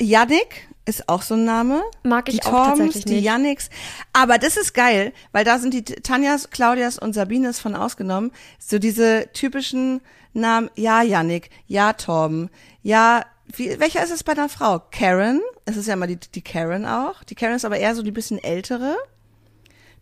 Yannick 0.00 0.68
ist 0.86 1.08
auch 1.08 1.22
so 1.22 1.34
ein 1.34 1.44
Name. 1.44 1.82
Mag 2.04 2.28
ich 2.28 2.40
die 2.40 2.46
auch 2.46 2.50
Torbens, 2.50 2.78
tatsächlich 2.78 3.04
die 3.04 3.14
nicht. 3.14 3.24
Yannicks. 3.24 3.70
Aber 4.12 4.38
das 4.38 4.56
ist 4.56 4.72
geil, 4.72 5.12
weil 5.32 5.44
da 5.44 5.58
sind 5.58 5.74
die 5.74 5.84
Tanjas, 5.84 6.50
Claudias 6.50 6.98
und 6.98 7.12
Sabines 7.12 7.58
von 7.58 7.74
ausgenommen. 7.74 8.30
So 8.58 8.78
diese 8.78 9.28
typischen 9.32 10.00
Namen, 10.32 10.70
ja 10.76 11.02
Yannick, 11.02 11.50
ja 11.66 11.92
Torben, 11.92 12.50
ja, 12.82 13.24
wie, 13.46 13.78
welcher 13.80 14.02
ist 14.02 14.12
es 14.12 14.24
bei 14.24 14.32
einer 14.32 14.48
Frau? 14.48 14.80
Karen, 14.90 15.40
es 15.64 15.76
ist 15.76 15.86
ja 15.86 15.94
immer 15.94 16.06
die, 16.06 16.18
die 16.18 16.42
Karen 16.42 16.86
auch. 16.86 17.24
Die 17.24 17.34
Karen 17.34 17.54
ist 17.54 17.64
aber 17.64 17.78
eher 17.78 17.94
so 17.94 18.02
die 18.02 18.12
bisschen 18.12 18.42
ältere, 18.42 18.96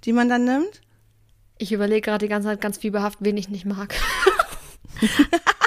die 0.04 0.12
man 0.12 0.28
dann 0.28 0.44
nimmt. 0.44 0.82
Ich 1.56 1.72
überlege 1.72 2.02
gerade 2.02 2.26
die 2.26 2.28
ganze 2.28 2.48
Zeit 2.48 2.60
ganz 2.60 2.78
fieberhaft, 2.78 3.18
wen 3.20 3.36
ich 3.36 3.48
nicht 3.48 3.64
mag. 3.64 3.94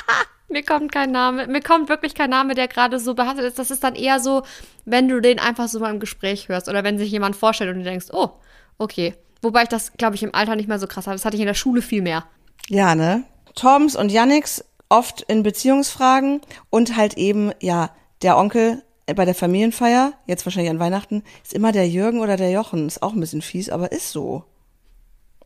mir 0.50 0.64
kommt 0.64 0.92
kein 0.92 1.12
Name, 1.12 1.48
mir 1.48 1.62
kommt 1.62 1.90
wirklich 1.90 2.16
kein 2.16 2.30
Name, 2.30 2.56
der 2.56 2.68
gerade 2.68 3.00
so 3.00 3.14
behandelt 3.14 3.48
ist. 3.48 3.60
Das 3.60 3.72
ist 3.72 3.84
dann 3.84 3.96
eher 3.96 4.20
so, 4.20 4.44
wenn 4.86 5.08
du 5.08 5.20
den 5.20 5.40
einfach 5.40 5.68
so 5.68 5.80
mal 5.80 5.94
im 5.94 6.00
Gespräch 6.00 6.48
hörst 6.50 6.70
oder 6.70 6.84
wenn 6.84 6.98
sich 6.98 7.12
jemand 7.12 7.36
vorstellt 7.36 7.72
und 7.72 7.80
du 7.80 7.84
denkst, 7.84 8.08
oh, 8.12 8.30
okay. 8.78 9.16
Wobei 9.42 9.64
ich 9.64 9.70
das, 9.70 9.94
glaube 9.94 10.16
ich, 10.16 10.24
im 10.24 10.34
Alter 10.34 10.56
nicht 10.56 10.68
mehr 10.68 10.80
so 10.80 10.88
krass 10.88 11.06
hatte. 11.06 11.16
Das 11.16 11.26
hatte 11.26 11.36
ich 11.36 11.42
in 11.42 11.48
der 11.48 11.54
Schule 11.54 11.82
viel 11.82 12.02
mehr. 12.02 12.26
Ja, 12.70 12.96
ne? 12.96 13.24
Toms 13.56 13.96
und 13.96 14.12
Yannicks 14.12 14.64
oft 14.90 15.22
in 15.22 15.44
Beziehungsfragen 15.44 16.42
und 16.70 16.96
halt 16.96 17.18
eben, 17.18 17.52
ja, 17.62 17.92
der 18.24 18.38
Onkel 18.38 18.84
bei 19.06 19.26
der 19.26 19.36
Familienfeier, 19.36 20.14
jetzt 20.26 20.46
wahrscheinlich 20.46 20.72
an 20.72 20.80
Weihnachten, 20.80 21.24
ist 21.44 21.54
immer 21.54 21.72
der 21.72 21.88
Jürgen 21.88 22.20
oder 22.20 22.36
der 22.36 22.52
Jochen. 22.52 22.88
Ist 22.88 23.04
auch 23.04 23.14
ein 23.14 23.20
bisschen 23.20 23.42
fies, 23.42 23.70
aber 23.70 23.92
ist 23.92 24.12
so. 24.12 24.44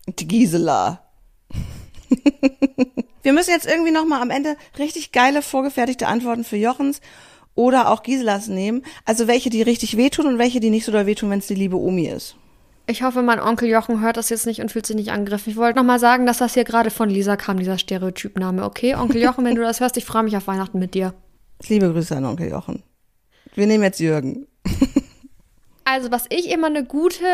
Die 0.08 0.28
Gisela. 0.28 1.04
Wir 3.22 3.34
müssen 3.34 3.52
jetzt 3.52 3.68
irgendwie 3.68 3.92
nochmal 3.92 4.22
am 4.22 4.30
Ende 4.30 4.56
richtig 4.80 5.12
geile, 5.12 5.42
vorgefertigte 5.42 6.08
Antworten 6.08 6.44
für 6.44 6.58
Jochens 6.58 7.02
oder 7.56 7.90
auch 7.90 8.04
Giselas 8.04 8.48
nehmen. 8.48 8.84
Also 9.06 9.28
welche, 9.28 9.50
die 9.50 9.62
richtig 9.62 9.98
wehtun 9.98 10.26
und 10.26 10.38
welche, 10.38 10.60
die 10.60 10.70
nicht 10.70 10.86
so 10.86 10.92
doll 10.92 11.06
wehtun, 11.06 11.30
wenn 11.30 11.40
es 11.40 11.48
die 11.48 11.56
liebe 11.56 11.78
Omi 11.78 12.08
ist. 12.08 12.36
Ich 12.88 13.04
hoffe, 13.04 13.22
mein 13.22 13.40
Onkel 13.40 13.70
Jochen 13.70 14.02
hört 14.02 14.18
das 14.18 14.30
jetzt 14.30 14.46
nicht 14.46 14.60
und 14.60 14.72
fühlt 14.72 14.86
sich 14.86 14.96
nicht 14.96 15.12
angegriffen. 15.12 15.52
Ich 15.52 15.58
wollte 15.58 15.78
noch 15.78 15.86
mal 15.86 16.00
sagen, 16.00 16.26
dass 16.26 16.40
das 16.40 16.56
hier 16.56 16.64
gerade 16.64 16.90
von 16.90 17.10
Lisa 17.10 17.38
kam, 17.38 17.58
dieser 17.58 17.78
Stereotypname. 17.78 18.64
Okay, 18.64 18.96
Onkel 18.96 19.22
Jochen, 19.24 19.46
wenn 19.46 19.56
du 19.56 19.62
das 19.62 19.80
hörst, 19.80 19.98
ich 19.98 20.06
freue 20.06 20.24
mich 20.24 20.36
auf 20.36 20.48
Weihnachten 20.48 20.80
mit 20.80 20.94
dir. 20.94 21.14
Liebe 21.68 21.92
Grüße 21.92 22.16
an 22.16 22.26
Onkel 22.26 22.50
Jochen. 22.50 22.84
Wir 23.54 23.68
nehmen 23.68 23.84
jetzt 23.84 24.00
Jürgen. 24.00 24.48
Also, 25.92 26.10
was 26.10 26.24
ich 26.30 26.50
immer 26.50 26.68
eine 26.68 26.86
gute, 26.86 27.26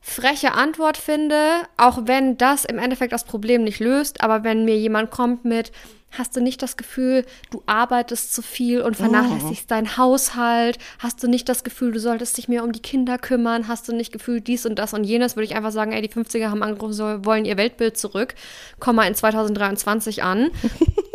freche 0.00 0.52
Antwort 0.52 0.96
finde, 0.96 1.36
auch 1.76 1.98
wenn 2.04 2.38
das 2.38 2.64
im 2.64 2.78
Endeffekt 2.78 3.12
das 3.12 3.24
Problem 3.24 3.62
nicht 3.62 3.78
löst, 3.78 4.22
aber 4.22 4.42
wenn 4.42 4.64
mir 4.64 4.78
jemand 4.78 5.10
kommt 5.10 5.44
mit, 5.44 5.70
hast 6.12 6.34
du 6.34 6.40
nicht 6.40 6.62
das 6.62 6.78
Gefühl, 6.78 7.26
du 7.50 7.62
arbeitest 7.66 8.32
zu 8.32 8.40
viel 8.40 8.80
und 8.80 8.96
vernachlässigst 8.96 9.70
deinen 9.70 9.98
Haushalt, 9.98 10.78
hast 10.98 11.22
du 11.22 11.28
nicht 11.28 11.46
das 11.50 11.62
Gefühl, 11.62 11.92
du 11.92 12.00
solltest 12.00 12.38
dich 12.38 12.48
mehr 12.48 12.64
um 12.64 12.72
die 12.72 12.80
Kinder 12.80 13.18
kümmern, 13.18 13.68
hast 13.68 13.86
du 13.86 13.94
nicht 13.94 14.12
Gefühl, 14.12 14.40
dies 14.40 14.64
und 14.64 14.78
das 14.78 14.94
und 14.94 15.04
jenes, 15.04 15.36
würde 15.36 15.44
ich 15.44 15.54
einfach 15.54 15.72
sagen, 15.72 15.92
ey, 15.92 16.00
die 16.00 16.08
50er 16.08 16.48
haben 16.48 16.62
angerufen, 16.62 17.26
wollen 17.26 17.44
ihr 17.44 17.58
Weltbild 17.58 17.98
zurück, 17.98 18.34
komm 18.80 18.96
mal 18.96 19.06
in 19.08 19.14
2023 19.14 20.22
an. 20.22 20.50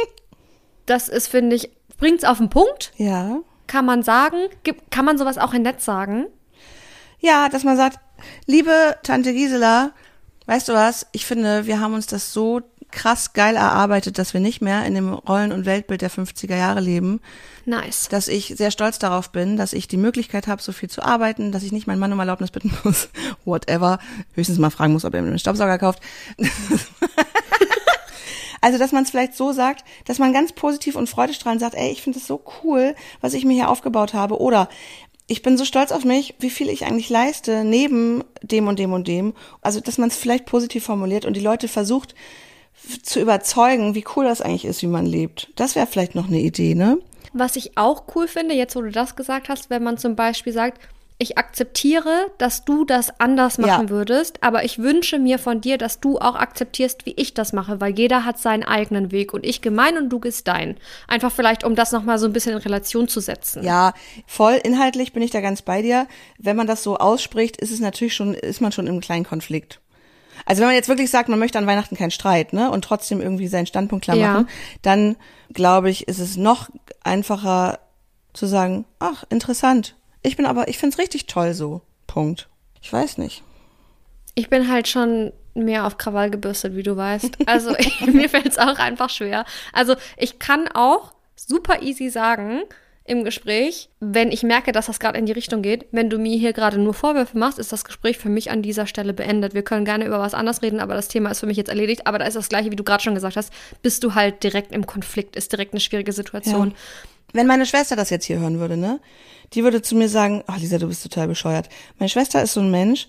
das 0.86 1.10
ist, 1.10 1.30
finde 1.30 1.56
ich, 1.56 1.72
bringt's 1.98 2.26
auf 2.26 2.38
den 2.38 2.52
Punkt, 2.52 2.92
Ja. 2.98 3.40
kann 3.66 3.86
man 3.86 4.04
sagen, 4.04 4.38
kann 4.92 5.06
man 5.06 5.18
sowas 5.18 5.40
auch 5.40 5.56
in 5.56 5.64
Netz 5.64 5.84
sagen? 5.84 6.28
Ja, 7.22 7.50
dass 7.50 7.64
man 7.64 7.78
sagt, 7.78 8.00
liebe 8.48 8.98
Tante 9.04 9.34
Gisela, 9.34 9.92
weißt 10.48 10.70
du 10.70 10.74
was, 10.74 11.06
ich 11.12 11.26
finde, 11.26 11.68
wir 11.68 11.80
haben 11.80 11.94
uns 11.94 12.08
das 12.08 12.34
so 12.34 12.62
krass 12.90 13.32
geil 13.34 13.56
erarbeitet, 13.56 14.18
dass 14.18 14.34
wir 14.34 14.42
nicht 14.42 14.62
mehr 14.62 14.86
in 14.86 14.96
dem 14.96 15.14
Rollen- 15.14 15.54
und 15.54 15.66
Weltbild 15.66 16.02
der 16.02 16.12
50er 16.12 16.58
Jahre 16.58 16.82
leben, 16.82 17.22
Nice. 17.66 18.10
dass 18.10 18.28
ich 18.28 18.54
sehr 18.58 18.72
stolz 18.72 19.00
darauf 19.00 19.32
bin, 19.32 19.56
dass 19.56 19.72
ich 19.72 19.88
die 19.88 19.98
Möglichkeit 19.98 20.48
habe, 20.48 20.62
so 20.62 20.74
viel 20.74 20.90
zu 20.90 21.02
arbeiten, 21.02 21.52
dass 21.52 21.64
ich 21.64 21.72
nicht 21.72 21.88
meinen 21.88 22.00
Mann 22.00 22.12
um 22.12 22.20
Erlaubnis 22.20 22.52
bitten 22.52 22.76
muss, 22.84 23.10
whatever, 23.46 24.00
höchstens 24.34 24.60
mal 24.60 24.72
fragen 24.72 24.94
muss, 24.94 25.06
ob 25.06 25.14
er 25.14 25.22
mir 25.22 25.30
einen 25.30 25.40
Staubsauger 25.40 25.78
kauft. 25.78 26.02
Also, 28.64 28.78
dass 28.78 28.92
man 28.92 29.04
es 29.04 29.10
vielleicht 29.10 29.36
so 29.36 29.54
sagt, 29.54 29.84
dass 30.06 30.20
man 30.20 30.34
ganz 30.34 30.54
positiv 30.54 30.96
und 30.96 31.10
freudestrahlend 31.10 31.60
sagt, 31.60 31.74
ey, 31.74 31.92
ich 31.92 32.04
finde 32.04 32.20
es 32.20 32.28
so 32.28 32.44
cool, 32.64 32.96
was 33.20 33.34
ich 33.34 33.44
mir 33.44 33.54
hier 33.54 33.70
aufgebaut 33.70 34.14
habe. 34.14 34.40
Oder 34.40 34.70
ich 35.32 35.42
bin 35.42 35.58
so 35.58 35.64
stolz 35.64 35.94
auf 35.94 36.04
mich, 36.04 36.36
wie 36.40 36.50
viel 36.50 36.68
ich 36.68 36.86
eigentlich 36.86 37.10
leiste, 37.10 37.64
neben 37.64 38.22
dem 38.42 38.68
und 38.68 38.78
dem 38.78 38.92
und 38.92 39.08
dem. 39.08 39.34
Also, 39.62 39.80
dass 39.80 39.98
man 39.98 40.10
es 40.10 40.18
vielleicht 40.18 40.46
positiv 40.46 40.84
formuliert 40.84 41.24
und 41.26 41.38
die 41.38 41.42
Leute 41.42 41.70
versucht 41.70 42.16
zu 43.02 43.22
überzeugen, 43.22 43.96
wie 43.96 44.04
cool 44.16 44.26
das 44.26 44.42
eigentlich 44.42 44.66
ist, 44.66 44.82
wie 44.82 44.88
man 44.88 45.06
lebt. 45.06 45.50
Das 45.56 45.76
wäre 45.76 45.88
vielleicht 45.88 46.16
noch 46.16 46.28
eine 46.28 46.42
Idee, 46.42 46.76
ne? 46.76 46.98
Was 47.32 47.56
ich 47.56 47.78
auch 47.78 48.04
cool 48.14 48.28
finde, 48.28 48.56
jetzt 48.56 48.76
wo 48.76 48.82
du 48.82 48.92
das 48.92 49.16
gesagt 49.16 49.48
hast, 49.48 49.70
wenn 49.70 49.84
man 49.84 49.98
zum 49.98 50.18
Beispiel 50.18 50.52
sagt, 50.52 50.82
ich 51.22 51.38
akzeptiere, 51.38 52.28
dass 52.38 52.66
du 52.66 52.84
das 52.86 53.20
anders 53.20 53.58
machen 53.58 53.88
Ja. 53.88 53.90
würdest, 53.90 54.44
aber 54.44 54.64
ich 54.66 54.80
wünsche 54.80 55.20
mir 55.20 55.38
von 55.40 55.62
dir, 55.62 55.78
dass 55.78 56.00
du 56.00 56.18
auch 56.20 56.36
akzeptierst, 56.36 57.06
wie 57.06 57.14
ich 57.14 57.34
das 57.34 57.54
mache, 57.54 57.80
weil 57.80 57.98
jeder 57.98 58.26
hat 58.26 58.40
seinen 58.40 58.64
eigenen 58.64 59.12
Weg 59.12 59.34
und 59.34 59.46
ich 59.46 59.62
gemein 59.62 59.98
und 59.98 60.10
du 60.10 60.20
gehst 60.20 60.48
dein. 60.48 60.78
Einfach 61.08 61.32
vielleicht, 61.32 61.64
um 61.64 61.76
das 61.76 61.92
nochmal 61.92 62.18
so 62.20 62.26
ein 62.26 62.34
bisschen 62.34 62.54
in 62.54 62.58
Relation 62.60 63.08
zu 63.08 63.20
setzen. 63.20 63.64
Ja, 63.64 63.94
voll 64.26 64.60
inhaltlich 64.64 65.14
bin 65.14 65.22
ich 65.24 65.32
da 65.32 65.42
ganz 65.42 65.62
bei 65.62 65.82
dir. 65.82 66.08
Wenn 66.40 66.56
man 66.58 66.68
das 66.68 66.84
so 66.84 66.98
ausspricht, 66.98 67.58
ist 67.58 67.72
es 67.72 67.80
natürlich 67.80 68.16
schon, 68.16 68.34
ist 68.34 68.60
man 68.62 68.72
schon 68.72 68.88
im 68.88 69.00
kleinen 69.00 69.26
Konflikt. 69.26 69.80
Also 70.46 70.62
wenn 70.62 70.70
man 70.70 70.76
jetzt 70.76 70.90
wirklich 70.90 71.12
sagt, 71.12 71.30
man 71.30 71.38
möchte 71.38 71.60
an 71.60 71.68
Weihnachten 71.68 71.96
keinen 71.96 72.10
Streit, 72.12 72.52
ne, 72.52 72.72
und 72.72 72.84
trotzdem 72.84 73.22
irgendwie 73.22 73.48
seinen 73.48 73.68
Standpunkt 73.68 74.06
klar 74.06 74.18
Ja. 74.18 74.28
machen, 74.34 74.50
dann 74.82 75.16
glaube 75.54 75.92
ich, 75.92 76.08
ist 76.08 76.20
es 76.20 76.36
noch 76.36 76.70
einfacher 77.04 77.80
zu 78.34 78.48
sagen, 78.48 78.86
ach, 79.00 79.24
interessant. 79.30 79.96
Ich 80.24 80.38
bin 80.38 80.46
aber, 80.46 80.68
ich 80.68 80.78
find's 80.78 80.98
richtig 80.98 81.26
toll 81.26 81.54
so. 81.54 81.82
Punkt. 82.08 82.48
Ich 82.82 82.92
weiß 82.92 83.18
nicht. 83.18 83.44
Ich 84.36 84.50
bin 84.50 84.70
halt 84.70 84.88
schon 84.88 85.34
mehr 85.54 85.86
auf 85.86 85.98
Krawall 85.98 86.30
gebürstet, 86.30 86.76
wie 86.76 86.84
du 86.84 86.96
weißt. 86.96 87.38
Also 87.48 87.76
mir 88.12 88.30
fällt 88.30 88.48
es 88.48 88.58
auch 88.58 88.80
einfach 88.80 89.10
schwer. 89.10 89.46
Also 89.74 89.96
ich 90.18 90.40
kann 90.40 90.68
auch 90.68 91.14
super 91.36 91.82
easy 91.82 92.10
sagen 92.10 92.62
im 93.04 93.24
Gespräch, 93.24 93.90
wenn 94.00 94.32
ich 94.32 94.44
merke, 94.44 94.72
dass 94.72 94.86
das 94.86 95.00
gerade 95.00 95.18
in 95.18 95.26
die 95.26 95.32
Richtung 95.32 95.62
geht, 95.62 95.88
wenn 95.92 96.10
du 96.10 96.20
mir 96.20 96.38
hier 96.38 96.54
gerade 96.54 96.78
nur 96.78 96.94
Vorwürfe 96.94 97.38
machst, 97.38 97.58
ist 97.58 97.72
das 97.72 97.84
Gespräch 97.84 98.18
für 98.18 98.30
mich 98.30 98.52
an 98.52 98.62
dieser 98.62 98.86
Stelle 98.86 99.14
beendet. 99.14 99.54
Wir 99.54 99.64
können 99.64 99.86
gerne 99.86 100.06
über 100.06 100.20
was 100.20 100.34
anderes 100.34 100.62
reden, 100.62 100.80
aber 100.80 100.94
das 100.94 101.08
Thema 101.08 101.32
ist 101.32 101.40
für 101.40 101.48
mich 101.48 101.58
jetzt 101.58 101.70
erledigt. 101.70 102.06
Aber 102.06 102.20
da 102.20 102.26
ist 102.26 102.36
das 102.36 102.48
gleiche, 102.48 102.72
wie 102.72 102.76
du 102.76 102.84
gerade 102.84 103.04
schon 103.04 103.16
gesagt 103.16 103.38
hast, 103.38 103.52
bist 103.82 104.04
du 104.04 104.14
halt 104.14 104.44
direkt 104.44 104.72
im 104.72 104.86
Konflikt, 104.86 105.36
ist 105.36 105.52
direkt 105.52 105.74
eine 105.74 105.80
schwierige 105.80 106.14
Situation. 106.14 106.70
Ja. 106.70 106.76
Wenn 107.34 107.48
meine 107.48 107.66
Schwester 107.66 107.96
das 107.96 108.12
jetzt 108.12 108.26
hier 108.26 108.40
hören 108.40 108.60
würde, 108.60 108.78
ne, 108.78 109.00
die 109.54 109.64
würde 109.64 109.82
zu 109.82 109.96
mir 109.96 110.10
sagen, 110.10 110.44
ach 110.48 110.58
Lisa, 110.58 110.78
du 110.78 110.88
bist 110.88 111.04
total 111.04 111.28
bescheuert. 111.28 111.70
Meine 112.00 112.10
Schwester 112.10 112.42
ist 112.42 112.54
so 112.54 112.62
ein 112.62 112.72
Mensch, 112.72 113.08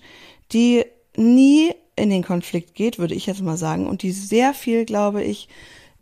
die 0.51 0.85
nie 1.15 1.73
in 1.95 2.09
den 2.09 2.23
Konflikt 2.23 2.75
geht, 2.75 2.97
würde 2.99 3.13
ich 3.15 3.25
jetzt 3.27 3.41
mal 3.41 3.57
sagen, 3.57 3.87
und 3.87 4.01
die 4.01 4.11
sehr 4.11 4.53
viel, 4.53 4.85
glaube 4.85 5.23
ich, 5.23 5.47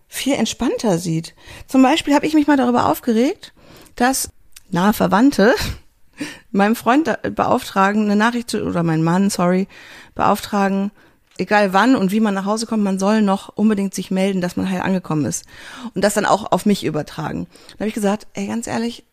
viel 0.08 0.34
entspannter 0.34 0.98
sieht. 0.98 1.36
Zum 1.68 1.82
Beispiel 1.82 2.14
habe 2.14 2.26
ich 2.26 2.34
mich 2.34 2.48
mal 2.48 2.58
darüber 2.58 2.88
aufgeregt, 2.88 3.54
dass 3.96 4.30
nahe 4.70 4.94
Verwandte 4.94 5.54
meinem 6.52 6.76
Freund 6.76 7.08
da- 7.08 7.18
beauftragen, 7.30 8.04
eine 8.06 8.16
Nachricht 8.16 8.50
zu, 8.50 8.64
oder 8.64 8.84
mein 8.84 9.04
Mann, 9.04 9.30
sorry, 9.30 9.68
beauftragen, 10.16 10.92
egal 11.38 11.74
wann 11.74 11.96
und 11.96 12.12
wie 12.12 12.20
man 12.20 12.34
nach 12.34 12.46
Hause 12.46 12.66
kommt, 12.68 12.84
man 12.84 13.00
soll 13.00 13.22
noch 13.22 13.50
unbedingt 13.50 13.94
sich 13.94 14.12
melden, 14.12 14.42
dass 14.42 14.56
man 14.56 14.70
heil 14.70 14.82
angekommen 14.82 15.26
ist. 15.26 15.46
Und 15.94 16.04
das 16.04 16.14
dann 16.14 16.26
auch 16.26 16.52
auf 16.52 16.66
mich 16.66 16.84
übertragen. 16.84 17.48
Da 17.72 17.80
habe 17.80 17.88
ich 17.90 17.94
gesagt, 17.96 18.28
ey, 18.34 18.48
ganz 18.48 18.68
ehrlich, 18.68 19.00
äh, 19.00 19.04
äh, 19.04 19.11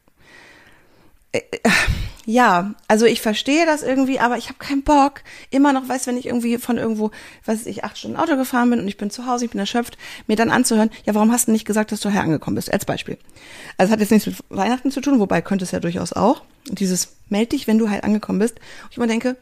Ja, 2.31 2.75
also 2.89 3.07
ich 3.07 3.23
verstehe 3.23 3.65
das 3.65 3.83
irgendwie, 3.83 4.21
aber 4.21 4.37
ich 4.37 4.49
habe 4.49 4.59
keinen 4.59 4.83
Bock. 4.83 5.23
Immer 5.49 5.73
noch, 5.73 5.89
weißt, 5.89 6.07
wenn 6.07 6.19
ich 6.19 6.27
irgendwie 6.27 6.59
von 6.59 6.77
irgendwo, 6.77 7.11
weiß 7.47 7.65
ich, 7.65 7.85
acht 7.85 7.97
Stunden 7.97 8.19
Auto 8.19 8.37
gefahren 8.37 8.69
bin 8.69 8.81
und 8.81 8.87
ich 8.87 8.99
bin 8.99 9.11
zu 9.11 9.25
Hause, 9.25 9.47
ich 9.47 9.51
bin 9.51 9.59
erschöpft, 9.59 9.97
mir 10.27 10.37
dann 10.37 10.51
anzuhören, 10.51 10.91
ja, 11.07 11.15
warum 11.15 11.33
hast 11.33 11.49
du 11.49 11.53
nicht 11.53 11.65
gesagt, 11.65 11.91
dass 11.91 12.01
du 12.01 12.11
herangekommen 12.11 12.57
bist? 12.57 12.71
Als 12.71 12.85
Beispiel. 12.85 13.17
Also 13.79 13.93
hat 13.93 14.01
jetzt 14.01 14.11
nichts 14.11 14.27
mit 14.27 14.37
Weihnachten 14.51 14.91
zu 14.91 15.01
tun, 15.01 15.21
wobei 15.21 15.41
könnte 15.41 15.65
es 15.65 15.71
ja 15.71 15.81
durchaus 15.81 16.13
auch. 16.13 16.43
Dieses 16.67 17.17
meld 17.31 17.53
dich, 17.53 17.67
wenn 17.67 17.79
du 17.79 17.89
halt 17.89 18.05
angekommen 18.05 18.41
bist. 18.41 18.57
Und 18.57 18.91
ich 18.91 18.97
immer 18.99 19.07
denke, 19.07 19.39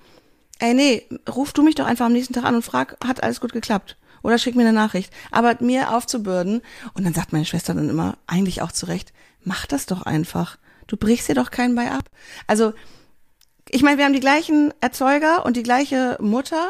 ey, 0.60 0.72
nee, 0.72 1.02
ruf 1.28 1.52
du 1.52 1.64
mich 1.64 1.74
doch 1.74 1.86
einfach 1.86 2.06
am 2.06 2.12
nächsten 2.12 2.34
Tag 2.34 2.44
an 2.44 2.54
und 2.54 2.62
frag, 2.62 2.96
hat 3.04 3.20
alles 3.20 3.40
gut 3.40 3.52
geklappt? 3.52 3.96
Oder 4.22 4.38
schick 4.38 4.54
mir 4.54 4.62
eine 4.62 4.72
Nachricht. 4.72 5.12
Aber 5.32 5.56
mir 5.58 5.92
aufzubürden, 5.92 6.62
und 6.94 7.04
dann 7.04 7.14
sagt 7.14 7.32
meine 7.32 7.46
Schwester 7.46 7.74
dann 7.74 7.90
immer, 7.90 8.16
eigentlich 8.28 8.62
auch 8.62 8.70
zurecht, 8.70 9.12
mach 9.42 9.66
das 9.66 9.86
doch 9.86 10.02
einfach. 10.02 10.56
Du 10.86 10.96
brichst 10.96 11.28
dir 11.28 11.34
doch 11.34 11.50
keinen 11.50 11.74
bei 11.74 11.90
ab. 11.90 12.08
Also, 12.46 12.72
ich 13.68 13.82
meine, 13.82 13.98
wir 13.98 14.04
haben 14.04 14.12
die 14.12 14.20
gleichen 14.20 14.72
Erzeuger 14.80 15.44
und 15.44 15.56
die 15.56 15.62
gleiche 15.62 16.16
Mutter 16.20 16.68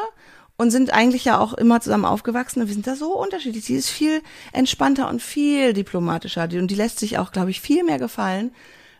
und 0.57 0.71
sind 0.71 0.91
eigentlich 0.91 1.25
ja 1.25 1.39
auch 1.39 1.53
immer 1.53 1.79
zusammen 1.79 2.05
aufgewachsen. 2.05 2.61
Und 2.61 2.67
wir 2.67 2.73
sind 2.73 2.87
da 2.87 2.95
so 2.95 3.13
unterschiedlich. 3.13 3.65
Sie 3.65 3.75
ist 3.75 3.89
viel 3.89 4.21
entspannter 4.51 5.07
und 5.07 5.21
viel 5.21 5.73
diplomatischer. 5.73 6.43
Und 6.43 6.67
die 6.67 6.75
lässt 6.75 6.99
sich 6.99 7.19
auch, 7.19 7.31
glaube 7.31 7.51
ich, 7.51 7.61
viel 7.61 7.83
mehr 7.83 7.99
gefallen 7.99 8.51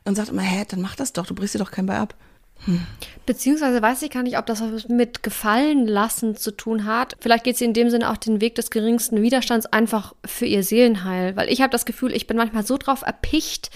und 0.05 0.15
sagt 0.15 0.29
immer, 0.29 0.43
hä, 0.43 0.65
dann 0.67 0.81
mach 0.81 0.95
das 0.95 1.13
doch, 1.13 1.25
du 1.25 1.33
brichst 1.33 1.55
dir 1.55 1.59
doch 1.59 1.71
keinen 1.71 1.87
bei 1.87 1.97
ab. 1.97 2.15
Hm. 2.65 2.81
Beziehungsweise 3.25 3.81
weiß 3.81 4.01
ich 4.01 4.09
gar 4.09 4.23
nicht, 4.23 4.37
ob 4.37 4.45
das 4.45 4.61
was 4.61 4.87
mit 4.87 5.21
Gefallen 5.21 5.87
lassen 5.87 6.35
zu 6.35 6.51
tun 6.51 6.85
hat. 6.85 7.15
Vielleicht 7.19 7.43
geht 7.43 7.57
sie 7.57 7.65
in 7.65 7.73
dem 7.73 7.89
Sinne 7.89 8.09
auch 8.09 8.17
den 8.17 8.41
Weg 8.41 8.55
des 8.55 8.71
geringsten 8.71 9.21
Widerstands 9.21 9.65
einfach 9.67 10.13
für 10.25 10.45
ihr 10.45 10.63
Seelenheil. 10.63 11.35
Weil 11.35 11.49
ich 11.49 11.61
habe 11.61 11.71
das 11.71 11.85
Gefühl, 11.85 12.13
ich 12.13 12.27
bin 12.27 12.37
manchmal 12.37 12.65
so 12.65 12.77
drauf 12.77 13.01
erpicht, 13.01 13.69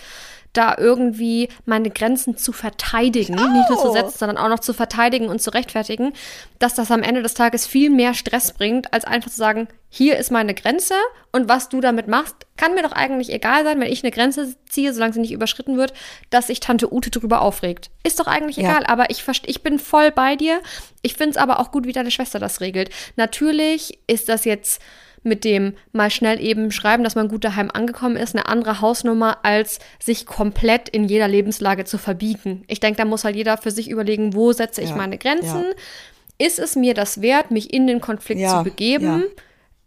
da 0.53 0.75
irgendwie 0.77 1.49
meine 1.65 1.89
Grenzen 1.89 2.37
zu 2.37 2.51
verteidigen, 2.51 3.39
oh. 3.39 3.47
nicht 3.47 3.69
nur 3.69 3.79
zu 3.79 3.91
setzen, 3.91 4.17
sondern 4.17 4.37
auch 4.37 4.49
noch 4.49 4.59
zu 4.59 4.73
verteidigen 4.73 5.27
und 5.27 5.41
zu 5.41 5.51
rechtfertigen, 5.51 6.13
dass 6.59 6.73
das 6.73 6.91
am 6.91 7.03
Ende 7.03 7.21
des 7.21 7.33
Tages 7.33 7.65
viel 7.65 7.89
mehr 7.89 8.13
Stress 8.13 8.51
bringt, 8.53 8.93
als 8.93 9.05
einfach 9.05 9.29
zu 9.29 9.37
sagen, 9.37 9.67
hier 9.89 10.17
ist 10.17 10.31
meine 10.31 10.53
Grenze 10.53 10.93
und 11.31 11.49
was 11.49 11.69
du 11.69 11.81
damit 11.81 12.07
machst, 12.07 12.35
kann 12.55 12.75
mir 12.75 12.83
doch 12.83 12.93
eigentlich 12.93 13.31
egal 13.31 13.63
sein, 13.63 13.79
wenn 13.79 13.91
ich 13.91 14.03
eine 14.03 14.11
Grenze 14.11 14.55
ziehe, 14.69 14.93
solange 14.93 15.13
sie 15.13 15.19
nicht 15.19 15.33
überschritten 15.33 15.77
wird, 15.77 15.93
dass 16.29 16.47
sich 16.47 16.59
Tante 16.61 16.93
Ute 16.93 17.09
drüber 17.11 17.41
aufregt. 17.41 17.89
Ist 18.03 18.19
doch 18.19 18.27
eigentlich 18.27 18.57
ja. 18.57 18.69
egal, 18.69 18.85
aber 18.85 19.09
ich, 19.09 19.25
ich 19.45 19.63
bin 19.63 19.79
voll 19.79 20.11
bei 20.11 20.35
dir. 20.35 20.61
Ich 21.01 21.15
finde 21.15 21.31
es 21.31 21.37
aber 21.37 21.59
auch 21.59 21.71
gut, 21.71 21.85
wie 21.85 21.93
deine 21.93 22.11
Schwester 22.11 22.39
das 22.39 22.61
regelt. 22.61 22.89
Natürlich 23.17 23.99
ist 24.07 24.29
das 24.29 24.45
jetzt 24.45 24.81
mit 25.23 25.43
dem 25.43 25.73
mal 25.91 26.09
schnell 26.09 26.41
eben 26.41 26.71
schreiben, 26.71 27.03
dass 27.03 27.15
man 27.15 27.27
gut 27.27 27.43
daheim 27.43 27.69
angekommen 27.71 28.15
ist, 28.15 28.35
eine 28.35 28.47
andere 28.47 28.81
Hausnummer, 28.81 29.39
als 29.43 29.79
sich 29.99 30.25
komplett 30.25 30.89
in 30.89 31.05
jeder 31.05 31.27
Lebenslage 31.27 31.85
zu 31.85 31.97
verbiegen. 31.97 32.63
Ich 32.67 32.79
denke, 32.79 32.97
da 32.97 33.05
muss 33.05 33.23
halt 33.23 33.35
jeder 33.35 33.57
für 33.57 33.71
sich 33.71 33.89
überlegen, 33.89 34.33
wo 34.33 34.51
setze 34.51 34.81
ich 34.81 34.89
ja, 34.89 34.95
meine 34.95 35.17
Grenzen? 35.17 35.63
Ja. 35.63 36.45
Ist 36.45 36.59
es 36.59 36.75
mir 36.75 36.93
das 36.93 37.21
wert, 37.21 37.51
mich 37.51 37.73
in 37.73 37.85
den 37.85 38.01
Konflikt 38.01 38.41
ja, 38.41 38.57
zu 38.57 38.63
begeben? 38.63 39.25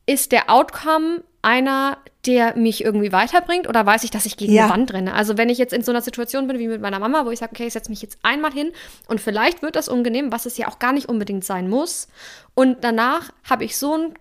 Ist 0.06 0.30
der 0.30 0.50
Outcome 0.50 1.24
einer, 1.42 1.98
der 2.26 2.56
mich 2.56 2.84
irgendwie 2.84 3.12
weiterbringt 3.12 3.68
oder 3.68 3.84
weiß 3.84 4.04
ich, 4.04 4.10
dass 4.10 4.24
ich 4.24 4.36
gegen 4.36 4.52
ja. 4.52 4.64
eine 4.64 4.72
Wand 4.72 4.92
renne? 4.92 5.14
Also 5.14 5.36
wenn 5.36 5.48
ich 5.48 5.58
jetzt 5.58 5.72
in 5.72 5.82
so 5.82 5.90
einer 5.90 6.00
Situation 6.00 6.46
bin 6.46 6.58
wie 6.58 6.68
mit 6.68 6.80
meiner 6.80 6.98
Mama, 6.98 7.26
wo 7.26 7.30
ich 7.30 7.40
sage, 7.40 7.52
okay, 7.52 7.66
ich 7.66 7.72
setze 7.72 7.90
mich 7.90 8.02
jetzt 8.02 8.18
einmal 8.22 8.52
hin 8.52 8.70
und 9.08 9.20
vielleicht 9.20 9.62
wird 9.62 9.76
das 9.76 9.88
unangenehm, 9.88 10.30
was 10.30 10.46
es 10.46 10.56
ja 10.56 10.68
auch 10.68 10.78
gar 10.78 10.92
nicht 10.92 11.08
unbedingt 11.08 11.44
sein 11.44 11.68
muss. 11.68 12.08
Und 12.54 12.78
danach 12.82 13.32
habe 13.42 13.64
ich 13.64 13.76
so 13.76 13.94
ein 13.94 14.14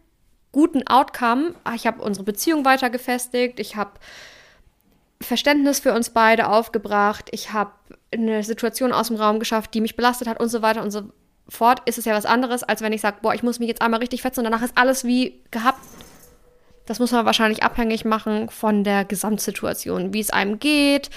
guten 0.54 0.88
Outcome. 0.88 1.56
Ah, 1.66 1.74
ich 1.76 1.86
habe 1.86 2.02
unsere 2.02 2.24
Beziehung 2.24 2.64
weiter 2.64 2.90
gefestigt, 2.90 3.60
ich 3.60 3.76
habe 3.76 3.92
Verständnis 5.20 5.82
für 5.82 5.94
uns 5.94 6.12
beide 6.12 6.48
aufgebracht, 6.48 7.28
ich 7.32 7.52
habe 7.52 7.72
eine 8.14 8.44
Situation 8.44 8.94
aus 8.94 9.08
dem 9.08 9.18
Raum 9.18 9.40
geschafft, 9.40 9.74
die 9.74 9.82
mich 9.82 9.98
belastet 9.98 10.30
hat 10.30 10.40
und 10.40 10.50
so 10.50 10.62
weiter 10.62 10.82
und 10.82 10.92
so 10.92 11.02
fort, 11.50 11.82
ist 11.86 11.98
es 11.98 12.06
ja 12.06 12.14
was 12.14 12.26
anderes, 12.26 12.64
als 12.64 12.82
wenn 12.82 12.94
ich 12.94 13.02
sage, 13.02 13.18
boah, 13.22 13.34
ich 13.34 13.44
muss 13.44 13.60
mich 13.60 13.68
jetzt 13.68 13.82
einmal 13.82 14.00
richtig 14.00 14.22
fetzen 14.22 14.40
und 14.40 14.46
danach 14.46 14.64
ist 14.64 14.78
alles 14.78 15.04
wie 15.04 15.42
gehabt. 15.52 15.80
Das 16.86 17.00
muss 17.00 17.12
man 17.12 17.26
wahrscheinlich 17.26 17.64
abhängig 17.64 18.06
machen 18.06 18.50
von 18.50 18.84
der 18.84 19.06
Gesamtsituation, 19.06 20.14
wie 20.14 20.20
es 20.20 20.32
einem 20.32 20.60
geht, 20.60 21.10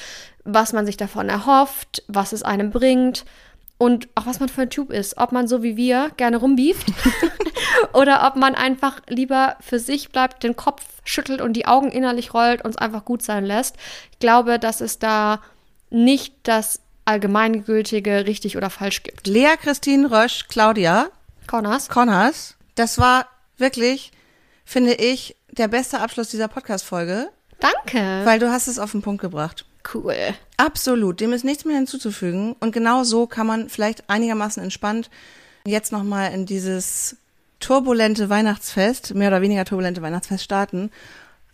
was 0.44 0.72
man 0.72 0.86
sich 0.86 0.96
davon 0.96 1.28
erhofft, 1.28 2.04
was 2.06 2.32
es 2.32 2.42
einem 2.42 2.70
bringt 2.70 3.24
und 3.78 4.08
auch 4.14 4.26
was 4.26 4.40
man 4.40 4.48
für 4.48 4.62
ein 4.62 4.70
Typ 4.70 4.90
ist. 4.90 5.18
Ob 5.18 5.32
man 5.32 5.48
so 5.48 5.62
wie 5.62 5.76
wir 5.76 6.10
gerne 6.16 6.38
rumbieft 6.38 6.86
oder 7.92 8.26
ob 8.26 8.36
man 8.36 8.54
einfach 8.54 9.00
lieber 9.08 9.56
für 9.60 9.78
sich 9.78 10.10
bleibt, 10.10 10.42
den 10.42 10.56
Kopf 10.56 10.82
schüttelt 11.04 11.40
und 11.40 11.54
die 11.54 11.66
Augen 11.66 11.90
innerlich 11.90 12.34
rollt 12.34 12.64
und 12.64 12.70
es 12.70 12.76
einfach 12.76 13.04
gut 13.04 13.22
sein 13.22 13.44
lässt. 13.44 13.76
Ich 14.12 14.18
glaube, 14.18 14.58
dass 14.58 14.80
es 14.80 14.98
da 14.98 15.40
nicht 15.90 16.34
das 16.42 16.80
allgemeingültige 17.04 18.26
richtig 18.26 18.56
oder 18.56 18.70
falsch 18.70 19.02
gibt. 19.02 19.26
Lea 19.26 19.56
Christine 19.60 20.10
Rösch, 20.10 20.46
Claudia 20.48 21.06
Connors. 21.46 21.88
Connors. 21.88 22.56
Das 22.74 22.98
war 22.98 23.26
wirklich, 23.56 24.10
finde 24.64 24.94
ich, 24.94 25.36
der 25.52 25.68
beste 25.68 26.00
Abschluss 26.00 26.28
dieser 26.28 26.48
Podcast-Folge. 26.48 27.30
Danke. 27.60 28.22
Weil 28.24 28.38
du 28.38 28.50
hast 28.50 28.66
es 28.66 28.78
auf 28.78 28.90
den 28.92 29.02
Punkt 29.02 29.22
gebracht. 29.22 29.64
Cool. 29.92 30.34
Absolut, 30.56 31.20
dem 31.20 31.32
ist 31.32 31.44
nichts 31.44 31.64
mehr 31.64 31.76
hinzuzufügen. 31.76 32.56
Und 32.60 32.72
genau 32.72 33.04
so 33.04 33.26
kann 33.26 33.46
man 33.46 33.68
vielleicht 33.68 34.08
einigermaßen 34.08 34.62
entspannt 34.62 35.10
jetzt 35.64 35.92
nochmal 35.92 36.32
in 36.32 36.46
dieses 36.46 37.16
turbulente 37.60 38.28
Weihnachtsfest, 38.28 39.14
mehr 39.14 39.28
oder 39.28 39.42
weniger 39.42 39.64
turbulente 39.64 40.02
Weihnachtsfest 40.02 40.44
starten. 40.44 40.90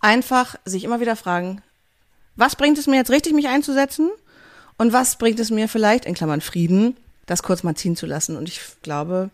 Einfach 0.01 0.57
sich 0.65 0.85
immer 0.85 1.01
wieder 1.01 1.17
fragen, 1.17 1.63
was 2.37 2.57
bringt 2.57 2.79
es 2.79 2.87
mir 2.87 2.97
jetzt 2.97 3.11
richtig, 3.11 3.35
mich 3.35 3.49
einzusetzen? 3.49 4.11
Und 4.79 4.93
was 4.93 5.17
bringt 5.17 5.39
es 5.39 5.51
mir 5.51 5.69
vielleicht, 5.69 6.07
in 6.07 6.15
Klammern 6.15 6.41
Frieden, 6.41 6.97
das 7.27 7.43
kurz 7.43 7.63
mal 7.63 7.75
ziehen 7.75 7.95
zu 7.95 8.07
lassen? 8.07 8.37
Und 8.37 8.49
ich 8.49 8.61
glaube, 8.83 9.31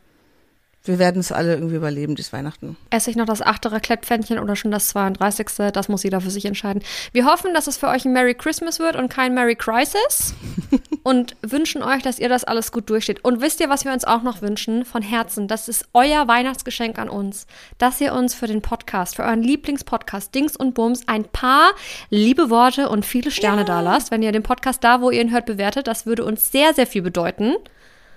wir 0.88 0.98
werden 0.98 1.20
es 1.20 1.30
alle 1.30 1.54
irgendwie 1.54 1.76
überleben, 1.76 2.16
dieses 2.16 2.32
Weihnachten. 2.32 2.76
Esse 2.90 3.10
ich 3.10 3.16
noch 3.16 3.26
das 3.26 3.42
achte 3.42 3.70
Raclette-Pfännchen 3.70 4.38
oder 4.38 4.56
schon 4.56 4.70
das 4.70 4.88
32. 4.88 5.72
Das 5.72 5.88
muss 5.88 6.02
jeder 6.02 6.20
für 6.20 6.30
sich 6.30 6.46
entscheiden. 6.46 6.82
Wir 7.12 7.26
hoffen, 7.26 7.54
dass 7.54 7.66
es 7.66 7.76
für 7.76 7.88
euch 7.88 8.04
ein 8.04 8.12
Merry 8.12 8.34
Christmas 8.34 8.78
wird 8.78 8.96
und 8.96 9.08
kein 9.08 9.34
Merry 9.34 9.54
Crisis. 9.54 10.34
und 11.02 11.36
wünschen 11.42 11.82
euch, 11.82 12.02
dass 12.02 12.18
ihr 12.18 12.28
das 12.28 12.44
alles 12.44 12.72
gut 12.72 12.90
durchsteht. 12.90 13.24
Und 13.24 13.40
wisst 13.40 13.60
ihr, 13.60 13.68
was 13.68 13.84
wir 13.84 13.92
uns 13.92 14.04
auch 14.04 14.22
noch 14.22 14.42
wünschen? 14.42 14.84
Von 14.84 15.02
Herzen. 15.02 15.48
Das 15.48 15.68
ist 15.68 15.86
euer 15.92 16.26
Weihnachtsgeschenk 16.26 16.98
an 16.98 17.08
uns. 17.08 17.46
Dass 17.78 18.00
ihr 18.00 18.12
uns 18.12 18.34
für 18.34 18.46
den 18.46 18.62
Podcast, 18.62 19.16
für 19.16 19.22
euren 19.22 19.42
Lieblingspodcast 19.42 20.34
Dings 20.34 20.56
und 20.56 20.74
Bums 20.74 21.06
ein 21.06 21.24
paar 21.24 21.70
liebe 22.10 22.50
Worte 22.50 22.88
und 22.88 23.04
viele 23.04 23.30
Sterne 23.30 23.60
ja. 23.60 23.66
da 23.66 23.80
lasst. 23.80 24.10
Wenn 24.10 24.22
ihr 24.22 24.32
den 24.32 24.42
Podcast 24.42 24.82
da, 24.82 25.00
wo 25.00 25.10
ihr 25.10 25.20
ihn 25.20 25.32
hört, 25.32 25.46
bewertet, 25.46 25.86
das 25.86 26.06
würde 26.06 26.24
uns 26.24 26.50
sehr, 26.50 26.74
sehr 26.74 26.86
viel 26.86 27.02
bedeuten. 27.02 27.54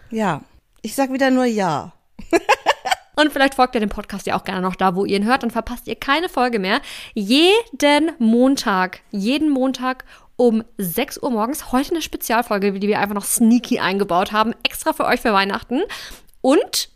Ja. 0.10 0.42
Ich 0.82 0.96
sag 0.96 1.14
wieder 1.14 1.30
nur 1.30 1.46
ja. 1.46 1.94
Und 3.16 3.32
vielleicht 3.32 3.56
folgt 3.56 3.76
ihr 3.76 3.82
dem 3.82 3.90
Podcast 3.90 4.26
ja 4.26 4.38
auch 4.38 4.44
gerne 4.44 4.62
noch 4.62 4.76
da, 4.76 4.96
wo 4.96 5.06
ihr 5.06 5.18
ihn 5.18 5.26
hört. 5.26 5.44
Dann 5.44 5.52
verpasst 5.52 5.88
ihr 5.88 5.96
keine 5.96 6.30
Folge 6.30 6.60
mehr. 6.60 6.82
Jeden 7.14 8.12
Montag, 8.20 9.02
jeden 9.12 9.50
Montag 9.50 10.06
um 10.38 10.64
6 10.78 11.22
Uhr 11.22 11.30
morgens. 11.30 11.72
Heute 11.72 11.92
eine 11.92 12.02
Spezialfolge, 12.02 12.74
die 12.74 12.88
wir 12.88 13.00
einfach 13.00 13.14
noch 13.14 13.26
sneaky 13.26 13.80
eingebaut 13.80 14.32
haben. 14.32 14.56
Extra 14.64 14.94
für 14.94 15.06
euch 15.06 15.22
für 15.22 15.34
Weihnachten. 15.34 15.82
Und 16.42 16.90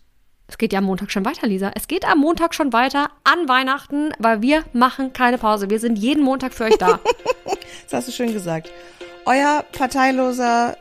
es 0.47 0.57
geht 0.57 0.73
ja 0.73 0.80
am 0.80 0.86
Montag 0.86 1.11
schon 1.11 1.26
weiter, 1.26 1.47
Lisa. 1.47 1.71
Es 1.76 1.88
geht 1.88 2.05
am 2.05 2.19
Montag 2.19 2.53
schon 2.53 2.71
weiter 2.71 3.09
an 3.23 3.47
Weihnachten, 3.47 4.11
weil 4.19 4.41
wir 4.41 4.63
machen 4.73 5.13
keine 5.13 5.38
Pause. 5.38 5.69
Wir 5.69 5.80
sind 5.80 5.97
jeden 5.97 6.23
Montag 6.23 6.53
für 6.53 6.65
euch 6.65 6.78
da. 6.78 6.99
das 7.84 7.93
hast 7.93 8.07
du 8.07 8.11
schön 8.11 8.32
gesagt. 8.32 8.71
Euer 9.26 9.65
parteiloser, 9.71 10.78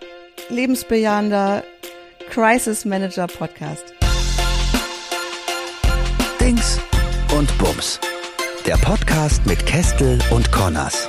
lebensbejahender 0.50 1.64
Crisis 2.30 2.84
Manager 2.84 3.26
Podcast. 3.26 3.94
Und 7.44 7.58
Bums. 7.58 8.00
Der 8.64 8.76
Podcast 8.78 9.44
mit 9.44 9.66
Kestel 9.66 10.18
und 10.30 10.50
Connors. 10.50 11.08